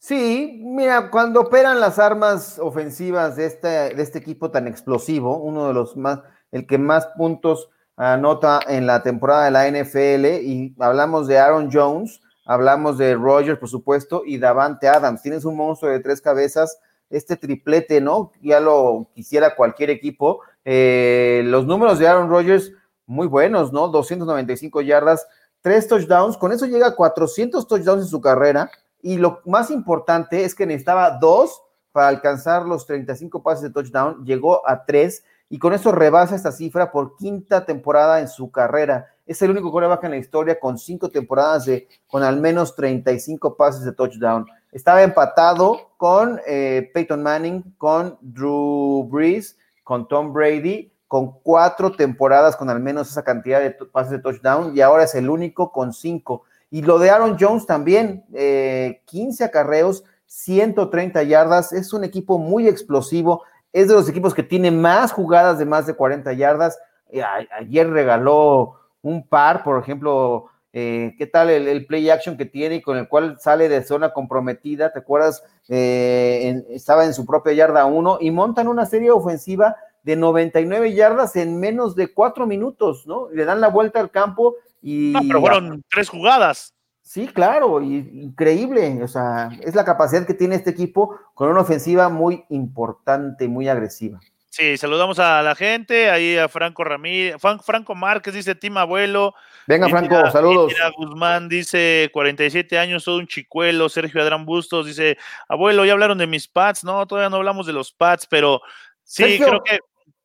Sí, 0.00 0.60
mira, 0.62 1.10
cuando 1.10 1.40
operan 1.40 1.80
las 1.80 1.98
armas 1.98 2.58
ofensivas 2.60 3.34
de 3.34 3.46
este, 3.46 3.68
de 3.68 4.02
este 4.02 4.18
equipo 4.18 4.50
tan 4.50 4.68
explosivo, 4.68 5.38
uno 5.38 5.66
de 5.66 5.74
los 5.74 5.96
más, 5.96 6.20
el 6.52 6.66
que 6.66 6.78
más 6.78 7.08
puntos 7.16 7.68
anota 7.96 8.60
en 8.68 8.86
la 8.86 9.02
temporada 9.02 9.44
de 9.46 9.50
la 9.50 9.68
NFL, 9.68 10.44
y 10.44 10.74
hablamos 10.78 11.26
de 11.26 11.38
Aaron 11.38 11.68
Jones, 11.72 12.20
Hablamos 12.48 12.96
de 12.96 13.14
Rogers, 13.14 13.58
por 13.58 13.68
supuesto, 13.68 14.22
y 14.24 14.38
Davante 14.38 14.88
Adams. 14.88 15.20
Tienes 15.20 15.44
un 15.44 15.54
monstruo 15.54 15.92
de 15.92 16.00
tres 16.00 16.22
cabezas, 16.22 16.80
este 17.10 17.36
triplete, 17.36 18.00
¿no? 18.00 18.32
Ya 18.40 18.58
lo 18.58 19.10
quisiera 19.14 19.54
cualquier 19.54 19.90
equipo. 19.90 20.40
Eh, 20.64 21.42
los 21.44 21.66
números 21.66 21.98
de 21.98 22.08
Aaron 22.08 22.30
Rodgers, 22.30 22.72
muy 23.04 23.26
buenos, 23.26 23.70
¿no? 23.70 23.88
295 23.88 24.80
yardas, 24.80 25.26
tres 25.60 25.86
touchdowns. 25.88 26.38
Con 26.38 26.52
eso 26.52 26.64
llega 26.64 26.86
a 26.86 26.96
400 26.96 27.68
touchdowns 27.68 28.04
en 28.04 28.08
su 28.08 28.22
carrera. 28.22 28.70
Y 29.02 29.18
lo 29.18 29.42
más 29.44 29.70
importante 29.70 30.44
es 30.44 30.54
que 30.54 30.64
necesitaba 30.64 31.18
dos 31.20 31.60
para 31.92 32.08
alcanzar 32.08 32.64
los 32.64 32.86
35 32.86 33.42
pases 33.42 33.64
de 33.64 33.70
touchdown. 33.70 34.24
Llegó 34.24 34.66
a 34.66 34.86
tres 34.86 35.22
y 35.50 35.58
con 35.58 35.74
eso 35.74 35.92
rebasa 35.92 36.34
esta 36.34 36.52
cifra 36.52 36.90
por 36.90 37.14
quinta 37.16 37.66
temporada 37.66 38.20
en 38.20 38.28
su 38.28 38.50
carrera. 38.50 39.14
Es 39.28 39.40
el 39.42 39.50
único 39.52 39.70
coreback 39.70 40.02
en 40.04 40.10
la 40.10 40.16
historia 40.16 40.58
con 40.58 40.78
cinco 40.78 41.08
temporadas 41.08 41.66
de 41.66 41.86
con 42.08 42.24
al 42.24 42.40
menos 42.40 42.74
35 42.74 43.56
pases 43.56 43.84
de 43.84 43.92
touchdown. 43.92 44.46
Estaba 44.72 45.02
empatado 45.02 45.90
con 45.96 46.40
eh, 46.46 46.90
Peyton 46.92 47.22
Manning, 47.22 47.74
con 47.78 48.18
Drew 48.20 49.06
Brees, 49.08 49.56
con 49.84 50.08
Tom 50.08 50.32
Brady, 50.32 50.90
con 51.06 51.40
cuatro 51.40 51.92
temporadas 51.92 52.56
con 52.56 52.68
al 52.70 52.80
menos 52.80 53.10
esa 53.10 53.22
cantidad 53.22 53.60
de 53.60 53.70
pases 53.70 54.10
de 54.10 54.18
touchdown 54.18 54.76
y 54.76 54.80
ahora 54.80 55.04
es 55.04 55.14
el 55.14 55.30
único 55.30 55.70
con 55.70 55.92
cinco. 55.92 56.42
Y 56.70 56.82
lo 56.82 56.98
de 56.98 57.10
Aaron 57.10 57.36
Jones 57.38 57.66
también, 57.66 58.24
15 58.26 58.34
eh, 58.34 59.46
acarreos, 59.46 60.04
130 60.26 61.22
yardas, 61.22 61.72
es 61.72 61.92
un 61.92 62.02
equipo 62.02 62.38
muy 62.38 62.66
explosivo 62.66 63.44
es 63.72 63.88
de 63.88 63.94
los 63.94 64.08
equipos 64.08 64.34
que 64.34 64.42
tiene 64.42 64.70
más 64.70 65.12
jugadas 65.12 65.58
de 65.58 65.66
más 65.66 65.86
de 65.86 65.94
40 65.94 66.32
yardas. 66.32 66.78
Eh, 67.10 67.22
ayer 67.22 67.88
regaló 67.88 68.77
un 69.02 69.26
par, 69.26 69.62
por 69.62 69.80
ejemplo, 69.80 70.46
eh, 70.72 71.14
¿qué 71.18 71.26
tal 71.26 71.50
el, 71.50 71.86
play 71.86 72.10
action 72.10 72.36
que 72.36 72.44
tiene 72.44 72.82
con 72.82 72.96
el 72.98 73.08
cual 73.08 73.38
sale 73.40 73.68
de 73.68 73.82
zona 73.82 74.12
comprometida? 74.12 74.92
¿Te 74.92 74.98
acuerdas? 74.98 75.42
Eh, 75.68 76.62
estaba 76.70 77.04
en 77.04 77.14
su 77.14 77.24
propia 77.24 77.52
yarda 77.52 77.86
uno 77.86 78.18
y 78.20 78.30
montan 78.30 78.68
una 78.68 78.86
serie 78.86 79.10
ofensiva 79.10 79.76
de 80.02 80.16
99 80.16 80.94
yardas 80.94 81.36
en 81.36 81.58
menos 81.58 81.94
de 81.94 82.12
cuatro 82.12 82.46
minutos, 82.46 83.06
¿no? 83.06 83.28
Le 83.30 83.44
dan 83.44 83.60
la 83.60 83.68
vuelta 83.68 84.00
al 84.00 84.10
campo 84.10 84.56
y... 84.82 85.12
No, 85.12 85.20
pero 85.26 85.40
fueron 85.40 85.84
tres 85.90 86.08
jugadas. 86.08 86.74
Sí, 87.02 87.26
claro, 87.26 87.80
increíble. 87.80 89.02
O 89.02 89.08
sea, 89.08 89.48
es 89.62 89.74
la 89.74 89.84
capacidad 89.84 90.26
que 90.26 90.34
tiene 90.34 90.56
este 90.56 90.70
equipo 90.70 91.18
con 91.32 91.48
una 91.48 91.62
ofensiva 91.62 92.10
muy 92.10 92.44
importante, 92.50 93.48
muy 93.48 93.66
agresiva. 93.66 94.20
Sí, 94.58 94.76
saludamos 94.76 95.20
a 95.20 95.40
la 95.40 95.54
gente, 95.54 96.10
ahí 96.10 96.36
a 96.36 96.48
Franco 96.48 96.82
Ramírez, 96.82 97.36
Franco 97.64 97.94
Márquez 97.94 98.34
dice 98.34 98.56
Tim 98.56 98.76
Abuelo. 98.76 99.32
Venga, 99.68 99.88
Franco, 99.88 100.28
saludos. 100.32 100.72
Mira 100.72 100.90
Guzmán 100.96 101.48
dice 101.48 102.10
47 102.12 102.76
años, 102.76 103.04
todo 103.04 103.18
un 103.18 103.28
chicuelo. 103.28 103.88
Sergio 103.88 104.20
Adrán 104.20 104.44
Bustos 104.44 104.86
dice, 104.86 105.16
abuelo, 105.48 105.84
ya 105.84 105.92
hablaron 105.92 106.18
de 106.18 106.26
mis 106.26 106.48
pads. 106.48 106.82
No, 106.82 107.06
todavía 107.06 107.30
no 107.30 107.36
hablamos 107.36 107.68
de 107.68 107.72
los 107.72 107.92
pads, 107.92 108.26
pero 108.26 108.60
sí, 109.04 109.38
creo 109.38 109.62
que. 109.62 109.78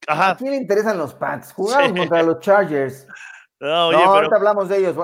Ajá. 0.07 0.31
¿A 0.31 0.37
quién 0.37 0.49
le 0.49 0.57
interesan 0.57 0.97
los 0.97 1.13
pads? 1.13 1.53
Jugamos 1.53 1.91
contra 1.95 2.23
los 2.23 2.39
Chargers. 2.39 3.05
No, 3.59 3.87
oye, 3.87 4.03
ahorita 4.03 4.35
hablamos 4.35 4.67
de 4.67 4.77
ellos 4.79 4.97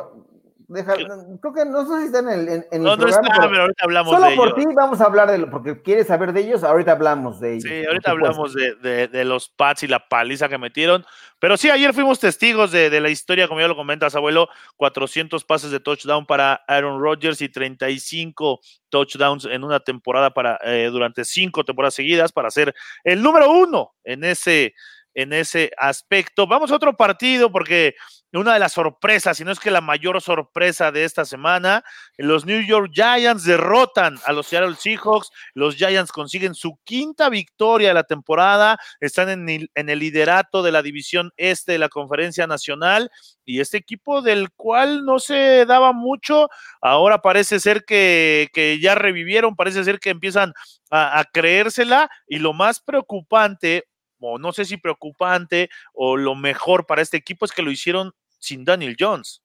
creo 0.72 1.54
que 1.54 1.66
no 1.66 1.86
sé 1.86 2.00
si 2.02 2.06
están 2.06 2.30
en 2.30 2.48
el, 2.48 2.66
en, 2.72 2.84
no, 2.84 2.96
no 2.96 3.08
está, 3.08 3.22
pero, 3.50 3.62
ahorita 3.64 3.84
hablamos 3.84 4.14
solo 4.14 4.36
por 4.36 4.54
ti 4.54 4.64
vamos 4.76 5.02
a 5.02 5.06
hablar 5.06 5.32
de 5.32 5.40
lo, 5.40 5.50
porque 5.50 5.82
quieres 5.82 6.08
saber 6.08 6.32
de 6.32 6.42
ellos, 6.42 6.64
ahorita 6.64 6.92
hablamos 6.92 7.40
de 7.40 7.54
ellos. 7.54 7.64
Sí, 7.64 7.86
ahorita 7.86 8.12
hablamos 8.12 8.54
de, 8.54 9.08
de, 9.08 9.26
los 9.26 9.50
Pats 9.50 9.84
y 9.84 9.88
la 9.88 10.08
paliza 10.08 10.48
que 10.48 10.60
metieron. 10.60 11.06
Pero 11.40 11.58
sí, 11.58 11.70
ayer 11.70 11.94
fuimos 11.94 12.20
testigos 12.20 12.72
de, 12.72 13.00
la 13.00 13.10
historia, 13.10 13.48
como 13.48 13.62
ya 13.62 13.68
lo 13.68 13.76
comentas, 13.76 14.14
abuelo, 14.14 14.50
400 14.76 15.44
pases 15.44 15.72
de 15.72 15.80
touchdown 15.80 16.26
para 16.26 16.62
Aaron 16.68 17.02
Rodgers 17.02 17.42
y 17.42 17.50
35 17.50 18.60
touchdowns 18.90 19.46
en 19.46 19.64
una 19.64 19.80
temporada 19.80 20.30
para 20.32 20.60
eh, 20.64 20.90
durante 20.92 21.26
cinco 21.26 21.64
temporadas 21.64 21.96
seguidas 21.96 22.32
para 22.32 22.52
ser 22.52 22.76
el 23.04 23.24
número 23.24 23.52
uno 23.52 23.94
en 24.04 24.24
ese 24.24 24.76
en 25.14 25.34
ese 25.34 25.72
aspecto. 25.78 26.48
Vamos 26.48 26.72
a 26.72 26.76
otro 26.76 26.96
partido 26.96 27.52
porque 27.52 27.96
una 28.38 28.54
de 28.54 28.60
las 28.60 28.74
sorpresas, 28.74 29.38
si 29.38 29.44
no 29.44 29.52
es 29.52 29.60
que 29.60 29.72
la 29.72 29.82
mayor 29.82 30.22
sorpresa 30.22 30.92
de 30.92 31.04
esta 31.04 31.26
semana, 31.26 31.84
los 32.18 32.46
New 32.46 32.62
York 32.62 32.92
Giants 32.94 33.44
derrotan 33.44 34.20
a 34.26 34.34
los 34.34 34.48
Seattle 34.48 34.76
Seahawks, 34.76 35.32
los 35.56 35.76
Giants 35.76 36.12
consiguen 36.12 36.54
su 36.54 36.78
quinta 36.84 37.30
victoria 37.30 37.88
de 37.88 37.94
la 37.96 38.04
temporada, 38.04 38.78
están 39.00 39.30
en 39.30 39.50
el, 39.50 39.72
en 39.74 39.90
el 39.90 40.00
liderato 40.00 40.62
de 40.62 40.72
la 40.72 40.84
división 40.84 41.32
este 41.38 41.72
de 41.72 41.80
la 41.80 41.90
conferencia 41.90 42.46
nacional 42.46 43.10
y 43.46 43.62
este 43.62 43.78
equipo 43.78 44.22
del 44.22 44.52
cual 44.52 45.06
no 45.06 45.18
se 45.18 45.66
daba 45.66 45.92
mucho, 45.92 46.50
ahora 46.82 47.24
parece 47.24 47.60
ser 47.60 47.84
que, 47.84 48.50
que 48.54 48.80
ya 48.80 48.94
revivieron, 48.94 49.56
parece 49.56 49.84
ser 49.84 50.00
que 50.00 50.12
empiezan 50.12 50.54
a, 50.92 51.20
a 51.20 51.26
creérsela 51.26 52.12
y 52.28 52.38
lo 52.38 52.54
más 52.54 52.80
preocupante 52.80 53.86
o 54.20 54.38
no 54.38 54.52
sé 54.52 54.66
si 54.66 54.78
preocupante 54.78 55.70
o 55.94 56.18
lo 56.18 56.36
mejor 56.36 56.86
para 56.86 57.02
este 57.02 57.18
equipo 57.18 57.46
es 57.46 57.52
que 57.52 57.62
lo 57.62 57.72
hicieron 57.72 58.12
sin 58.40 58.66
Daniel 58.66 58.96
Jones. 59.00 59.44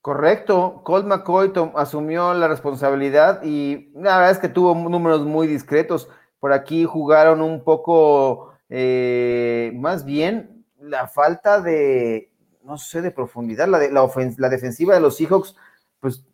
Correcto, 0.00 0.80
Colt 0.82 1.06
McCoy 1.06 1.52
asumió 1.74 2.32
la 2.32 2.48
responsabilidad 2.48 3.42
y 3.42 3.90
la 3.94 4.16
verdad 4.16 4.30
es 4.30 4.38
que 4.38 4.48
tuvo 4.48 4.74
números 4.74 5.26
muy 5.26 5.46
discretos. 5.46 6.08
Por 6.38 6.54
aquí 6.54 6.86
jugaron 6.86 7.42
un 7.42 7.62
poco, 7.62 8.54
eh, 8.70 9.72
más 9.74 10.06
bien 10.06 10.64
la 10.80 11.06
falta 11.06 11.60
de, 11.60 12.32
no 12.64 12.78
sé, 12.78 13.02
de 13.02 13.10
profundidad, 13.10 13.68
la, 13.68 13.78
de, 13.78 13.92
la, 13.92 14.48
defensiva 14.48 14.94
de 14.94 15.00
los 15.00 15.18
Seahawks, 15.18 15.54
pues 16.00 16.24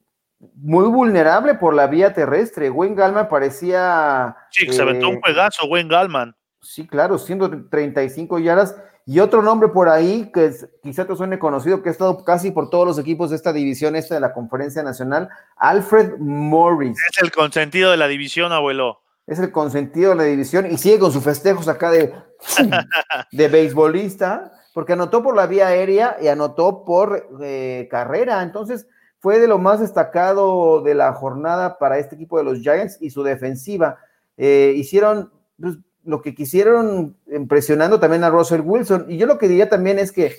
muy 0.55 0.87
vulnerable 0.87 1.55
por 1.55 1.75
la 1.75 1.89
vía 1.89 2.13
terrestre. 2.13 2.71
Wayne 2.71 2.95
Gallman 2.95 3.29
parecía... 3.29 4.37
Sí, 4.51 4.73
se 4.73 4.83
aventó 4.83 5.09
un 5.09 5.21
pedazo 5.21 5.65
eh, 5.65 5.69
Wayne 5.69 5.91
Gallman. 5.91 6.37
Sí, 6.61 6.87
claro, 6.87 7.19
135 7.19 8.39
yardas. 8.39 8.77
Y 9.09 9.21
otro 9.21 9.41
nombre 9.41 9.69
por 9.69 9.89
ahí 9.89 10.33
que 10.35 10.53
quizá 10.83 11.07
te 11.07 11.15
suene 11.15 11.39
conocido, 11.39 11.81
que 11.81 11.91
ha 11.91 11.93
estado 11.93 12.25
casi 12.25 12.51
por 12.51 12.71
todos 12.71 12.85
los 12.85 12.99
equipos 12.99 13.31
de 13.31 13.37
esta 13.37 13.53
división, 13.53 13.95
esta 13.95 14.17
de 14.17 14.21
la 14.21 14.33
Conferencia 14.33 14.83
Nacional, 14.83 15.29
Alfred 15.57 16.19
Morris. 16.19 16.99
Es 17.13 17.23
el 17.23 17.31
consentido 17.31 17.93
de 17.93 17.99
la 17.99 18.09
división, 18.09 18.51
abuelo. 18.51 19.01
Es 19.29 19.39
el 19.39 19.53
consentido 19.53 20.11
de 20.11 20.17
la 20.17 20.25
división 20.25 20.67
y 20.69 20.77
sigue 20.77 20.99
con 20.99 21.13
sus 21.13 21.23
festejos 21.23 21.69
acá 21.69 21.93
de, 21.93 22.15
de 23.31 23.49
beisbolista, 23.49 24.53
porque 24.75 24.95
anotó 24.95 25.23
por 25.23 25.37
la 25.37 25.47
vía 25.47 25.69
aérea 25.69 26.17
y 26.21 26.27
anotó 26.27 26.85
por 26.85 27.29
eh, 27.41 27.87
carrera. 27.89 28.43
Entonces, 28.43 28.89
fue 29.21 29.39
de 29.39 29.47
lo 29.47 29.59
más 29.59 29.79
destacado 29.79 30.83
de 30.83 30.95
la 30.97 31.13
jornada 31.13 31.79
para 31.79 31.99
este 31.99 32.17
equipo 32.17 32.39
de 32.39 32.45
los 32.45 32.59
Giants 32.59 32.99
y 33.01 33.11
su 33.11 33.23
defensiva. 33.23 33.99
Eh, 34.37 34.75
hicieron 34.77 35.31
pues, 35.61 35.77
lo 36.07 36.23
que 36.23 36.35
quisieron 36.35 37.17
impresionando 37.31 38.01
también 38.01 38.25
a 38.25 38.31
Russell 38.31 38.63
Wilson. 38.65 39.07
Y 39.09 39.19
yo 39.19 39.27
lo 39.27 39.39
que 39.39 39.49
diría 39.49 39.69
también 39.69 39.99
es 39.99 40.13
que 40.13 40.37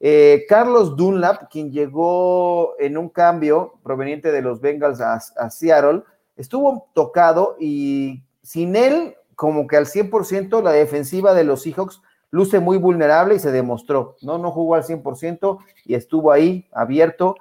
eh, 0.00 0.46
Carlos 0.48 0.96
Dunlap, 0.96 1.50
quien 1.50 1.70
llegó 1.70 2.74
en 2.78 2.96
un 2.96 3.10
cambio 3.10 3.74
proveniente 3.82 4.32
de 4.32 4.40
los 4.40 4.60
Bengals 4.60 5.00
a, 5.00 5.50
Seattle, 5.50 6.02
estuvo 6.36 6.88
tocado 6.94 7.56
y 7.60 8.22
sin 8.42 8.76
él, 8.76 9.14
como 9.36 9.66
que 9.66 9.76
al 9.76 9.86
100%, 9.86 10.62
la 10.62 10.72
defensiva 10.72 11.34
de 11.34 11.44
los 11.44 11.62
Seahawks 11.62 12.00
luce 12.30 12.60
muy 12.60 12.78
vulnerable 12.78 13.34
y 13.34 13.38
se 13.38 13.52
demostró, 13.52 14.16
¿no? 14.22 14.38
No 14.38 14.50
jugó 14.52 14.74
al 14.74 14.84
100% 14.84 15.58
y 15.84 15.94
estuvo 15.94 16.32
ahí 16.32 16.66
abierto. 16.72 17.36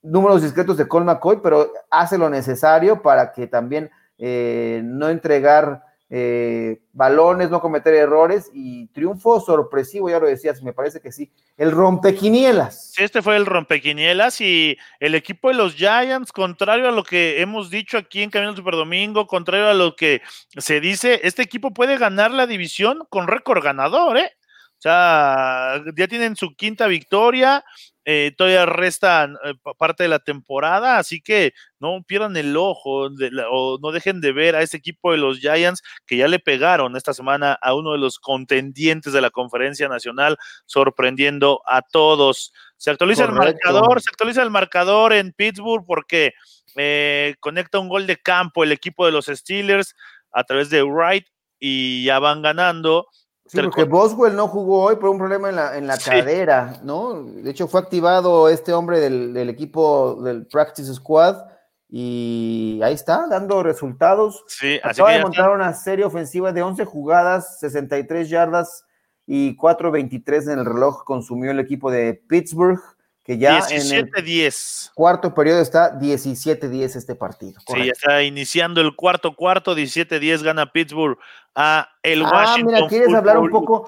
Números 0.00 0.42
discretos 0.42 0.76
de 0.78 0.88
Cole 0.88 1.04
McCoy, 1.04 1.40
pero 1.42 1.72
hace 1.90 2.16
lo 2.16 2.30
necesario 2.30 3.02
para 3.02 3.32
que 3.32 3.46
también 3.46 3.90
eh, 4.16 4.80
no 4.84 5.08
entregar 5.08 5.82
eh, 6.10 6.80
balones, 6.92 7.50
no 7.50 7.60
cometer 7.60 7.94
errores 7.94 8.50
y 8.54 8.86
triunfo 8.88 9.40
sorpresivo, 9.40 10.08
ya 10.08 10.18
lo 10.18 10.26
decías, 10.26 10.62
me 10.62 10.72
parece 10.72 11.00
que 11.00 11.12
sí. 11.12 11.30
El 11.56 11.70
rompequinielas. 11.70 12.94
Este 12.98 13.20
fue 13.20 13.36
el 13.36 13.44
rompequinielas 13.44 14.40
y 14.40 14.78
el 15.00 15.14
equipo 15.14 15.48
de 15.48 15.54
los 15.54 15.74
Giants, 15.74 16.32
contrario 16.32 16.88
a 16.88 16.92
lo 16.92 17.04
que 17.04 17.42
hemos 17.42 17.68
dicho 17.70 17.98
aquí 17.98 18.22
en 18.22 18.30
Camino 18.30 18.56
Super 18.56 18.74
Domingo, 18.74 19.26
contrario 19.26 19.68
a 19.68 19.74
lo 19.74 19.96
que 19.96 20.22
se 20.56 20.80
dice, 20.80 21.20
este 21.24 21.42
equipo 21.42 21.72
puede 21.72 21.98
ganar 21.98 22.30
la 22.30 22.46
división 22.46 23.06
con 23.10 23.26
récord 23.26 23.62
ganador, 23.62 24.16
¿eh? 24.16 24.32
O 24.78 24.80
sea, 24.80 25.82
ya 25.96 26.06
tienen 26.06 26.36
su 26.36 26.54
quinta 26.54 26.86
victoria, 26.86 27.64
eh, 28.10 28.32
todavía 28.34 28.64
resta 28.64 29.28
eh, 29.44 29.52
parte 29.76 30.04
de 30.04 30.08
la 30.08 30.18
temporada, 30.18 30.96
así 30.96 31.20
que 31.20 31.52
no 31.78 32.02
pierdan 32.06 32.38
el 32.38 32.56
ojo 32.56 33.10
o 33.50 33.78
no 33.82 33.92
dejen 33.92 34.22
de 34.22 34.32
ver 34.32 34.56
a 34.56 34.62
ese 34.62 34.78
equipo 34.78 35.12
de 35.12 35.18
los 35.18 35.40
Giants 35.40 35.82
que 36.06 36.16
ya 36.16 36.26
le 36.26 36.38
pegaron 36.38 36.96
esta 36.96 37.12
semana 37.12 37.58
a 37.60 37.74
uno 37.74 37.92
de 37.92 37.98
los 37.98 38.18
contendientes 38.18 39.12
de 39.12 39.20
la 39.20 39.28
conferencia 39.28 39.90
nacional, 39.90 40.38
sorprendiendo 40.64 41.60
a 41.66 41.82
todos. 41.82 42.54
Se 42.78 42.90
actualiza 42.90 43.26
el 43.26 43.32
marcador, 43.32 44.00
se 44.00 44.08
actualiza 44.08 44.42
el 44.42 44.50
marcador 44.50 45.12
en 45.12 45.34
Pittsburgh 45.34 45.84
porque 45.86 46.32
eh, 46.76 47.34
conecta 47.40 47.78
un 47.78 47.90
gol 47.90 48.06
de 48.06 48.16
campo 48.16 48.64
el 48.64 48.72
equipo 48.72 49.04
de 49.04 49.12
los 49.12 49.26
Steelers 49.26 49.94
a 50.32 50.44
través 50.44 50.70
de 50.70 50.82
Wright 50.82 51.26
y 51.60 52.04
ya 52.04 52.20
van 52.20 52.40
ganando 52.40 53.06
Sí, 53.48 53.58
porque 53.62 53.84
Boswell 53.84 54.36
no 54.36 54.46
jugó 54.46 54.84
hoy 54.84 54.96
por 54.96 55.08
un 55.08 55.16
problema 55.16 55.48
en 55.48 55.56
la, 55.56 55.78
en 55.78 55.86
la 55.86 55.96
cadera, 55.96 56.80
¿no? 56.82 57.22
De 57.22 57.50
hecho, 57.50 57.66
fue 57.66 57.80
activado 57.80 58.50
este 58.50 58.74
hombre 58.74 59.00
del, 59.00 59.48
equipo 59.48 60.20
del 60.22 60.46
Practice 60.46 60.92
Squad 60.94 61.46
y 61.88 62.78
ahí 62.84 62.92
está, 62.92 63.26
dando 63.26 63.62
resultados. 63.62 64.44
Sí, 64.48 64.78
así 64.82 65.00
Acaba 65.00 65.16
de 65.16 65.22
montar 65.22 65.50
una 65.50 65.72
serie 65.72 66.04
ofensiva 66.04 66.52
de 66.52 66.62
11 66.62 66.84
jugadas, 66.84 67.58
63 67.60 68.28
yardas 68.28 68.84
y 69.26 69.56
4.23 69.56 70.52
en 70.52 70.58
el 70.58 70.66
reloj 70.66 71.04
consumió 71.04 71.50
el 71.50 71.60
equipo 71.60 71.90
de 71.90 72.22
Pittsburgh 72.28 72.80
que 73.28 73.36
ya 73.36 73.56
17 73.56 74.22
10. 74.22 74.92
cuarto 74.94 75.34
periodo 75.34 75.60
está 75.60 76.00
17-10 76.00 76.96
este 76.96 77.14
partido. 77.14 77.60
Sí, 77.66 77.84
ya 77.84 77.92
está 77.92 78.22
iniciando 78.22 78.80
el 78.80 78.96
cuarto 78.96 79.36
cuarto, 79.36 79.76
17-10 79.76 80.42
gana 80.42 80.72
Pittsburgh 80.72 81.18
a 81.54 81.90
el 82.02 82.24
ah, 82.24 82.30
Washington. 82.32 82.74
Mira, 82.74 82.88
¿quieres 82.88 83.14
hablar 83.14 83.36
un 83.36 83.50
poco? 83.50 83.86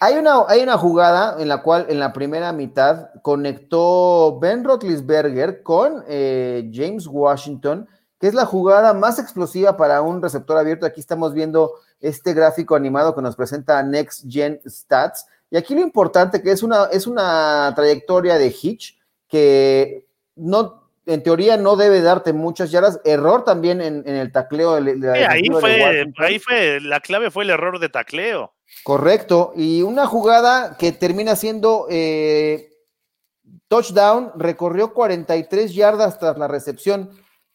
Hay 0.00 0.14
una, 0.14 0.46
hay 0.48 0.62
una 0.62 0.78
jugada 0.78 1.36
en 1.38 1.48
la 1.48 1.60
cual 1.60 1.88
en 1.90 1.98
la 1.98 2.14
primera 2.14 2.54
mitad 2.54 3.10
conectó 3.20 4.38
Ben 4.40 4.64
Roethlisberger 4.64 5.62
con 5.62 6.02
eh, 6.08 6.70
James 6.72 7.06
Washington, 7.06 7.86
que 8.18 8.28
es 8.28 8.34
la 8.34 8.46
jugada 8.46 8.94
más 8.94 9.18
explosiva 9.18 9.76
para 9.76 10.00
un 10.00 10.22
receptor 10.22 10.56
abierto. 10.56 10.86
Aquí 10.86 11.00
estamos 11.00 11.34
viendo 11.34 11.74
este 12.00 12.32
gráfico 12.32 12.76
animado 12.76 13.14
que 13.14 13.20
nos 13.20 13.36
presenta 13.36 13.82
Next 13.82 14.24
Gen 14.26 14.58
Stats 14.66 15.26
y 15.50 15.56
aquí 15.56 15.74
lo 15.74 15.80
importante 15.80 16.42
que 16.42 16.52
es 16.52 16.62
una, 16.62 16.88
es 16.92 17.06
una 17.06 17.72
trayectoria 17.74 18.38
de 18.38 18.48
Hitch 18.48 18.98
que 19.28 20.06
no, 20.36 20.90
en 21.06 21.22
teoría 21.22 21.56
no 21.56 21.76
debe 21.76 22.02
darte 22.02 22.32
muchas 22.32 22.70
yardas. 22.70 23.00
Error 23.04 23.44
también 23.44 23.80
en, 23.80 24.06
el 24.06 24.30
tacleo. 24.30 24.74
ahí, 24.74 25.48
fue, 25.48 26.12
ahí 26.18 26.38
fue, 26.38 26.80
la 26.80 27.00
clave 27.00 27.30
fue 27.30 27.44
el 27.44 27.50
error 27.50 27.78
de 27.78 27.88
tacleo. 27.88 28.52
Correcto. 28.84 29.52
Y 29.56 29.82
una 29.82 30.06
jugada 30.06 30.76
que 30.76 30.92
termina 30.92 31.34
siendo 31.34 31.86
eh, 31.90 32.70
touchdown, 33.68 34.32
recorrió 34.36 34.92
43 34.92 35.74
yardas 35.74 36.18
tras 36.18 36.36
la 36.36 36.46
recepción. 36.46 37.10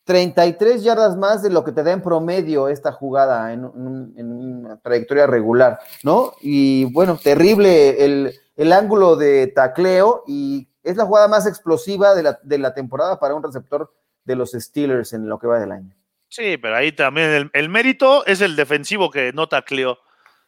33 0.05 0.83
yardas 0.83 1.17
más 1.17 1.41
de 1.41 1.49
lo 1.49 1.63
que 1.63 1.71
te 1.71 1.83
da 1.83 1.91
en 1.91 2.01
promedio 2.01 2.67
esta 2.67 2.91
jugada 2.91 3.53
en, 3.53 3.63
una 3.63 4.77
trayectoria 4.77 5.27
regular, 5.27 5.79
¿no? 6.03 6.33
Y 6.41 6.85
bueno, 6.93 7.17
terrible 7.21 8.03
el, 8.03 8.33
el, 8.55 8.73
ángulo 8.73 9.15
de 9.15 9.47
tacleo 9.47 10.23
y 10.27 10.67
es 10.83 10.97
la 10.97 11.05
jugada 11.05 11.27
más 11.27 11.47
explosiva 11.47 12.15
de 12.15 12.23
la, 12.23 12.39
de 12.43 12.57
la 12.57 12.73
temporada 12.73 13.19
para 13.19 13.35
un 13.35 13.43
receptor 13.43 13.93
de 14.25 14.35
los 14.35 14.51
Steelers 14.51 15.13
en 15.13 15.27
lo 15.27 15.39
que 15.39 15.47
va 15.47 15.59
del 15.59 15.71
año. 15.71 15.95
Sí, 16.33 16.57
pero 16.57 16.75
ahí 16.75 16.91
también 16.91 17.51
el, 17.53 17.69
mérito 17.69 18.25
es 18.25 18.41
el 18.41 18.55
defensivo 18.55 19.11
que 19.11 19.31
no 19.33 19.47
tacleó. 19.47 19.99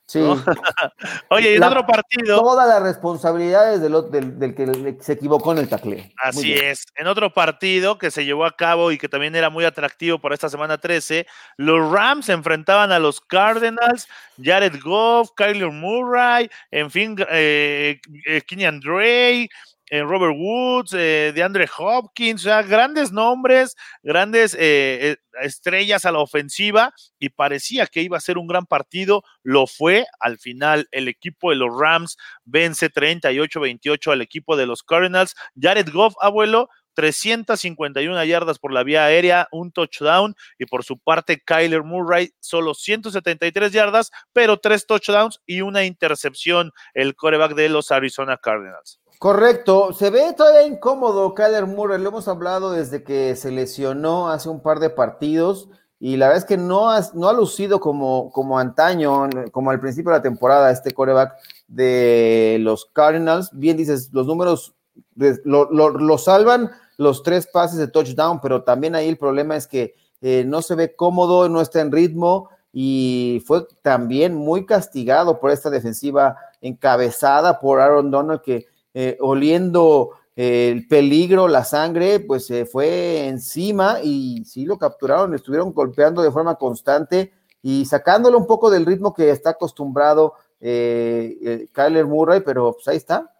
Sí. 0.07 0.21
Oye, 1.29 1.55
en 1.55 1.63
otro 1.63 1.85
partido. 1.85 2.39
Todas 2.39 2.67
las 2.67 2.83
responsabilidades 2.83 3.81
del, 3.81 4.39
del, 4.39 4.55
que 4.55 4.97
se 4.99 5.13
equivocó 5.13 5.51
en 5.51 5.59
el 5.59 5.69
tacleo. 5.69 6.03
Así 6.17 6.53
es. 6.53 6.85
En 6.95 7.07
otro 7.07 7.33
partido 7.33 7.97
que 7.97 8.11
se 8.11 8.23
llevó 8.23 8.45
a 8.45 8.55
cabo 8.55 8.91
y 8.91 8.97
que 8.97 9.09
también 9.09 9.35
era 9.35 9.49
muy 9.49 9.65
atractivo 9.65 10.19
por 10.19 10.31
esta 10.31 10.49
semana 10.49 10.77
13, 10.77 11.25
los 11.57 11.91
Rams 11.91 12.27
se 12.27 12.33
enfrentaban 12.33 12.91
a 12.91 12.99
los 12.99 13.19
Cardinals, 13.19 14.07
Jared 14.41 14.79
Goff, 14.83 15.31
Kyler 15.35 15.71
Murray, 15.71 16.49
en 16.69 16.91
fin, 16.91 17.15
eh, 17.29 17.99
eh 18.27 18.41
Kenyan 18.47 18.79
Drake, 18.79 19.49
eh, 19.89 20.01
Robert 20.01 20.35
Woods, 20.35 20.93
eh, 20.93 21.31
de 21.33 21.43
Andre 21.43 21.67
Hopkins, 21.77 22.41
o 22.41 22.45
sea, 22.45 22.63
grandes 22.63 23.11
nombres, 23.11 23.75
grandes 24.03 24.55
eh, 24.59 25.17
estrellas 25.41 26.05
a 26.05 26.11
la 26.11 26.19
ofensiva 26.19 26.93
y 27.19 27.29
parecía 27.29 27.85
que 27.87 28.01
iba 28.01 28.17
a 28.17 28.21
ser 28.21 28.37
un 28.37 28.47
gran 28.47 28.65
partido, 28.65 29.23
lo 29.43 29.67
fue, 29.67 30.05
al 30.19 30.37
final 30.39 30.87
el 30.91 31.07
equipo 31.07 31.51
de 31.51 31.57
los 31.57 31.69
Rams 31.77 32.17
vence 32.45 32.91
38-28 32.91 34.11
al 34.11 34.21
equipo 34.21 34.55
de 34.55 34.65
los 34.65 34.83
Cardinals, 34.83 35.35
Jared 35.59 35.89
Goff, 35.91 36.15
abuelo, 36.19 36.69
351 36.95 38.23
yardas 38.23 38.57
por 38.57 38.73
la 38.73 38.83
vía 38.83 39.05
aérea, 39.05 39.47
un 39.51 39.71
touchdown 39.71 40.35
y 40.57 40.65
por 40.65 40.83
su 40.83 40.97
parte 40.97 41.41
Kyler 41.45 41.83
Murray 41.83 42.31
solo 42.39 42.73
173 42.73 43.71
yardas, 43.71 44.11
pero 44.33 44.57
tres 44.57 44.87
touchdowns 44.87 45.41
y 45.45 45.61
una 45.61 45.85
intercepción, 45.85 46.71
el 46.93 47.15
coreback 47.15 47.53
de 47.53 47.69
los 47.69 47.91
Arizona 47.91 48.37
Cardinals. 48.37 48.99
Correcto, 49.19 49.93
se 49.93 50.09
ve 50.09 50.33
todavía 50.33 50.67
incómodo 50.67 51.33
Kyler 51.33 51.65
Murray, 51.65 52.01
lo 52.01 52.09
hemos 52.09 52.27
hablado 52.27 52.71
desde 52.71 53.03
que 53.03 53.35
se 53.35 53.51
lesionó 53.51 54.29
hace 54.29 54.49
un 54.49 54.61
par 54.61 54.79
de 54.79 54.89
partidos 54.89 55.69
y 55.99 56.17
la 56.17 56.27
verdad 56.27 56.43
es 56.43 56.45
que 56.45 56.57
no 56.57 56.91
ha, 56.91 57.01
no 57.13 57.29
ha 57.29 57.33
lucido 57.33 57.79
como, 57.79 58.29
como 58.31 58.59
antaño, 58.59 59.29
como 59.51 59.71
al 59.71 59.79
principio 59.79 60.11
de 60.11 60.17
la 60.17 60.23
temporada, 60.23 60.69
este 60.69 60.91
coreback 60.91 61.33
de 61.67 62.57
los 62.59 62.85
Cardinals. 62.85 63.49
Bien 63.53 63.77
dices, 63.77 64.09
los 64.11 64.27
números 64.27 64.75
lo, 65.15 66.17
salvan 66.17 66.71
los 66.97 67.23
tres 67.23 67.47
pases 67.47 67.79
de 67.79 67.87
touchdown, 67.87 68.41
pero 68.41 68.63
también 68.63 68.95
ahí 68.95 69.07
el 69.07 69.17
problema 69.17 69.55
es 69.55 69.67
que 69.67 69.95
eh, 70.21 70.43
no 70.45 70.61
se 70.61 70.75
ve 70.75 70.95
cómodo, 70.95 71.47
no 71.47 71.61
está 71.61 71.81
en 71.81 71.91
ritmo 71.91 72.49
y 72.73 73.41
fue 73.45 73.65
también 73.81 74.35
muy 74.35 74.65
castigado 74.65 75.39
por 75.39 75.51
esta 75.51 75.69
defensiva 75.69 76.37
encabezada 76.61 77.59
por 77.59 77.79
Aaron 77.79 78.11
Donald 78.11 78.41
que 78.41 78.67
eh, 78.97 79.17
oliendo 79.19 80.11
eh, 80.37 80.69
el 80.71 80.87
peligro, 80.87 81.49
la 81.49 81.65
sangre, 81.65 82.21
pues 82.21 82.45
se 82.45 82.65
fue 82.65 83.27
encima 83.27 83.97
y 84.01 84.45
sí 84.45 84.63
lo 84.63 84.77
capturaron, 84.77 85.35
estuvieron 85.35 85.73
golpeando 85.73 86.21
de 86.21 86.31
forma 86.31 86.55
constante 86.55 87.33
y 87.61 87.83
sacándolo 87.83 88.37
un 88.37 88.47
poco 88.47 88.69
del 88.69 88.85
ritmo 88.85 89.13
que 89.13 89.31
está 89.31 89.49
acostumbrado 89.49 90.35
eh, 90.61 91.67
Kyler 91.73 92.05
Murray, 92.05 92.39
pero 92.39 92.71
pues 92.71 92.87
ahí 92.87 92.95
está. 92.95 93.35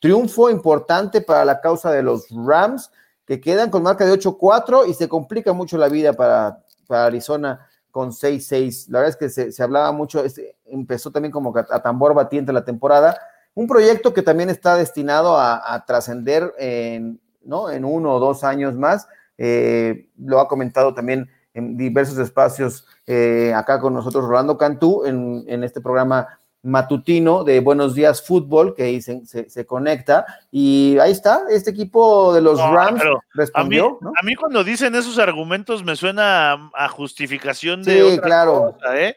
triunfo 0.00 0.50
importante 0.50 1.20
para 1.20 1.44
la 1.44 1.60
causa 1.60 1.92
de 1.92 2.02
los 2.02 2.26
Rams, 2.30 2.90
que 3.24 3.40
quedan 3.40 3.70
con 3.70 3.84
marca 3.84 4.04
de 4.04 4.18
8-4 4.18 4.88
y 4.88 4.94
se 4.94 5.08
complica 5.08 5.52
mucho 5.52 5.78
la 5.78 5.88
vida 5.88 6.14
para, 6.14 6.58
Arizona 6.88 7.64
con 7.92 8.10
6-6. 8.10 8.88
La 8.88 8.98
verdad 8.98 9.16
es 9.20 9.34
que 9.36 9.52
se, 9.52 9.62
hablaba 9.62 9.92
mucho, 9.92 10.24
este, 10.24 10.56
empezó 10.64 11.12
también 11.12 11.30
como 11.30 11.54
a 11.56 11.80
tambor 11.80 12.12
batiente 12.12 12.52
la 12.52 12.64
temporada 12.64 13.16
un 13.54 13.66
proyecto 13.66 14.12
que 14.12 14.22
también 14.22 14.50
está 14.50 14.76
destinado 14.76 15.38
a, 15.38 15.84
trascender 15.86 16.52
en, 16.58 17.20
¿no? 17.44 17.70
en 17.70 17.84
uno 17.84 18.14
o 18.14 18.20
dos 18.20 18.44
años 18.44 18.74
más. 18.74 19.06
Eh, 19.38 20.08
lo 20.18 20.40
ha 20.40 20.48
comentado 20.48 20.94
también 20.94 21.28
en 21.54 21.76
diversos 21.76 22.18
espacios 22.18 22.86
eh, 23.06 23.52
acá 23.54 23.80
con 23.80 23.94
nosotros 23.94 24.24
Rolando 24.24 24.58
Cantú 24.58 25.04
en, 25.04 25.64
este 25.64 25.80
programa 25.80 26.40
matutino 26.62 27.44
de 27.44 27.60
Buenos 27.60 27.94
Días 27.94 28.26
Fútbol 28.26 28.74
que 28.74 29.00
se, 29.02 29.24
se, 29.26 29.66
conecta 29.66 30.24
y 30.50 30.96
ahí 30.98 31.12
está, 31.12 31.42
este 31.50 31.70
equipo 31.70 32.32
de 32.32 32.40
los 32.40 32.58
Rams 32.58 33.02
respondió. 33.34 33.98
A 34.18 34.24
mí, 34.24 34.34
cuando 34.34 34.64
dicen 34.64 34.94
esos 34.94 35.18
argumentos 35.18 35.84
me 35.84 35.94
suena 35.94 36.70
a, 36.74 36.88
justificación 36.88 37.82
de... 37.82 38.12
Sí, 38.12 38.18
claro. 38.18 38.76
¿eh? 38.94 39.14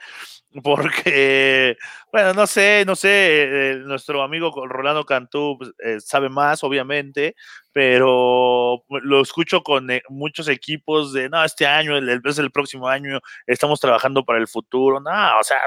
Porque, 0.63 1.77
bueno, 2.11 2.33
no 2.33 2.47
sé, 2.47 2.83
no 2.85 2.95
sé, 2.95 3.09
eh, 3.11 3.75
nuestro 3.85 4.21
amigo 4.21 4.51
Rolando 4.65 5.05
Cantú 5.05 5.57
pues, 5.57 5.71
eh, 5.83 5.99
sabe 5.99 6.29
más, 6.29 6.63
obviamente, 6.63 7.35
pero 7.71 8.83
lo 8.87 9.21
escucho 9.21 9.61
con 9.61 9.91
eh, 9.91 10.01
muchos 10.09 10.47
equipos 10.47 11.13
de, 11.13 11.29
no, 11.29 11.43
este 11.43 11.65
año, 11.65 11.97
el, 11.97 12.21
es 12.23 12.37
el 12.39 12.51
próximo 12.51 12.87
año, 12.87 13.19
estamos 13.45 13.79
trabajando 13.79 14.23
para 14.23 14.39
el 14.39 14.47
futuro, 14.47 14.99
no, 14.99 15.39
o 15.39 15.43
sea, 15.43 15.57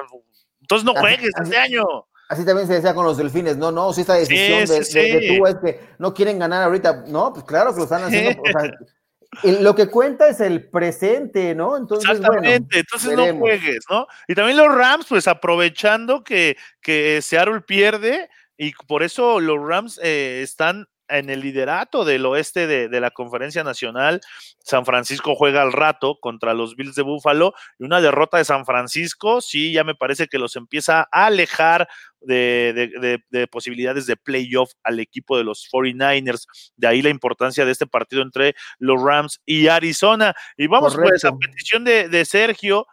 entonces 0.60 0.84
no 0.84 0.94
juegues 0.94 1.30
este 1.42 1.56
año. 1.56 1.84
Así 2.28 2.44
también 2.44 2.68
se 2.68 2.74
decía 2.74 2.94
con 2.94 3.04
los 3.04 3.16
delfines, 3.16 3.56
no, 3.56 3.72
no, 3.72 3.92
si 3.92 4.02
esta 4.02 4.14
decisión 4.14 4.64
de, 4.66 5.36
tú 5.36 5.46
es 5.46 5.56
que 5.56 5.80
no 5.98 6.14
quieren 6.14 6.38
ganar 6.38 6.62
ahorita, 6.62 7.04
no, 7.08 7.32
pues 7.32 7.44
claro 7.44 7.72
que 7.72 7.78
lo 7.78 7.84
están 7.84 8.04
haciendo, 8.04 8.40
o 8.40 8.46
sea, 8.46 8.70
lo 9.42 9.74
que 9.74 9.86
cuenta 9.86 10.28
es 10.28 10.40
el 10.40 10.68
presente, 10.68 11.54
¿no? 11.54 11.76
Entonces, 11.76 12.10
Exactamente, 12.10 12.80
entonces 12.80 13.16
no 13.16 13.38
juegues, 13.38 13.84
¿no? 13.88 14.06
Y 14.26 14.34
también 14.34 14.56
los 14.56 14.74
Rams, 14.74 15.06
pues 15.08 15.28
aprovechando 15.28 16.24
que, 16.24 16.56
que 16.82 17.20
Seattle 17.22 17.60
pierde 17.60 18.28
y 18.56 18.72
por 18.86 19.02
eso 19.02 19.40
los 19.40 19.58
Rams 19.58 20.00
eh, 20.02 20.40
están 20.42 20.86
en 21.10 21.30
el 21.30 21.40
liderato 21.40 22.04
del 22.04 22.24
oeste 22.26 22.66
de, 22.66 23.00
la 23.00 23.10
conferencia 23.10 23.64
nacional. 23.64 24.20
San 24.58 24.84
Francisco 24.84 25.34
juega 25.34 25.62
al 25.62 25.72
rato 25.72 26.18
contra 26.20 26.54
los 26.54 26.76
Bills 26.76 26.94
de 26.94 27.02
Buffalo 27.02 27.54
y 27.78 27.84
una 27.84 28.00
derrota 28.00 28.38
de 28.38 28.44
San 28.44 28.64
Francisco, 28.64 29.40
sí, 29.40 29.72
ya 29.72 29.84
me 29.84 29.94
parece 29.94 30.26
que 30.28 30.38
los 30.38 30.56
empieza 30.56 31.08
a 31.10 31.26
alejar 31.26 31.88
de, 32.20 33.48
posibilidades 33.50 34.06
de 34.06 34.16
playoff 34.16 34.72
al 34.82 35.00
equipo 35.00 35.36
de 35.36 35.44
los 35.44 35.68
49ers. 35.72 36.46
De 36.76 36.86
ahí 36.86 37.02
la 37.02 37.10
importancia 37.10 37.64
de 37.64 37.72
este 37.72 37.86
partido 37.86 38.22
entre 38.22 38.54
los 38.78 39.02
Rams 39.02 39.40
y 39.44 39.68
Arizona. 39.68 40.34
Y 40.56 40.66
vamos 40.66 40.96
pues 40.96 41.24
a 41.24 41.32
petición 41.32 41.84
de, 41.84 42.24
Sergio 42.24 42.86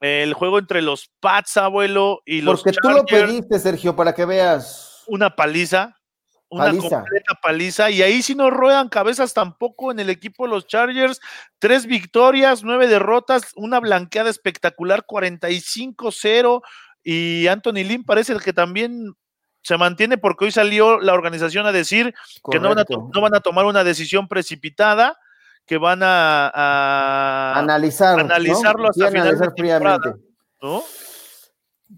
el 0.00 0.34
juego 0.34 0.58
entre 0.58 0.82
los 0.82 1.10
Pats, 1.20 1.56
abuelo, 1.56 2.20
y 2.26 2.42
los 2.42 2.62
Porque 2.62 2.76
tú 2.80 2.90
lo 2.90 3.04
pediste, 3.04 3.58
Sergio, 3.58 3.96
para 3.96 4.14
que 4.14 4.26
veas. 4.26 5.02
Una 5.06 5.34
paliza 5.34 5.96
una 6.54 6.70
completa 6.70 7.34
paliza. 7.42 7.90
Y 7.90 8.02
ahí 8.02 8.22
si 8.22 8.34
no 8.34 8.50
ruedan 8.50 8.88
cabezas 8.88 9.34
tampoco 9.34 9.90
en 9.90 9.98
el 9.98 10.10
equipo 10.10 10.44
de 10.44 10.50
los 10.50 10.66
Chargers. 10.66 11.20
Tres 11.58 11.86
victorias, 11.86 12.62
nueve 12.62 12.86
derrotas, 12.86 13.52
una 13.56 13.80
blanqueada 13.80 14.30
espectacular, 14.30 15.04
45-0. 15.06 16.62
Y 17.02 17.46
Anthony 17.48 17.84
Lynn 17.84 18.04
parece 18.04 18.32
el 18.32 18.42
que 18.42 18.52
también 18.52 19.14
se 19.62 19.76
mantiene 19.78 20.18
porque 20.18 20.44
hoy 20.44 20.50
salió 20.52 21.00
la 21.00 21.14
organización 21.14 21.66
a 21.66 21.72
decir 21.72 22.14
que 22.50 22.60
no 22.60 22.68
van 22.68 22.80
a, 22.80 22.84
no 22.88 23.20
van 23.20 23.34
a, 23.34 23.40
tomar 23.40 23.64
una 23.64 23.82
decisión 23.82 24.28
precipitada, 24.28 25.18
que 25.66 25.78
van 25.78 26.00
a, 26.02 27.54
analizar, 27.56 28.20
analizarlo 28.20 28.90
hasta 28.90 29.10
final 29.10 29.38
¿no? 30.60 30.84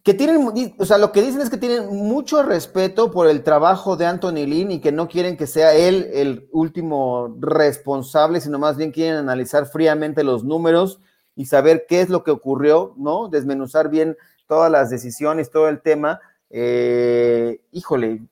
Que 0.03 0.14
tienen, 0.14 0.74
o 0.78 0.84
sea, 0.84 0.99
lo 0.99 1.12
que 1.12 1.22
dicen 1.22 1.41
es 1.41 1.51
que 1.51 1.57
tienen 1.57 1.87
mucho 1.89 2.43
respeto 2.43 3.11
por 3.11 3.28
el 3.28 3.43
trabajo 3.43 3.97
de 3.97 4.07
Anthony 4.07 4.47
Lynn 4.47 4.72
y 4.72 4.80
que 4.80 4.93
no 4.93 5.09
quieren 5.09 5.37
que 5.37 5.47
sea 5.47 5.74
él 5.74 6.11
el 6.12 6.49
último 6.53 7.37
responsable, 7.41 8.41
sino 8.41 8.59
más 8.59 8.76
bien 8.76 8.91
quieren 8.91 9.16
analizar 9.16 9.66
fríamente 9.66 10.24
los 10.24 10.45
números 10.45 11.01
y 11.37 11.47
saber 11.47 11.87
qué 11.89 12.01
es 12.01 12.09
lo 12.09 12.24
que 12.24 12.30
ocurrió, 12.30 12.95
¿no? 12.97 13.28
Desmenuzar 13.28 13.89
bien 13.89 14.16
todas 14.47 14.70
las 14.70 14.91
decisiones, 14.91 15.51
todo 15.51 15.68
el 15.68 15.80
tema. 15.80 16.20
Eh, 16.51 17.61
híjole, 17.70 18.22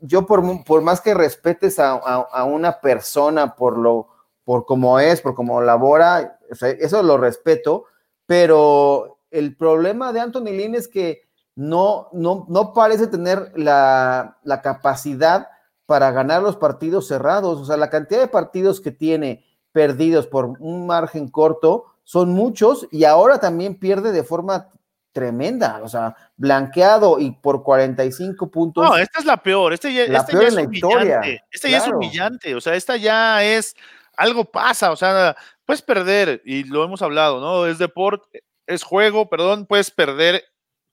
yo 0.00 0.26
por, 0.26 0.64
por, 0.64 0.82
más 0.82 1.00
que 1.00 1.14
respetes 1.14 1.78
a, 1.78 1.92
a, 1.94 2.44
una 2.44 2.80
persona 2.80 3.56
por 3.56 3.78
lo, 3.78 4.08
por 4.44 4.64
cómo 4.66 5.00
es, 5.00 5.20
por 5.20 5.34
cómo 5.34 5.60
labora, 5.60 6.38
eso 6.50 7.02
lo 7.02 7.18
respeto, 7.18 7.84
pero 8.26 9.15
el 9.38 9.56
problema 9.56 10.12
de 10.12 10.20
Anthony 10.20 10.50
Lynn 10.52 10.74
es 10.74 10.88
que 10.88 11.22
no, 11.54 12.08
no, 12.12 12.46
no 12.48 12.72
parece 12.72 13.06
tener 13.06 13.52
la, 13.56 14.36
capacidad 14.62 15.48
para 15.86 16.10
ganar 16.10 16.42
los 16.42 16.56
partidos 16.56 17.08
cerrados. 17.08 17.60
O 17.60 17.64
sea, 17.64 17.76
la 17.76 17.90
cantidad 17.90 18.20
de 18.20 18.28
partidos 18.28 18.80
que 18.80 18.92
tiene 18.92 19.44
perdidos 19.72 20.26
por 20.26 20.46
un 20.58 20.86
margen 20.86 21.28
corto 21.28 21.86
son 22.04 22.30
muchos 22.30 22.86
y 22.90 23.04
ahora 23.04 23.40
también 23.40 23.78
pierde 23.78 24.12
de 24.12 24.22
forma 24.22 24.68
tremenda, 25.12 25.80
o 25.82 25.88
sea, 25.88 26.14
blanqueado 26.36 27.18
y 27.18 27.30
por 27.30 27.62
45 27.62 28.50
puntos. 28.50 28.84
No, 28.84 28.98
esta 28.98 29.20
es 29.20 29.24
la 29.24 29.38
peor, 29.38 29.72
este 29.72 29.92
ya, 29.92 30.04
este 30.04 30.46
es 30.46 30.54
humillante. 30.54 31.42
Este 31.50 31.70
ya 31.70 31.78
es 31.78 31.88
humillante, 31.88 32.54
o 32.54 32.60
sea, 32.60 32.74
esta 32.74 32.96
ya 32.98 33.42
es 33.42 33.74
algo 34.14 34.44
pasa, 34.44 34.92
o 34.92 34.96
sea, 34.96 35.34
puedes 35.64 35.80
perder, 35.80 36.42
y 36.44 36.64
lo 36.64 36.84
hemos 36.84 37.00
hablado, 37.00 37.40
¿no? 37.40 37.66
Es 37.66 37.78
deporte, 37.78 38.44
es 38.66 38.82
juego, 38.82 39.28
perdón, 39.28 39.66
puedes 39.66 39.90
perder 39.90 40.44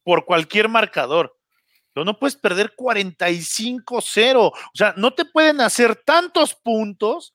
por 0.03 0.25
cualquier 0.25 0.69
marcador. 0.69 1.37
Pero 1.93 2.05
no 2.05 2.17
puedes 2.17 2.35
perder 2.35 2.73
45-0. 2.75 4.35
O 4.37 4.53
sea, 4.73 4.93
no 4.97 5.13
te 5.13 5.25
pueden 5.25 5.61
hacer 5.61 5.95
tantos 5.95 6.55
puntos 6.55 7.33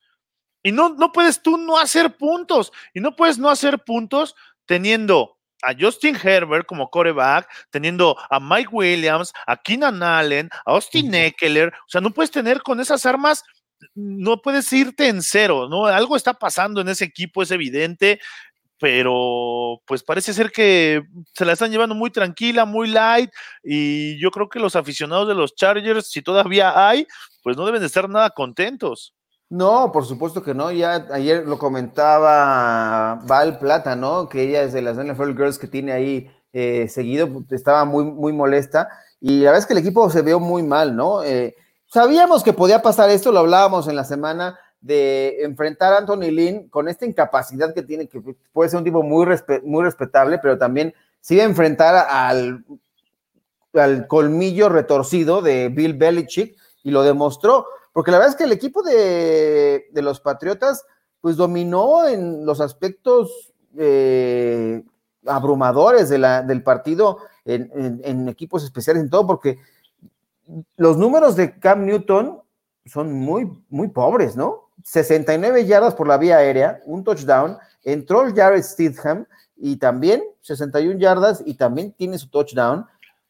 y 0.61 0.71
no, 0.71 0.89
no 0.89 1.11
puedes 1.11 1.41
tú 1.41 1.57
no 1.57 1.77
hacer 1.77 2.17
puntos. 2.17 2.71
Y 2.93 2.99
no 2.99 3.15
puedes 3.15 3.37
no 3.37 3.49
hacer 3.49 3.79
puntos 3.79 4.35
teniendo 4.65 5.37
a 5.61 5.73
Justin 5.77 6.17
Herbert 6.21 6.65
como 6.65 6.89
coreback, 6.89 7.49
teniendo 7.69 8.17
a 8.29 8.39
Mike 8.39 8.69
Williams, 8.71 9.33
a 9.45 9.57
Keenan 9.57 10.03
Allen, 10.03 10.49
a 10.65 10.71
Austin 10.71 11.13
Eckler. 11.13 11.69
O 11.69 11.89
sea, 11.89 12.01
no 12.01 12.11
puedes 12.11 12.31
tener 12.31 12.61
con 12.61 12.79
esas 12.79 13.05
armas 13.05 13.43
no 13.95 14.41
puedes 14.41 14.71
irte 14.73 15.07
en 15.07 15.21
cero, 15.21 15.67
¿no? 15.69 15.85
Algo 15.85 16.15
está 16.15 16.33
pasando 16.33 16.81
en 16.81 16.89
ese 16.89 17.05
equipo, 17.05 17.41
es 17.41 17.51
evidente, 17.51 18.19
pero 18.79 19.81
pues 19.85 20.03
parece 20.03 20.33
ser 20.33 20.51
que 20.51 21.03
se 21.33 21.45
la 21.45 21.53
están 21.53 21.71
llevando 21.71 21.95
muy 21.95 22.09
tranquila, 22.09 22.65
muy 22.65 22.89
light, 22.89 23.31
y 23.63 24.19
yo 24.19 24.31
creo 24.31 24.49
que 24.49 24.59
los 24.59 24.75
aficionados 24.75 25.27
de 25.27 25.35
los 25.35 25.55
Chargers, 25.55 26.09
si 26.09 26.21
todavía 26.21 26.87
hay, 26.87 27.07
pues 27.43 27.57
no 27.57 27.65
deben 27.65 27.81
de 27.81 27.87
estar 27.87 28.09
nada 28.09 28.29
contentos. 28.29 29.13
No, 29.49 29.91
por 29.91 30.05
supuesto 30.05 30.43
que 30.43 30.53
no. 30.53 30.71
Ya 30.71 31.07
ayer 31.11 31.47
lo 31.47 31.57
comentaba 31.57 33.15
Val 33.25 33.57
Plata, 33.57 33.95
¿no? 33.95 34.29
Que 34.29 34.43
ella 34.43 34.61
es 34.61 34.73
de 34.73 34.83
las 34.83 34.97
NFL 34.97 35.35
Girls 35.35 35.57
que 35.57 35.67
tiene 35.67 35.91
ahí 35.91 36.31
eh, 36.53 36.87
seguido, 36.87 37.27
estaba 37.49 37.83
muy, 37.83 38.03
muy 38.03 38.31
molesta. 38.31 38.89
Y 39.19 39.39
la 39.39 39.45
verdad 39.45 39.59
es 39.59 39.65
que 39.65 39.73
el 39.73 39.79
equipo 39.79 40.07
se 40.11 40.21
vio 40.21 40.39
muy 40.39 40.61
mal, 40.61 40.95
¿no? 40.95 41.23
Eh, 41.23 41.55
Sabíamos 41.91 42.43
que 42.43 42.53
podía 42.53 42.83
pasar 42.83 43.09
esto, 43.09 43.31
lo 43.31 43.39
hablábamos 43.39 43.87
en 43.87 43.95
la 43.95 44.03
semana, 44.03 44.59
de 44.81 45.43
enfrentar 45.43 45.93
a 45.93 45.97
Anthony 45.97 46.31
Lynn 46.31 46.69
con 46.69 46.87
esta 46.87 47.05
incapacidad 47.05 47.73
que 47.73 47.83
tiene, 47.83 48.07
que 48.07 48.21
puede 48.53 48.69
ser 48.69 48.77
un 48.77 48.85
tipo 48.85 49.03
muy, 49.03 49.27
muy 49.63 49.83
respetable, 49.83 50.39
pero 50.39 50.57
también 50.57 50.93
sigue 51.19 51.43
enfrentar 51.43 52.07
al, 52.09 52.63
al 53.73 54.07
colmillo 54.07 54.69
retorcido 54.69 55.41
de 55.41 55.69
Bill 55.69 55.95
Belichick 55.95 56.55
y 56.83 56.91
lo 56.91 57.03
demostró, 57.03 57.65
porque 57.91 58.11
la 58.11 58.17
verdad 58.17 58.33
es 58.33 58.37
que 58.37 58.45
el 58.45 58.51
equipo 58.51 58.81
de, 58.81 59.89
los 59.93 60.21
Patriotas 60.21 60.85
pues 61.19 61.35
dominó 61.35 62.07
en 62.07 62.45
los 62.45 62.61
aspectos 62.61 63.51
eh, 63.77 64.81
abrumadores 65.25 66.07
de 66.07 66.17
la, 66.17 66.41
del 66.41 66.63
partido 66.63 67.17
en, 67.43 67.99
en, 68.03 68.29
equipos 68.29 68.63
especiales, 68.63 69.03
en 69.03 69.09
todo, 69.09 69.27
porque 69.27 69.57
los 70.77 70.97
números 70.97 71.35
de 71.35 71.59
Cam 71.59 71.85
Newton 71.85 72.41
son 72.85 73.13
muy, 73.13 73.51
muy 73.69 73.89
pobres, 73.89 74.35
¿no? 74.35 74.68
69 74.83 75.65
yardas 75.65 75.95
por 75.95 76.07
la 76.07 76.17
vía 76.17 76.37
aérea, 76.37 76.81
un 76.85 77.03
touchdown, 77.03 77.57
entró 77.83 78.23
Jared 78.33 78.63
Stidham 78.63 79.25
y 79.55 79.77
también 79.77 80.23
61 80.41 80.99
yardas 80.99 81.43
y 81.45 81.55
también 81.55 81.93
tiene 81.93 82.17
su 82.17 82.29
touchdown. 82.29 82.85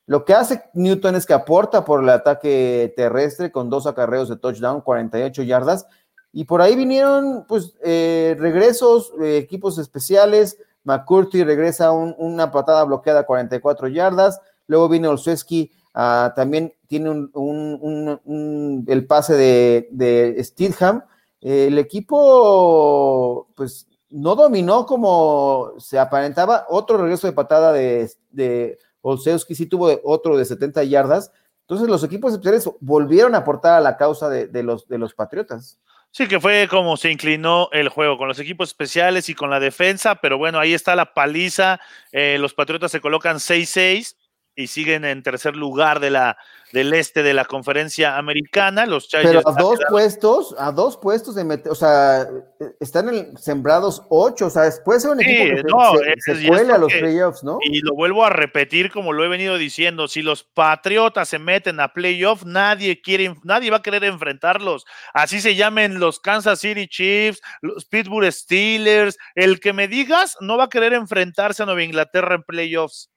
Lo 0.06 0.26
que 0.26 0.34
hace 0.34 0.64
Newton 0.74 1.16
es 1.16 1.26
que 1.26 1.34
aporta 1.34 1.86
por 1.86 2.02
el 2.02 2.10
ataque 2.10 2.94
terrestre 2.96 3.52
con 3.52 3.70
dos 3.70 3.86
acarreos 3.86 4.30
de 4.30 4.38
touchdown, 4.38 4.82
48 4.82 5.44
yardas. 5.44 5.86
Y 6.32 6.46
por 6.46 6.62
ahí 6.62 6.76
vinieron, 6.76 7.46
pues, 7.48 7.74
eh, 7.84 8.36
regresos, 8.40 9.14
eh, 9.22 9.38
equipos 9.38 9.78
especiales. 9.78 10.58
McCurty 10.84 11.44
regresa 11.44 11.92
una 11.92 12.52
patada 12.52 12.84
bloqueada, 12.84 13.26
44 13.26 13.88
yardas. 13.88 14.40
Luego 14.68 14.90
viene 14.90 15.08
Olszewski 15.08 15.72
Ah, 15.94 16.34
también 16.36 16.74
tiene 16.88 17.10
el 18.88 19.06
pase 19.08 19.34
de, 19.34 19.90
de 19.92 20.40
El 21.42 21.78
equipo, 21.78 23.48
pues, 23.56 23.88
no 24.10 24.36
dominó 24.36 24.86
como 24.86 25.74
se 25.78 26.00
aparentaba. 26.00 26.66
Otro 26.70 26.98
regreso 26.98 27.28
de 27.28 27.34
patada 27.34 27.72
de, 27.72 28.12
de 28.32 28.78
Olszewski, 29.02 29.56
sí 29.56 29.66
tuvo 29.66 30.00
otro 30.04 30.38
de 30.38 30.46
70 30.46 30.84
yardas. 30.84 31.32
Entonces, 31.62 31.88
los 31.88 32.04
equipos 32.04 32.34
especiales 32.34 32.70
volvieron 32.80 33.36
a 33.36 33.40
aportar 33.40 33.74
a 33.74 33.82
la 33.82 33.96
causa 33.96 34.28
de, 34.28 34.64
los, 34.64 34.88
de 34.88 34.98
los 34.98 35.14
Patriotas. 35.14 35.80
Sí, 36.12 36.28
que 36.28 36.40
fue 36.40 36.68
como 36.68 36.98
se 36.98 37.12
inclinó 37.12 37.70
el 37.72 37.90
juego 37.90 38.18
con 38.18 38.28
los 38.28 38.40
equipos 38.40 38.70
especiales 38.70 39.30
y 39.30 39.36
con 39.36 39.52
la 39.52 39.60
defensa, 39.60 40.16
pero 40.16 40.40
bueno, 40.40 40.60
ahí 40.60 40.74
está 40.74 40.96
la 40.96 41.14
paliza. 41.14 41.80
Eh, 42.12 42.38
los 42.40 42.56
Patriotas 42.56 42.92
se 42.92 43.00
colocan 43.00 43.38
6-6 43.38 44.16
y 44.60 44.68
siguen 44.68 45.06
en 45.06 45.24
tercer 45.24 45.56
lugar 45.56 46.02
de 46.02 46.10
la, 46.10 46.38
del 46.74 46.94
este 46.94 47.24
de 47.24 47.34
la 47.34 47.46
conferencia 47.46 48.18
americana. 48.18 48.86
Los 48.86 49.08
Pero 49.08 49.42
a 49.48 49.54
dos 49.54 49.80
puestos, 49.90 50.54
a 50.58 50.74
dos 50.74 50.98
puestos 50.98 51.36
de 51.36 51.46
meter, 51.46 51.72
o 51.72 51.76
sea, 51.76 52.28
están 52.82 53.08
en 53.08 53.38
sembrados 53.38 54.04
ocho, 54.10 54.48
o 54.48 54.50
sea, 54.50 54.70
puede 54.84 55.00
ser 55.00 55.12
un 55.12 55.22
equipo 55.22 55.56
que 55.56 56.14
se, 56.20 56.36
se, 56.36 56.72
a 56.72 56.78
los 56.78 56.94
playoffs, 56.94 57.44
¿no? 57.44 57.60
Y 57.62 57.80
lo 57.80 57.96
vuelvo 57.96 58.26
a 58.26 58.30
repetir 58.30 58.92
como 58.92 59.14
lo 59.14 59.24
he 59.24 59.30
venido 59.30 59.58
diciendo, 59.58 60.10
si 60.10 60.22
los 60.22 60.44
Patriotas 60.44 61.30
se 61.30 61.40
meten 61.40 61.80
a 61.80 61.94
playoffs, 61.94 62.46
nadie 62.46 63.02
quiere, 63.02 63.34
nadie 63.44 63.72
va 63.72 63.78
a 63.78 63.82
querer 63.82 64.04
enfrentarlos. 64.04 64.86
Así 65.14 65.40
se 65.40 65.56
llamen 65.56 66.00
los 66.00 66.20
Kansas 66.20 66.60
City 66.60 66.88
Chiefs, 66.88 67.42
los 67.62 67.86
Pittsburgh 67.86 68.30
Steelers, 68.30 69.18
el 69.36 69.62
que 69.62 69.72
me 69.72 69.88
digas 69.88 70.36
no 70.42 70.58
va 70.58 70.66
a 70.66 70.70
querer 70.70 70.92
enfrentarse 70.92 71.64
a 71.64 71.66
Nueva 71.66 71.84
Inglaterra 71.84 72.36
en 72.36 72.44
playoffs. 72.44 73.10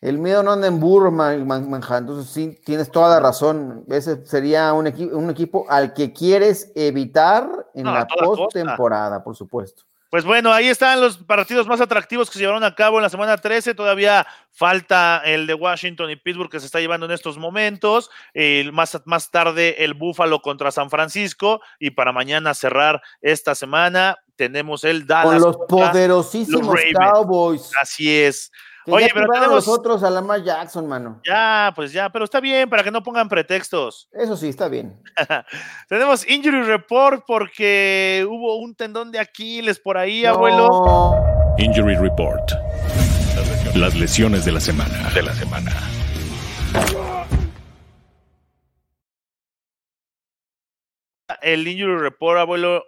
El 0.00 0.18
miedo 0.18 0.42
no 0.42 0.52
anda 0.52 0.68
en 0.68 0.78
burro, 0.78 1.10
Manja. 1.10 1.98
Entonces, 1.98 2.32
sí, 2.32 2.58
tienes 2.64 2.90
toda 2.90 3.08
la 3.08 3.20
razón. 3.20 3.84
Ese 3.88 4.24
sería 4.26 4.72
un, 4.72 4.86
un 5.12 5.30
equipo 5.30 5.66
al 5.68 5.94
que 5.94 6.12
quieres 6.12 6.70
evitar 6.74 7.48
en 7.74 7.84
la 7.86 8.06
postemporada, 8.06 9.24
por 9.24 9.34
supuesto. 9.34 9.84
Pues 10.08 10.24
bueno, 10.24 10.52
ahí 10.52 10.68
están 10.68 11.00
los 11.00 11.18
partidos 11.18 11.66
más 11.66 11.80
atractivos 11.80 12.30
que 12.30 12.34
se 12.34 12.40
llevaron 12.40 12.62
a 12.62 12.74
cabo 12.74 12.96
en 12.98 13.02
la 13.02 13.08
semana 13.08 13.36
13. 13.36 13.74
Todavía 13.74 14.26
falta 14.52 15.20
el 15.24 15.46
de 15.48 15.54
Washington 15.54 16.10
y 16.10 16.16
Pittsburgh 16.16 16.48
que 16.48 16.60
se 16.60 16.66
está 16.66 16.78
llevando 16.78 17.06
en 17.06 17.12
estos 17.12 17.36
momentos. 17.38 18.10
más, 18.72 19.00
más 19.04 19.30
tarde 19.30 19.84
el 19.84 19.94
Buffalo 19.94 20.40
contra 20.40 20.70
San 20.70 20.90
Francisco. 20.90 21.60
Y 21.80 21.90
para 21.90 22.12
mañana 22.12 22.54
cerrar 22.54 23.02
esta 23.20 23.54
semana 23.54 24.16
tenemos 24.36 24.84
el 24.84 25.06
Dallas. 25.06 25.42
Con 25.42 25.42
los 25.42 25.56
poderosísimos 25.68 26.78
Cowboys. 26.94 27.72
Así 27.80 28.16
es. 28.16 28.52
Oye, 28.88 29.08
pero 29.12 29.26
tenemos 29.26 29.66
nosotros 29.66 30.02
a 30.04 30.10
Lamar 30.10 30.42
Jackson, 30.42 30.86
mano. 30.86 31.20
Ya, 31.26 31.72
pues 31.74 31.92
ya, 31.92 32.08
pero 32.08 32.24
está 32.24 32.40
bien 32.40 32.70
para 32.70 32.84
que 32.84 32.90
no 32.90 33.02
pongan 33.02 33.28
pretextos. 33.28 34.08
Eso 34.12 34.36
sí, 34.36 34.48
está 34.48 34.68
bien. 34.68 35.02
tenemos 35.88 36.28
injury 36.28 36.62
report 36.62 37.24
porque 37.26 38.24
hubo 38.28 38.56
un 38.56 38.74
tendón 38.74 39.10
de 39.10 39.18
Aquiles 39.18 39.80
por 39.80 39.98
ahí, 39.98 40.24
abuelo. 40.24 41.16
Injury 41.58 41.96
report. 41.96 42.52
Las 43.74 43.94
lesiones 43.94 44.44
de 44.44 44.52
la 44.52 44.60
semana. 44.60 45.10
De 45.14 45.22
la 45.22 45.34
semana. 45.34 45.72
El 51.42 51.66
injury 51.66 51.98
report, 51.98 52.38
abuelo. 52.38 52.84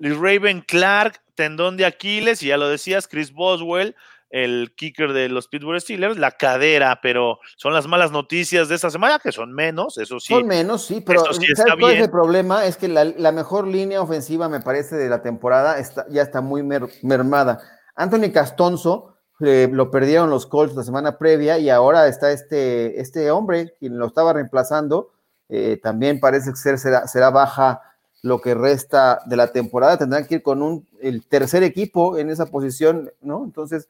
Raven 0.00 0.60
Clark, 0.60 1.20
tendón 1.34 1.76
de 1.76 1.84
Aquiles, 1.84 2.42
y 2.42 2.48
ya 2.48 2.56
lo 2.56 2.68
decías, 2.68 3.08
Chris 3.08 3.32
Boswell, 3.32 3.96
el 4.30 4.74
kicker 4.76 5.12
de 5.12 5.28
los 5.28 5.48
Pittsburgh 5.48 5.80
Steelers, 5.80 6.18
la 6.18 6.32
cadera, 6.32 7.00
pero 7.02 7.38
son 7.56 7.72
las 7.72 7.86
malas 7.86 8.10
noticias 8.10 8.68
de 8.68 8.74
esta 8.74 8.90
semana, 8.90 9.18
que 9.18 9.32
son 9.32 9.52
menos, 9.52 9.96
eso 9.98 10.20
sí. 10.20 10.34
Son 10.34 10.46
menos, 10.46 10.84
sí, 10.84 11.02
pero 11.04 11.22
el 11.26 12.10
problema? 12.10 12.66
Es 12.66 12.76
que 12.76 12.88
la, 12.88 13.32
mejor 13.32 13.66
línea 13.66 14.02
ofensiva, 14.02 14.48
me 14.48 14.60
parece, 14.60 14.96
de 14.96 15.08
la 15.08 15.22
temporada 15.22 15.78
está, 15.78 16.06
ya 16.10 16.22
está 16.22 16.40
muy 16.40 16.62
mermada. 17.02 17.60
Anthony 17.94 18.30
Castonzo 18.32 19.16
eh, 19.40 19.68
lo 19.70 19.90
perdieron 19.90 20.30
los 20.30 20.46
Colts 20.46 20.74
la 20.74 20.82
semana 20.82 21.16
previa 21.16 21.58
y 21.58 21.70
ahora 21.70 22.08
está 22.08 22.32
este, 22.32 23.00
este 23.00 23.30
hombre, 23.30 23.74
quien 23.78 23.98
lo 23.98 24.06
estaba 24.06 24.32
reemplazando, 24.32 25.12
eh, 25.48 25.78
también 25.82 26.20
parece 26.20 26.54
ser 26.54 26.78
será, 26.78 27.06
será 27.06 27.30
baja 27.30 27.82
lo 28.22 28.40
que 28.40 28.54
resta 28.54 29.20
de 29.26 29.36
la 29.36 29.52
temporada. 29.52 29.96
Tendrán 29.96 30.26
que 30.26 30.36
ir 30.36 30.42
con 30.42 30.60
un, 30.60 30.86
el 31.00 31.26
tercer 31.26 31.62
equipo 31.62 32.18
en 32.18 32.30
esa 32.30 32.46
posición, 32.46 33.10
¿no? 33.20 33.44
Entonces, 33.44 33.88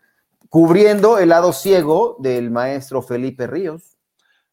cubriendo 0.48 1.18
el 1.18 1.30
lado 1.30 1.52
ciego 1.52 2.16
del 2.18 2.50
maestro 2.50 3.02
Felipe 3.02 3.46
Ríos. 3.46 3.96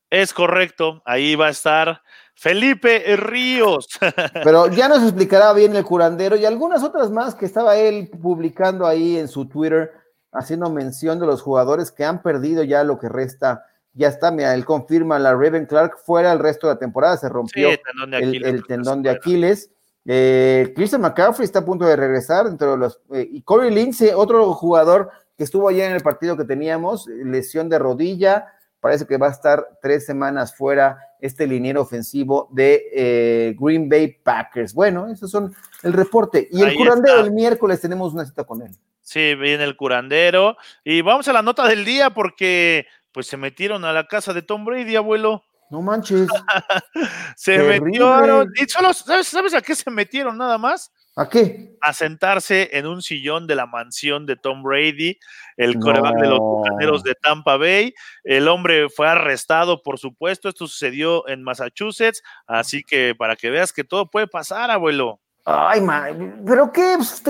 Es 0.10 0.34
correcto, 0.34 1.02
ahí 1.06 1.36
va 1.36 1.48
a 1.48 1.52
estar 1.52 2.02
Felipe 2.36 3.16
Ríos. 3.18 3.88
Pero 4.43 4.68
ya 4.68 4.88
nos 4.88 5.04
explicará 5.04 5.54
bien 5.54 5.76
el 5.76 5.84
curandero 5.84 6.36
y 6.36 6.46
algunas 6.46 6.84
otras 6.84 7.10
más 7.10 7.36
que 7.36 7.46
estaba 7.46 7.78
él 7.78 8.10
publicando 8.22 8.86
ahí 8.86 9.18
en 9.18 9.28
su 9.28 9.48
Twitter, 9.48 9.91
haciendo 10.32 10.70
mención 10.70 11.20
de 11.20 11.26
los 11.26 11.41
jugadores 11.41 11.91
que 11.91 12.04
han 12.04 12.22
perdido 12.22 12.64
ya 12.64 12.84
lo 12.84 13.00
que 13.00 13.10
resta. 13.10 13.66
Ya 13.93 14.10
está, 14.10 14.30
mira, 14.30 14.54
él 14.54 14.66
confirma 14.66 15.18
la 15.18 15.34
Raven 15.34 15.66
Clark 15.66 15.98
fuera 16.06 16.34
el 16.34 16.39
resto 16.39 16.68
de 16.68 16.74
la 16.74 16.80
temporada, 16.80 17.16
se 17.16 17.30
rompió 17.30 17.70
el 18.12 18.64
tendón 18.68 19.02
de 19.02 19.10
Aquiles. 19.10 19.72
Eh, 20.08 20.72
Christian 20.76 21.02
McCaffrey 21.02 21.46
está 21.46 21.60
a 21.60 21.66
punto 21.66 21.86
de 21.86 21.96
regresar 21.96 22.46
dentro 22.46 22.72
de 22.72 22.78
los. 22.78 23.00
Eh, 23.14 23.28
y 23.32 23.41
Corey 23.41 23.74
Lindsay, 23.74 24.12
otro 24.14 24.54
jugador 24.54 25.10
que 25.38 25.43
estuvo 25.43 25.69
ayer 25.69 25.89
en 25.89 25.95
el 25.95 26.01
partido 26.01 26.38
que 26.38 26.45
teníamos, 26.45 27.07
lesión 27.07 27.69
de 27.69 27.79
rodilla, 27.79 28.47
parece 28.79 29.05
que 29.05 29.17
va 29.17 29.27
a 29.27 29.31
estar 29.31 29.79
tres 29.81 30.05
semanas 30.05 30.55
fuera 30.55 30.97
este 31.19 31.47
liniero 31.47 31.81
ofensivo 31.81 32.49
de 32.51 32.83
eh, 32.93 33.55
Green 33.59 33.89
Bay 33.89 34.09
Packers. 34.23 34.73
Bueno, 34.73 35.07
esos 35.07 35.31
son 35.31 35.55
el 35.83 35.93
reporte. 35.93 36.47
Y 36.51 36.61
el 36.61 36.75
curandero 36.75 37.21
el 37.21 37.31
miércoles 37.31 37.81
tenemos 37.81 38.13
una 38.13 38.25
cita 38.25 38.43
con 38.43 38.61
él. 38.61 38.71
Sí, 39.01 39.36
viene 39.36 39.63
el 39.63 39.75
curandero. 39.75 40.55
Y 40.83 41.01
vamos 41.01 41.27
a 41.27 41.33
la 41.33 41.41
nota 41.41 41.67
del 41.67 41.83
día 41.83 42.11
porque 42.11 42.86
pues 43.11 43.27
se 43.27 43.38
metieron 43.38 43.86
a 43.86 43.93
la 43.93 44.07
casa 44.07 44.33
de 44.33 44.41
Tom 44.41 44.65
Brady, 44.65 44.95
abuelo. 44.95 45.43
No 45.69 45.81
manches. 45.81 46.27
se 47.36 47.57
metieron. 47.57 48.51
Y 48.55 48.65
solo, 48.69 48.93
¿sabes, 48.93 49.27
¿sabes 49.27 49.53
a 49.53 49.61
qué 49.61 49.73
se 49.73 49.89
metieron 49.89 50.38
nada 50.38 50.57
más? 50.57 50.91
¿A 51.18 51.30
qué? 51.30 51.78
A 51.80 51.93
sentarse 51.93 52.78
en 52.78 52.88
un 52.88 53.01
sillón 53.01 53.47
de 53.47 53.55
la 53.55 53.66
mansión 53.66 54.26
de 54.26 54.36
Tom 54.36 54.63
Brady, 54.63 55.18
el 55.55 55.80
coreback 55.80 56.16
de 56.16 56.28
los 56.28 56.39
bucaneros 56.39 57.03
de 57.03 57.16
Tampa 57.16 57.55
Bay. 57.55 57.93
El 58.24 58.49
hombre 58.49 58.89
fue 58.89 59.07
arrestado, 59.07 59.82
por 59.82 59.97
supuesto. 59.97 60.49
Esto 60.49 60.68
sucedió 60.68 61.28
en 61.30 61.41
Massachusetts. 61.41 62.22
Así 62.47 62.84
que 62.84 63.16
para 63.18 63.38
que 63.38 63.49
veas 63.49 63.72
que 63.72 63.86
todo 63.86 64.09
puede 64.09 64.28
pasar, 64.28 64.72
abuelo. 64.72 65.22
Ay, 65.45 65.80
ma, 65.80 66.07
¿pero 66.45 66.72
qué? 66.72 66.95
Pues, 66.97 67.22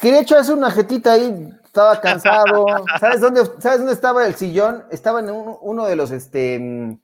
quería 0.00 0.22
echarse 0.22 0.54
una 0.54 0.70
jetita 0.70 1.12
ahí, 1.12 1.50
estaba 1.62 2.00
cansado. 2.00 2.64
¿Sabes 2.98 3.20
dónde, 3.20 3.44
¿Sabes 3.58 3.78
dónde 3.78 3.92
estaba 3.92 4.26
el 4.26 4.34
sillón? 4.34 4.84
Estaba 4.90 5.20
en 5.20 5.30
uno 5.30 5.86
de 5.86 5.94
los, 5.94 6.10
este, 6.10 6.98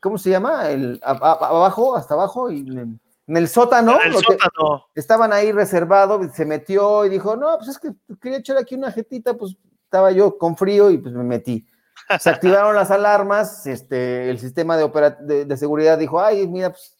¿cómo 0.00 0.16
se 0.16 0.30
llama? 0.30 0.70
El, 0.70 1.00
abajo, 1.02 1.96
hasta 1.96 2.14
abajo, 2.14 2.52
y 2.52 2.64
en 3.26 3.36
el 3.36 3.48
sótano. 3.48 3.98
El 4.02 4.14
sótano. 4.14 4.86
estaban 4.94 5.32
ahí 5.32 5.52
reservados, 5.52 6.26
se 6.34 6.44
metió 6.44 7.04
y 7.04 7.08
dijo, 7.08 7.36
no, 7.36 7.56
pues 7.58 7.70
es 7.70 7.78
que 7.78 7.90
quería 8.20 8.38
echar 8.38 8.56
aquí 8.58 8.74
una 8.74 8.92
jetita, 8.92 9.34
pues 9.34 9.56
estaba 9.84 10.12
yo 10.12 10.36
con 10.38 10.56
frío 10.56 10.90
y 10.90 10.98
pues 10.98 11.14
me 11.14 11.24
metí. 11.24 11.66
Se 12.20 12.30
activaron 12.30 12.76
las 12.76 12.90
alarmas, 12.90 13.66
este, 13.66 14.30
el 14.30 14.38
sistema 14.38 14.76
de, 14.76 15.44
de 15.44 15.56
seguridad 15.56 15.98
dijo, 15.98 16.20
ay, 16.20 16.46
mira, 16.46 16.70
pues 16.70 16.96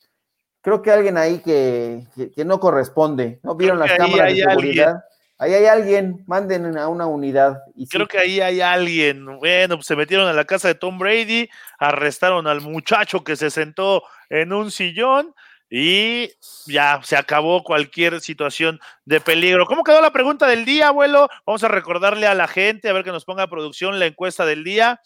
creo 0.66 0.82
que 0.82 0.90
alguien 0.90 1.16
ahí 1.16 1.38
que, 1.38 2.04
no 2.44 2.58
corresponde, 2.58 3.38
¿no? 3.44 3.54
Vieron 3.54 3.78
las 3.78 3.92
cámaras 3.92 4.34
de 4.34 4.42
seguridad. 4.42 4.96
Ahí 5.38 5.54
hay 5.54 5.66
alguien, 5.66 6.24
manden 6.26 6.76
a 6.76 6.88
una 6.88 7.06
unidad. 7.06 7.62
Y 7.76 7.86
Creo 7.86 8.08
que 8.08 8.18
ahí 8.18 8.40
hay 8.40 8.60
alguien. 8.60 9.38
Bueno, 9.38 9.76
pues 9.76 9.86
se 9.86 9.94
metieron 9.94 10.26
a 10.26 10.32
la 10.32 10.44
casa 10.44 10.66
de 10.66 10.74
Tom 10.74 10.98
Brady, 10.98 11.48
arrestaron 11.78 12.48
al 12.48 12.62
muchacho 12.62 13.22
que 13.22 13.36
se 13.36 13.50
sentó 13.50 14.02
en 14.28 14.52
un 14.52 14.72
sillón 14.72 15.36
y 15.70 16.30
ya 16.66 17.00
se 17.02 17.16
acabó 17.16 17.62
cualquier 17.62 18.20
situación 18.20 18.80
de 19.04 19.20
peligro. 19.20 19.66
¿Cómo 19.66 19.84
quedó 19.84 20.00
la 20.00 20.12
pregunta 20.12 20.46
del 20.46 20.64
día, 20.64 20.88
abuelo? 20.88 21.28
Vamos 21.44 21.64
a 21.64 21.68
recordarle 21.68 22.26
a 22.26 22.34
la 22.34 22.48
gente, 22.48 22.88
a 22.88 22.92
ver 22.92 23.04
que 23.04 23.12
nos 23.12 23.24
ponga 23.24 23.44
a 23.44 23.50
producción 23.50 23.98
la 23.98 24.06
encuesta 24.06 24.46
del 24.46 24.64
día. 24.64 25.00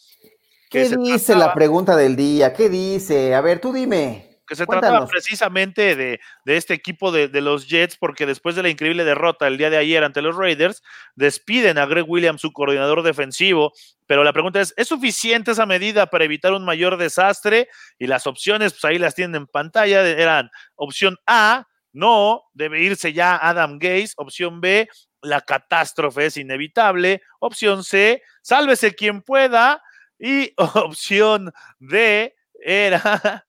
¿Qué 0.70 0.88
dice 0.88 1.34
la 1.34 1.52
pregunta 1.52 1.96
del 1.96 2.14
día? 2.14 2.52
¿Qué 2.52 2.68
dice? 2.68 3.34
A 3.34 3.40
ver, 3.40 3.60
tú 3.60 3.72
dime 3.72 4.29
que 4.50 4.56
se 4.56 4.66
trataba 4.66 5.06
precisamente 5.06 5.94
de, 5.94 6.20
este 6.44 6.74
equipo 6.74 7.12
de, 7.12 7.28
los 7.40 7.68
Jets, 7.68 7.96
porque 7.96 8.26
después 8.26 8.56
de 8.56 8.64
la 8.64 8.68
increíble 8.68 9.04
derrota 9.04 9.46
el 9.46 9.56
día 9.56 9.70
de 9.70 9.76
ayer 9.76 10.02
ante 10.02 10.22
los 10.22 10.34
Raiders, 10.34 10.82
despiden 11.14 11.78
a 11.78 11.86
Greg 11.86 12.04
Williams, 12.08 12.40
su 12.40 12.52
coordinador 12.52 13.04
defensivo, 13.04 13.72
pero 14.08 14.24
la 14.24 14.32
pregunta 14.32 14.60
es, 14.60 14.74
¿es 14.76 14.88
suficiente 14.88 15.52
esa 15.52 15.66
medida 15.66 16.06
para 16.06 16.24
evitar 16.24 16.52
un 16.52 16.64
mayor 16.64 16.96
desastre? 16.96 17.68
Y 17.96 18.08
las 18.08 18.26
opciones, 18.26 18.72
pues 18.72 18.84
ahí 18.86 18.98
las 18.98 19.14
tienen 19.14 19.36
en 19.36 19.46
pantalla, 19.46 20.04
eran 20.04 20.50
opción 20.74 21.16
A, 21.28 21.68
no, 21.92 22.42
debe 22.52 22.82
irse 22.82 23.12
ya 23.12 23.36
Adam 23.36 23.78
Gaze, 23.78 24.14
opción 24.16 24.60
B, 24.60 24.88
la 25.22 25.42
catástrofe 25.42 26.26
es 26.26 26.36
inevitable, 26.36 27.22
opción 27.38 27.84
C, 27.84 28.20
sálvese 28.42 28.96
quien 28.96 29.22
pueda, 29.22 29.80
y 30.18 30.52
opción 30.56 31.52
D 31.78 32.34
era 32.60 33.46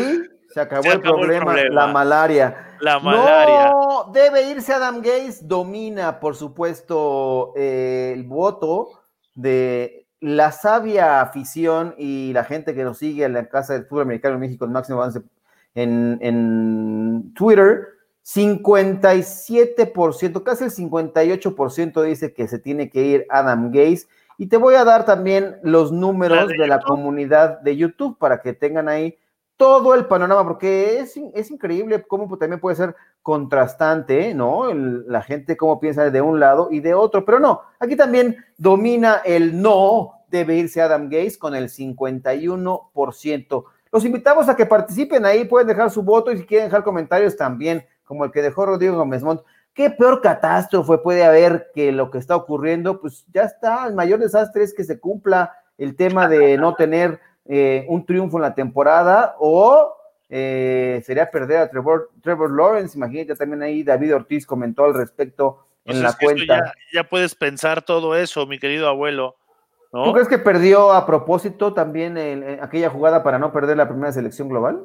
Sí, 0.00 0.22
se 0.52 0.60
acabó, 0.60 0.90
el, 0.90 1.00
problema, 1.00 1.54
la 1.70 1.86
malaria. 1.88 2.66
La 2.80 2.98
malaria. 2.98 3.70
No, 3.70 4.10
debe 4.12 4.50
irse 4.50 4.72
Adam 4.72 5.00
Gaze, 5.00 5.40
domina, 5.42 6.20
por 6.20 6.36
supuesto, 6.36 7.52
eh, 7.56 8.12
el 8.14 8.24
voto 8.24 8.88
de 9.34 10.06
la 10.20 10.52
sabia 10.52 11.20
afición 11.20 11.94
y 11.98 12.32
la 12.32 12.44
gente 12.44 12.74
que 12.74 12.84
nos 12.84 12.98
sigue 12.98 13.24
en 13.24 13.34
la 13.34 13.48
Casa 13.48 13.74
del 13.74 13.86
Fútbol 13.86 14.04
Americano 14.04 14.34
en 14.34 14.40
México, 14.40 14.64
el 14.64 14.70
máximo 14.70 14.98
avance 14.98 15.22
en, 15.74 16.18
en 16.20 17.34
Twitter. 17.34 17.88
57%, 18.26 20.42
casi 20.42 20.64
el 20.64 20.70
58% 20.70 22.02
dice 22.02 22.34
que 22.34 22.48
se 22.48 22.58
tiene 22.58 22.90
que 22.90 23.04
ir 23.04 23.24
Adam 23.30 23.70
Gaze. 23.70 24.08
Y 24.36 24.48
te 24.48 24.56
voy 24.56 24.74
a 24.74 24.84
dar 24.84 25.04
también 25.04 25.58
los 25.62 25.92
números 25.92 26.48
de 26.48 26.66
la 26.66 26.80
comunidad 26.80 27.60
de 27.60 27.76
YouTube 27.76 28.18
para 28.18 28.40
que 28.40 28.52
tengan 28.52 28.88
ahí 28.88 29.16
todo 29.56 29.94
el 29.94 30.06
panorama, 30.06 30.44
porque 30.44 30.98
es, 31.00 31.16
es 31.16 31.50
increíble 31.50 32.02
cómo 32.06 32.36
también 32.36 32.60
puede 32.60 32.76
ser 32.76 32.94
contrastante, 33.22 34.34
¿no? 34.34 34.72
la 34.72 35.22
gente 35.22 35.56
cómo 35.56 35.80
piensa 35.80 36.10
de 36.10 36.20
un 36.20 36.38
lado 36.38 36.68
y 36.70 36.80
de 36.80 36.94
otro, 36.94 37.24
pero 37.24 37.40
no, 37.40 37.62
aquí 37.80 37.96
también 37.96 38.36
domina 38.56 39.22
el 39.24 39.60
no, 39.60 40.12
debe 40.28 40.56
irse 40.56 40.82
Adam 40.82 41.04
Gates 41.04 41.38
con 41.38 41.54
el 41.54 41.68
51%. 41.68 43.64
Los 43.92 44.04
invitamos 44.04 44.48
a 44.48 44.56
que 44.56 44.66
participen 44.66 45.24
ahí, 45.24 45.44
pueden 45.44 45.68
dejar 45.68 45.90
su 45.90 46.02
voto 46.02 46.30
y 46.30 46.38
si 46.38 46.44
quieren 46.46 46.66
dejar 46.66 46.84
comentarios 46.84 47.36
también, 47.36 47.86
como 48.04 48.24
el 48.24 48.32
que 48.32 48.42
dejó 48.42 48.66
Rodrigo 48.66 48.96
Gómez 48.96 49.22
Montt. 49.22 49.42
¿Qué 49.72 49.90
peor 49.90 50.20
catástrofe 50.22 50.98
puede 50.98 51.24
haber 51.24 51.70
que 51.74 51.92
lo 51.92 52.10
que 52.10 52.18
está 52.18 52.36
ocurriendo? 52.36 53.00
Pues 53.00 53.26
ya 53.32 53.42
está, 53.42 53.86
el 53.86 53.94
mayor 53.94 54.18
desastre 54.20 54.64
es 54.64 54.74
que 54.74 54.84
se 54.84 54.98
cumpla 55.00 55.52
el 55.78 55.96
tema 55.96 56.28
de 56.28 56.56
no 56.56 56.74
tener 56.74 57.20
eh, 57.48 57.84
un 57.88 58.04
triunfo 58.04 58.38
en 58.38 58.42
la 58.42 58.54
temporada 58.54 59.36
o 59.38 59.96
eh, 60.28 61.02
sería 61.04 61.30
perder 61.30 61.58
a 61.58 61.70
Trevor, 61.70 62.10
Trevor 62.22 62.50
Lawrence. 62.50 62.96
Imagínate 62.96 63.34
también 63.36 63.62
ahí 63.62 63.82
David 63.82 64.14
Ortiz 64.14 64.46
comentó 64.46 64.84
al 64.84 64.94
respecto 64.94 65.66
en 65.84 66.02
la 66.02 66.12
cuenta. 66.12 66.72
Ya, 66.92 67.04
puedes 67.04 67.34
pensar 67.34 67.82
todo 67.82 68.16
eso, 68.16 68.46
mi 68.46 68.58
querido 68.58 68.88
abuelo. 68.88 69.36
¿Tú 69.92 70.12
crees 70.12 70.28
que 70.28 70.38
perdió 70.38 70.92
a 70.92 71.06
propósito 71.06 71.72
también 71.72 72.18
aquella 72.60 72.90
jugada 72.90 73.22
para 73.22 73.38
no 73.38 73.52
perder 73.52 73.78
la 73.78 73.88
primera 73.88 74.12
selección 74.12 74.48
global? 74.48 74.84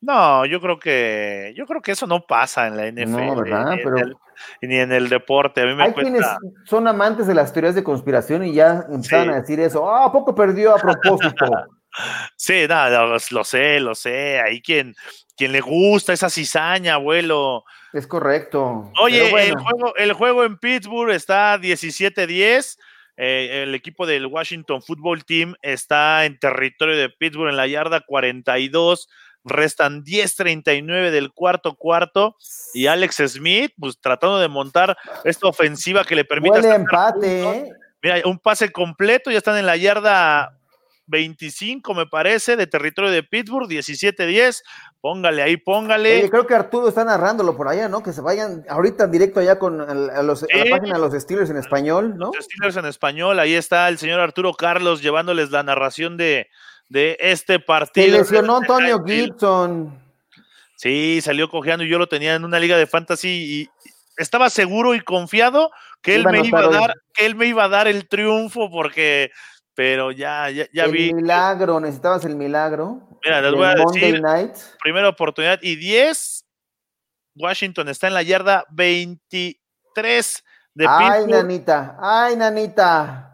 No, 0.00 0.46
yo 0.46 0.60
creo 0.60 0.78
que 0.78 1.52
yo 1.56 1.66
creo 1.66 1.82
que 1.82 1.92
eso 1.92 2.06
no 2.06 2.24
pasa 2.26 2.66
en 2.66 2.76
la 2.76 2.90
NFL. 2.90 3.26
No, 3.26 3.36
¿verdad? 3.36 3.70
Ni, 3.70 3.76
Pero... 3.76 3.98
en 3.98 4.04
el, 4.04 4.16
ni 4.62 4.76
en 4.76 4.92
el 4.92 5.08
deporte. 5.08 5.60
A 5.60 5.66
mí 5.66 5.74
me 5.74 5.84
Hay 5.84 5.92
quienes 5.92 6.24
son 6.64 6.88
amantes 6.88 7.26
de 7.26 7.34
las 7.34 7.52
teorías 7.52 7.74
de 7.74 7.84
conspiración 7.84 8.44
y 8.44 8.54
ya 8.54 8.86
empezaron 8.90 9.30
a 9.30 9.40
decir 9.40 9.60
eso. 9.60 9.88
Ah, 9.88 10.06
¿a 10.06 10.12
poco 10.12 10.34
perdió 10.34 10.74
a 10.74 10.78
propósito? 10.78 11.46
sí, 12.36 12.66
nada, 12.66 13.18
lo 13.30 13.44
sé, 13.44 13.80
lo 13.80 13.94
sé. 13.94 14.40
Hay 14.40 14.62
quien, 14.62 14.94
quien 15.36 15.52
le 15.52 15.60
gusta 15.60 16.14
esa 16.14 16.30
cizaña, 16.30 16.94
abuelo. 16.94 17.64
Es 17.92 18.06
correcto. 18.06 18.90
Oye, 19.02 19.48
el, 19.48 19.58
juego, 19.58 19.96
el 19.96 20.12
juego 20.14 20.44
en 20.44 20.56
Pittsburgh 20.58 21.10
está 21.10 21.58
17-10. 21.58 22.78
Eh, 23.22 23.64
el 23.64 23.74
equipo 23.74 24.06
del 24.06 24.26
Washington 24.26 24.80
Football 24.80 25.26
Team 25.26 25.54
está 25.60 26.24
en 26.24 26.38
territorio 26.38 26.96
de 26.96 27.10
Pittsburgh 27.10 27.50
en 27.50 27.56
la 27.58 27.66
yarda 27.66 28.00
42 28.00 29.10
restan 29.44 30.04
10.39 30.04 31.10
del 31.10 31.32
cuarto 31.32 31.74
cuarto 31.74 32.36
y 32.74 32.86
Alex 32.86 33.22
Smith, 33.26 33.72
pues 33.78 33.98
tratando 34.00 34.38
de 34.38 34.48
montar 34.48 34.96
esta 35.24 35.48
ofensiva 35.48 36.04
que 36.04 36.16
le 36.16 36.24
permite. 36.24 36.58
empate. 36.68 37.42
¿eh? 37.42 37.72
Mira, 38.02 38.16
un 38.24 38.38
pase 38.38 38.70
completo, 38.70 39.30
ya 39.30 39.38
están 39.38 39.56
en 39.56 39.66
la 39.66 39.76
yarda 39.76 40.56
25, 41.06 41.92
me 41.92 42.06
parece, 42.06 42.56
de 42.56 42.66
territorio 42.66 43.10
de 43.10 43.22
Pittsburgh, 43.22 43.68
17-10. 43.68 44.62
Póngale 45.00 45.42
ahí, 45.42 45.56
póngale. 45.56 46.30
creo 46.30 46.46
que 46.46 46.54
Arturo 46.54 46.88
está 46.88 47.04
narrándolo 47.04 47.56
por 47.56 47.68
allá, 47.68 47.88
¿no? 47.88 48.02
Que 48.02 48.12
se 48.12 48.20
vayan 48.20 48.64
ahorita 48.68 49.04
en 49.04 49.10
directo 49.10 49.40
allá 49.40 49.58
con 49.58 49.78
la 49.78 50.34
página 50.70 50.94
de 50.94 50.98
los 51.00 51.12
Steelers 51.12 51.50
en 51.50 51.56
español, 51.56 52.16
¿no? 52.16 52.30
Los 52.34 52.44
Steelers 52.44 52.76
en 52.76 52.86
español, 52.86 53.38
ahí 53.38 53.54
está 53.54 53.88
el 53.88 53.98
señor 53.98 54.20
Arturo 54.20 54.54
Carlos 54.54 55.02
llevándoles 55.02 55.50
la 55.50 55.62
narración 55.62 56.16
de, 56.16 56.48
de 56.90 57.16
este 57.20 57.58
partido. 57.58 58.06
Se 58.06 58.18
lesionó 58.18 58.58
Antonio 58.58 59.02
Gibson. 59.02 59.98
Sí, 60.76 61.20
salió 61.22 61.48
cojeando 61.48 61.84
y 61.84 61.88
yo 61.88 61.98
lo 61.98 62.08
tenía 62.08 62.34
en 62.34 62.44
una 62.44 62.58
liga 62.58 62.76
de 62.76 62.86
fantasy 62.86 63.28
y 63.28 63.68
estaba 64.18 64.50
seguro 64.50 64.94
y 64.94 65.00
confiado 65.00 65.70
que 66.02 66.14
él 66.14 66.24
me 66.26 66.40
iba 66.46 66.60
a 66.60 66.68
dar, 66.68 66.94
que 67.14 67.24
él 67.24 67.34
me 67.34 67.46
iba 67.46 67.64
a 67.64 67.68
dar 67.68 67.88
el 67.88 68.08
triunfo 68.08 68.70
porque 68.70 69.30
pero 69.74 70.10
ya, 70.10 70.50
ya, 70.50 70.66
ya 70.72 70.84
el 70.84 70.92
vi. 70.92 71.14
milagro, 71.14 71.80
necesitabas 71.80 72.24
el 72.26 72.36
milagro. 72.36 73.00
Mira, 73.24 73.40
les 73.40 73.52
voy 73.52 73.64
a 73.64 73.74
decir. 73.74 74.22
Primera 74.82 75.08
oportunidad 75.08 75.58
y 75.62 75.76
10. 75.76 76.44
Washington 77.36 77.88
está 77.88 78.08
en 78.08 78.14
la 78.14 78.22
yarda 78.22 78.66
23 78.70 80.44
de 80.74 80.86
Ay, 80.88 81.26
nanita, 81.26 81.96
ay, 82.00 82.36
nanita. 82.36 83.29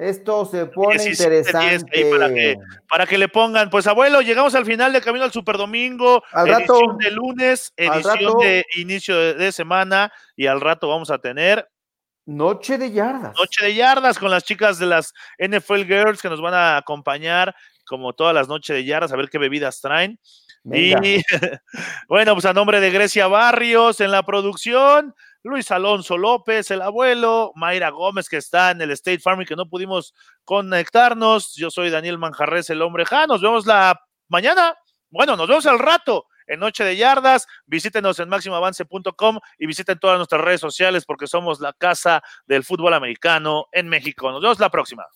Esto 0.00 0.46
se 0.46 0.64
pone 0.66 1.04
interesante. 1.04 2.56
Para 2.88 3.06
que, 3.06 3.18
le 3.18 3.28
pongan, 3.28 3.68
pues 3.68 3.86
abuelo, 3.86 4.22
llegamos 4.22 4.54
al 4.54 4.64
final 4.64 4.92
de 4.94 5.02
Camino 5.02 5.26
al 5.26 5.32
Superdomingo, 5.32 6.22
al 6.32 6.48
edición 6.48 6.96
de 6.96 7.10
lunes, 7.10 7.72
edición 7.76 8.38
de 8.38 8.64
inicio 8.76 9.34
de, 9.34 9.52
semana, 9.52 10.10
y 10.36 10.46
al 10.46 10.60
rato 10.60 10.88
vamos 10.88 11.10
a 11.10 11.18
tener 11.18 11.68
Noche 12.26 12.78
de 12.78 12.92
yardas. 12.92 13.34
Noche 13.36 13.64
de 13.64 13.74
yardas 13.74 14.18
con 14.18 14.30
las 14.30 14.44
chicas 14.44 14.78
de 14.78 14.86
las 14.86 15.12
NFL 15.38 15.82
Girls 15.82 16.22
que 16.22 16.28
nos 16.28 16.40
van 16.40 16.54
a 16.54 16.76
acompañar 16.76 17.54
como 17.86 18.12
todas 18.12 18.34
las 18.34 18.46
noches 18.46 18.76
de 18.76 18.84
yardas, 18.84 19.12
a 19.12 19.16
ver 19.16 19.28
qué 19.28 19.38
bebidas 19.38 19.80
traen. 19.80 20.18
Y 20.64 20.94
bueno, 22.08 22.34
pues 22.34 22.44
a 22.44 22.52
nombre 22.52 22.80
de 22.80 22.90
Grecia 22.90 23.26
Barrios 23.26 24.00
en 24.00 24.12
la 24.12 24.22
producción, 24.22 25.14
Luis 25.42 25.70
Alonso 25.70 26.18
López, 26.18 26.70
el 26.70 26.82
abuelo, 26.82 27.52
Mayra 27.54 27.90
Gómez, 27.90 28.28
que 28.28 28.36
está 28.36 28.72
en 28.72 28.82
el 28.82 28.90
State 28.90 29.20
Farm 29.20 29.40
y 29.40 29.46
que 29.46 29.56
no 29.56 29.68
pudimos 29.68 30.14
conectarnos. 30.44 31.54
Yo 31.54 31.70
soy 31.70 31.90
Daniel 31.90 32.18
Manjarres, 32.18 32.68
el 32.70 32.82
hombre 32.82 33.06
Ja. 33.06 33.26
Nos 33.26 33.40
vemos 33.40 33.66
la 33.66 33.98
mañana. 34.28 34.74
Bueno, 35.08 35.36
nos 35.36 35.48
vemos 35.48 35.66
al 35.66 35.78
rato 35.78 36.26
en 36.46 36.60
Noche 36.60 36.84
de 36.84 36.96
Yardas. 36.96 37.46
Visítenos 37.64 38.18
en 38.18 38.28
máximoavance.com 38.28 39.38
y 39.58 39.66
visiten 39.66 39.98
todas 39.98 40.18
nuestras 40.18 40.42
redes 40.42 40.60
sociales 40.60 41.04
porque 41.06 41.26
somos 41.26 41.60
la 41.60 41.72
casa 41.72 42.22
del 42.46 42.62
fútbol 42.62 42.92
americano 42.92 43.66
en 43.72 43.88
México. 43.88 44.30
Nos 44.30 44.42
vemos 44.42 44.60
la 44.60 44.68
próxima. 44.68 45.06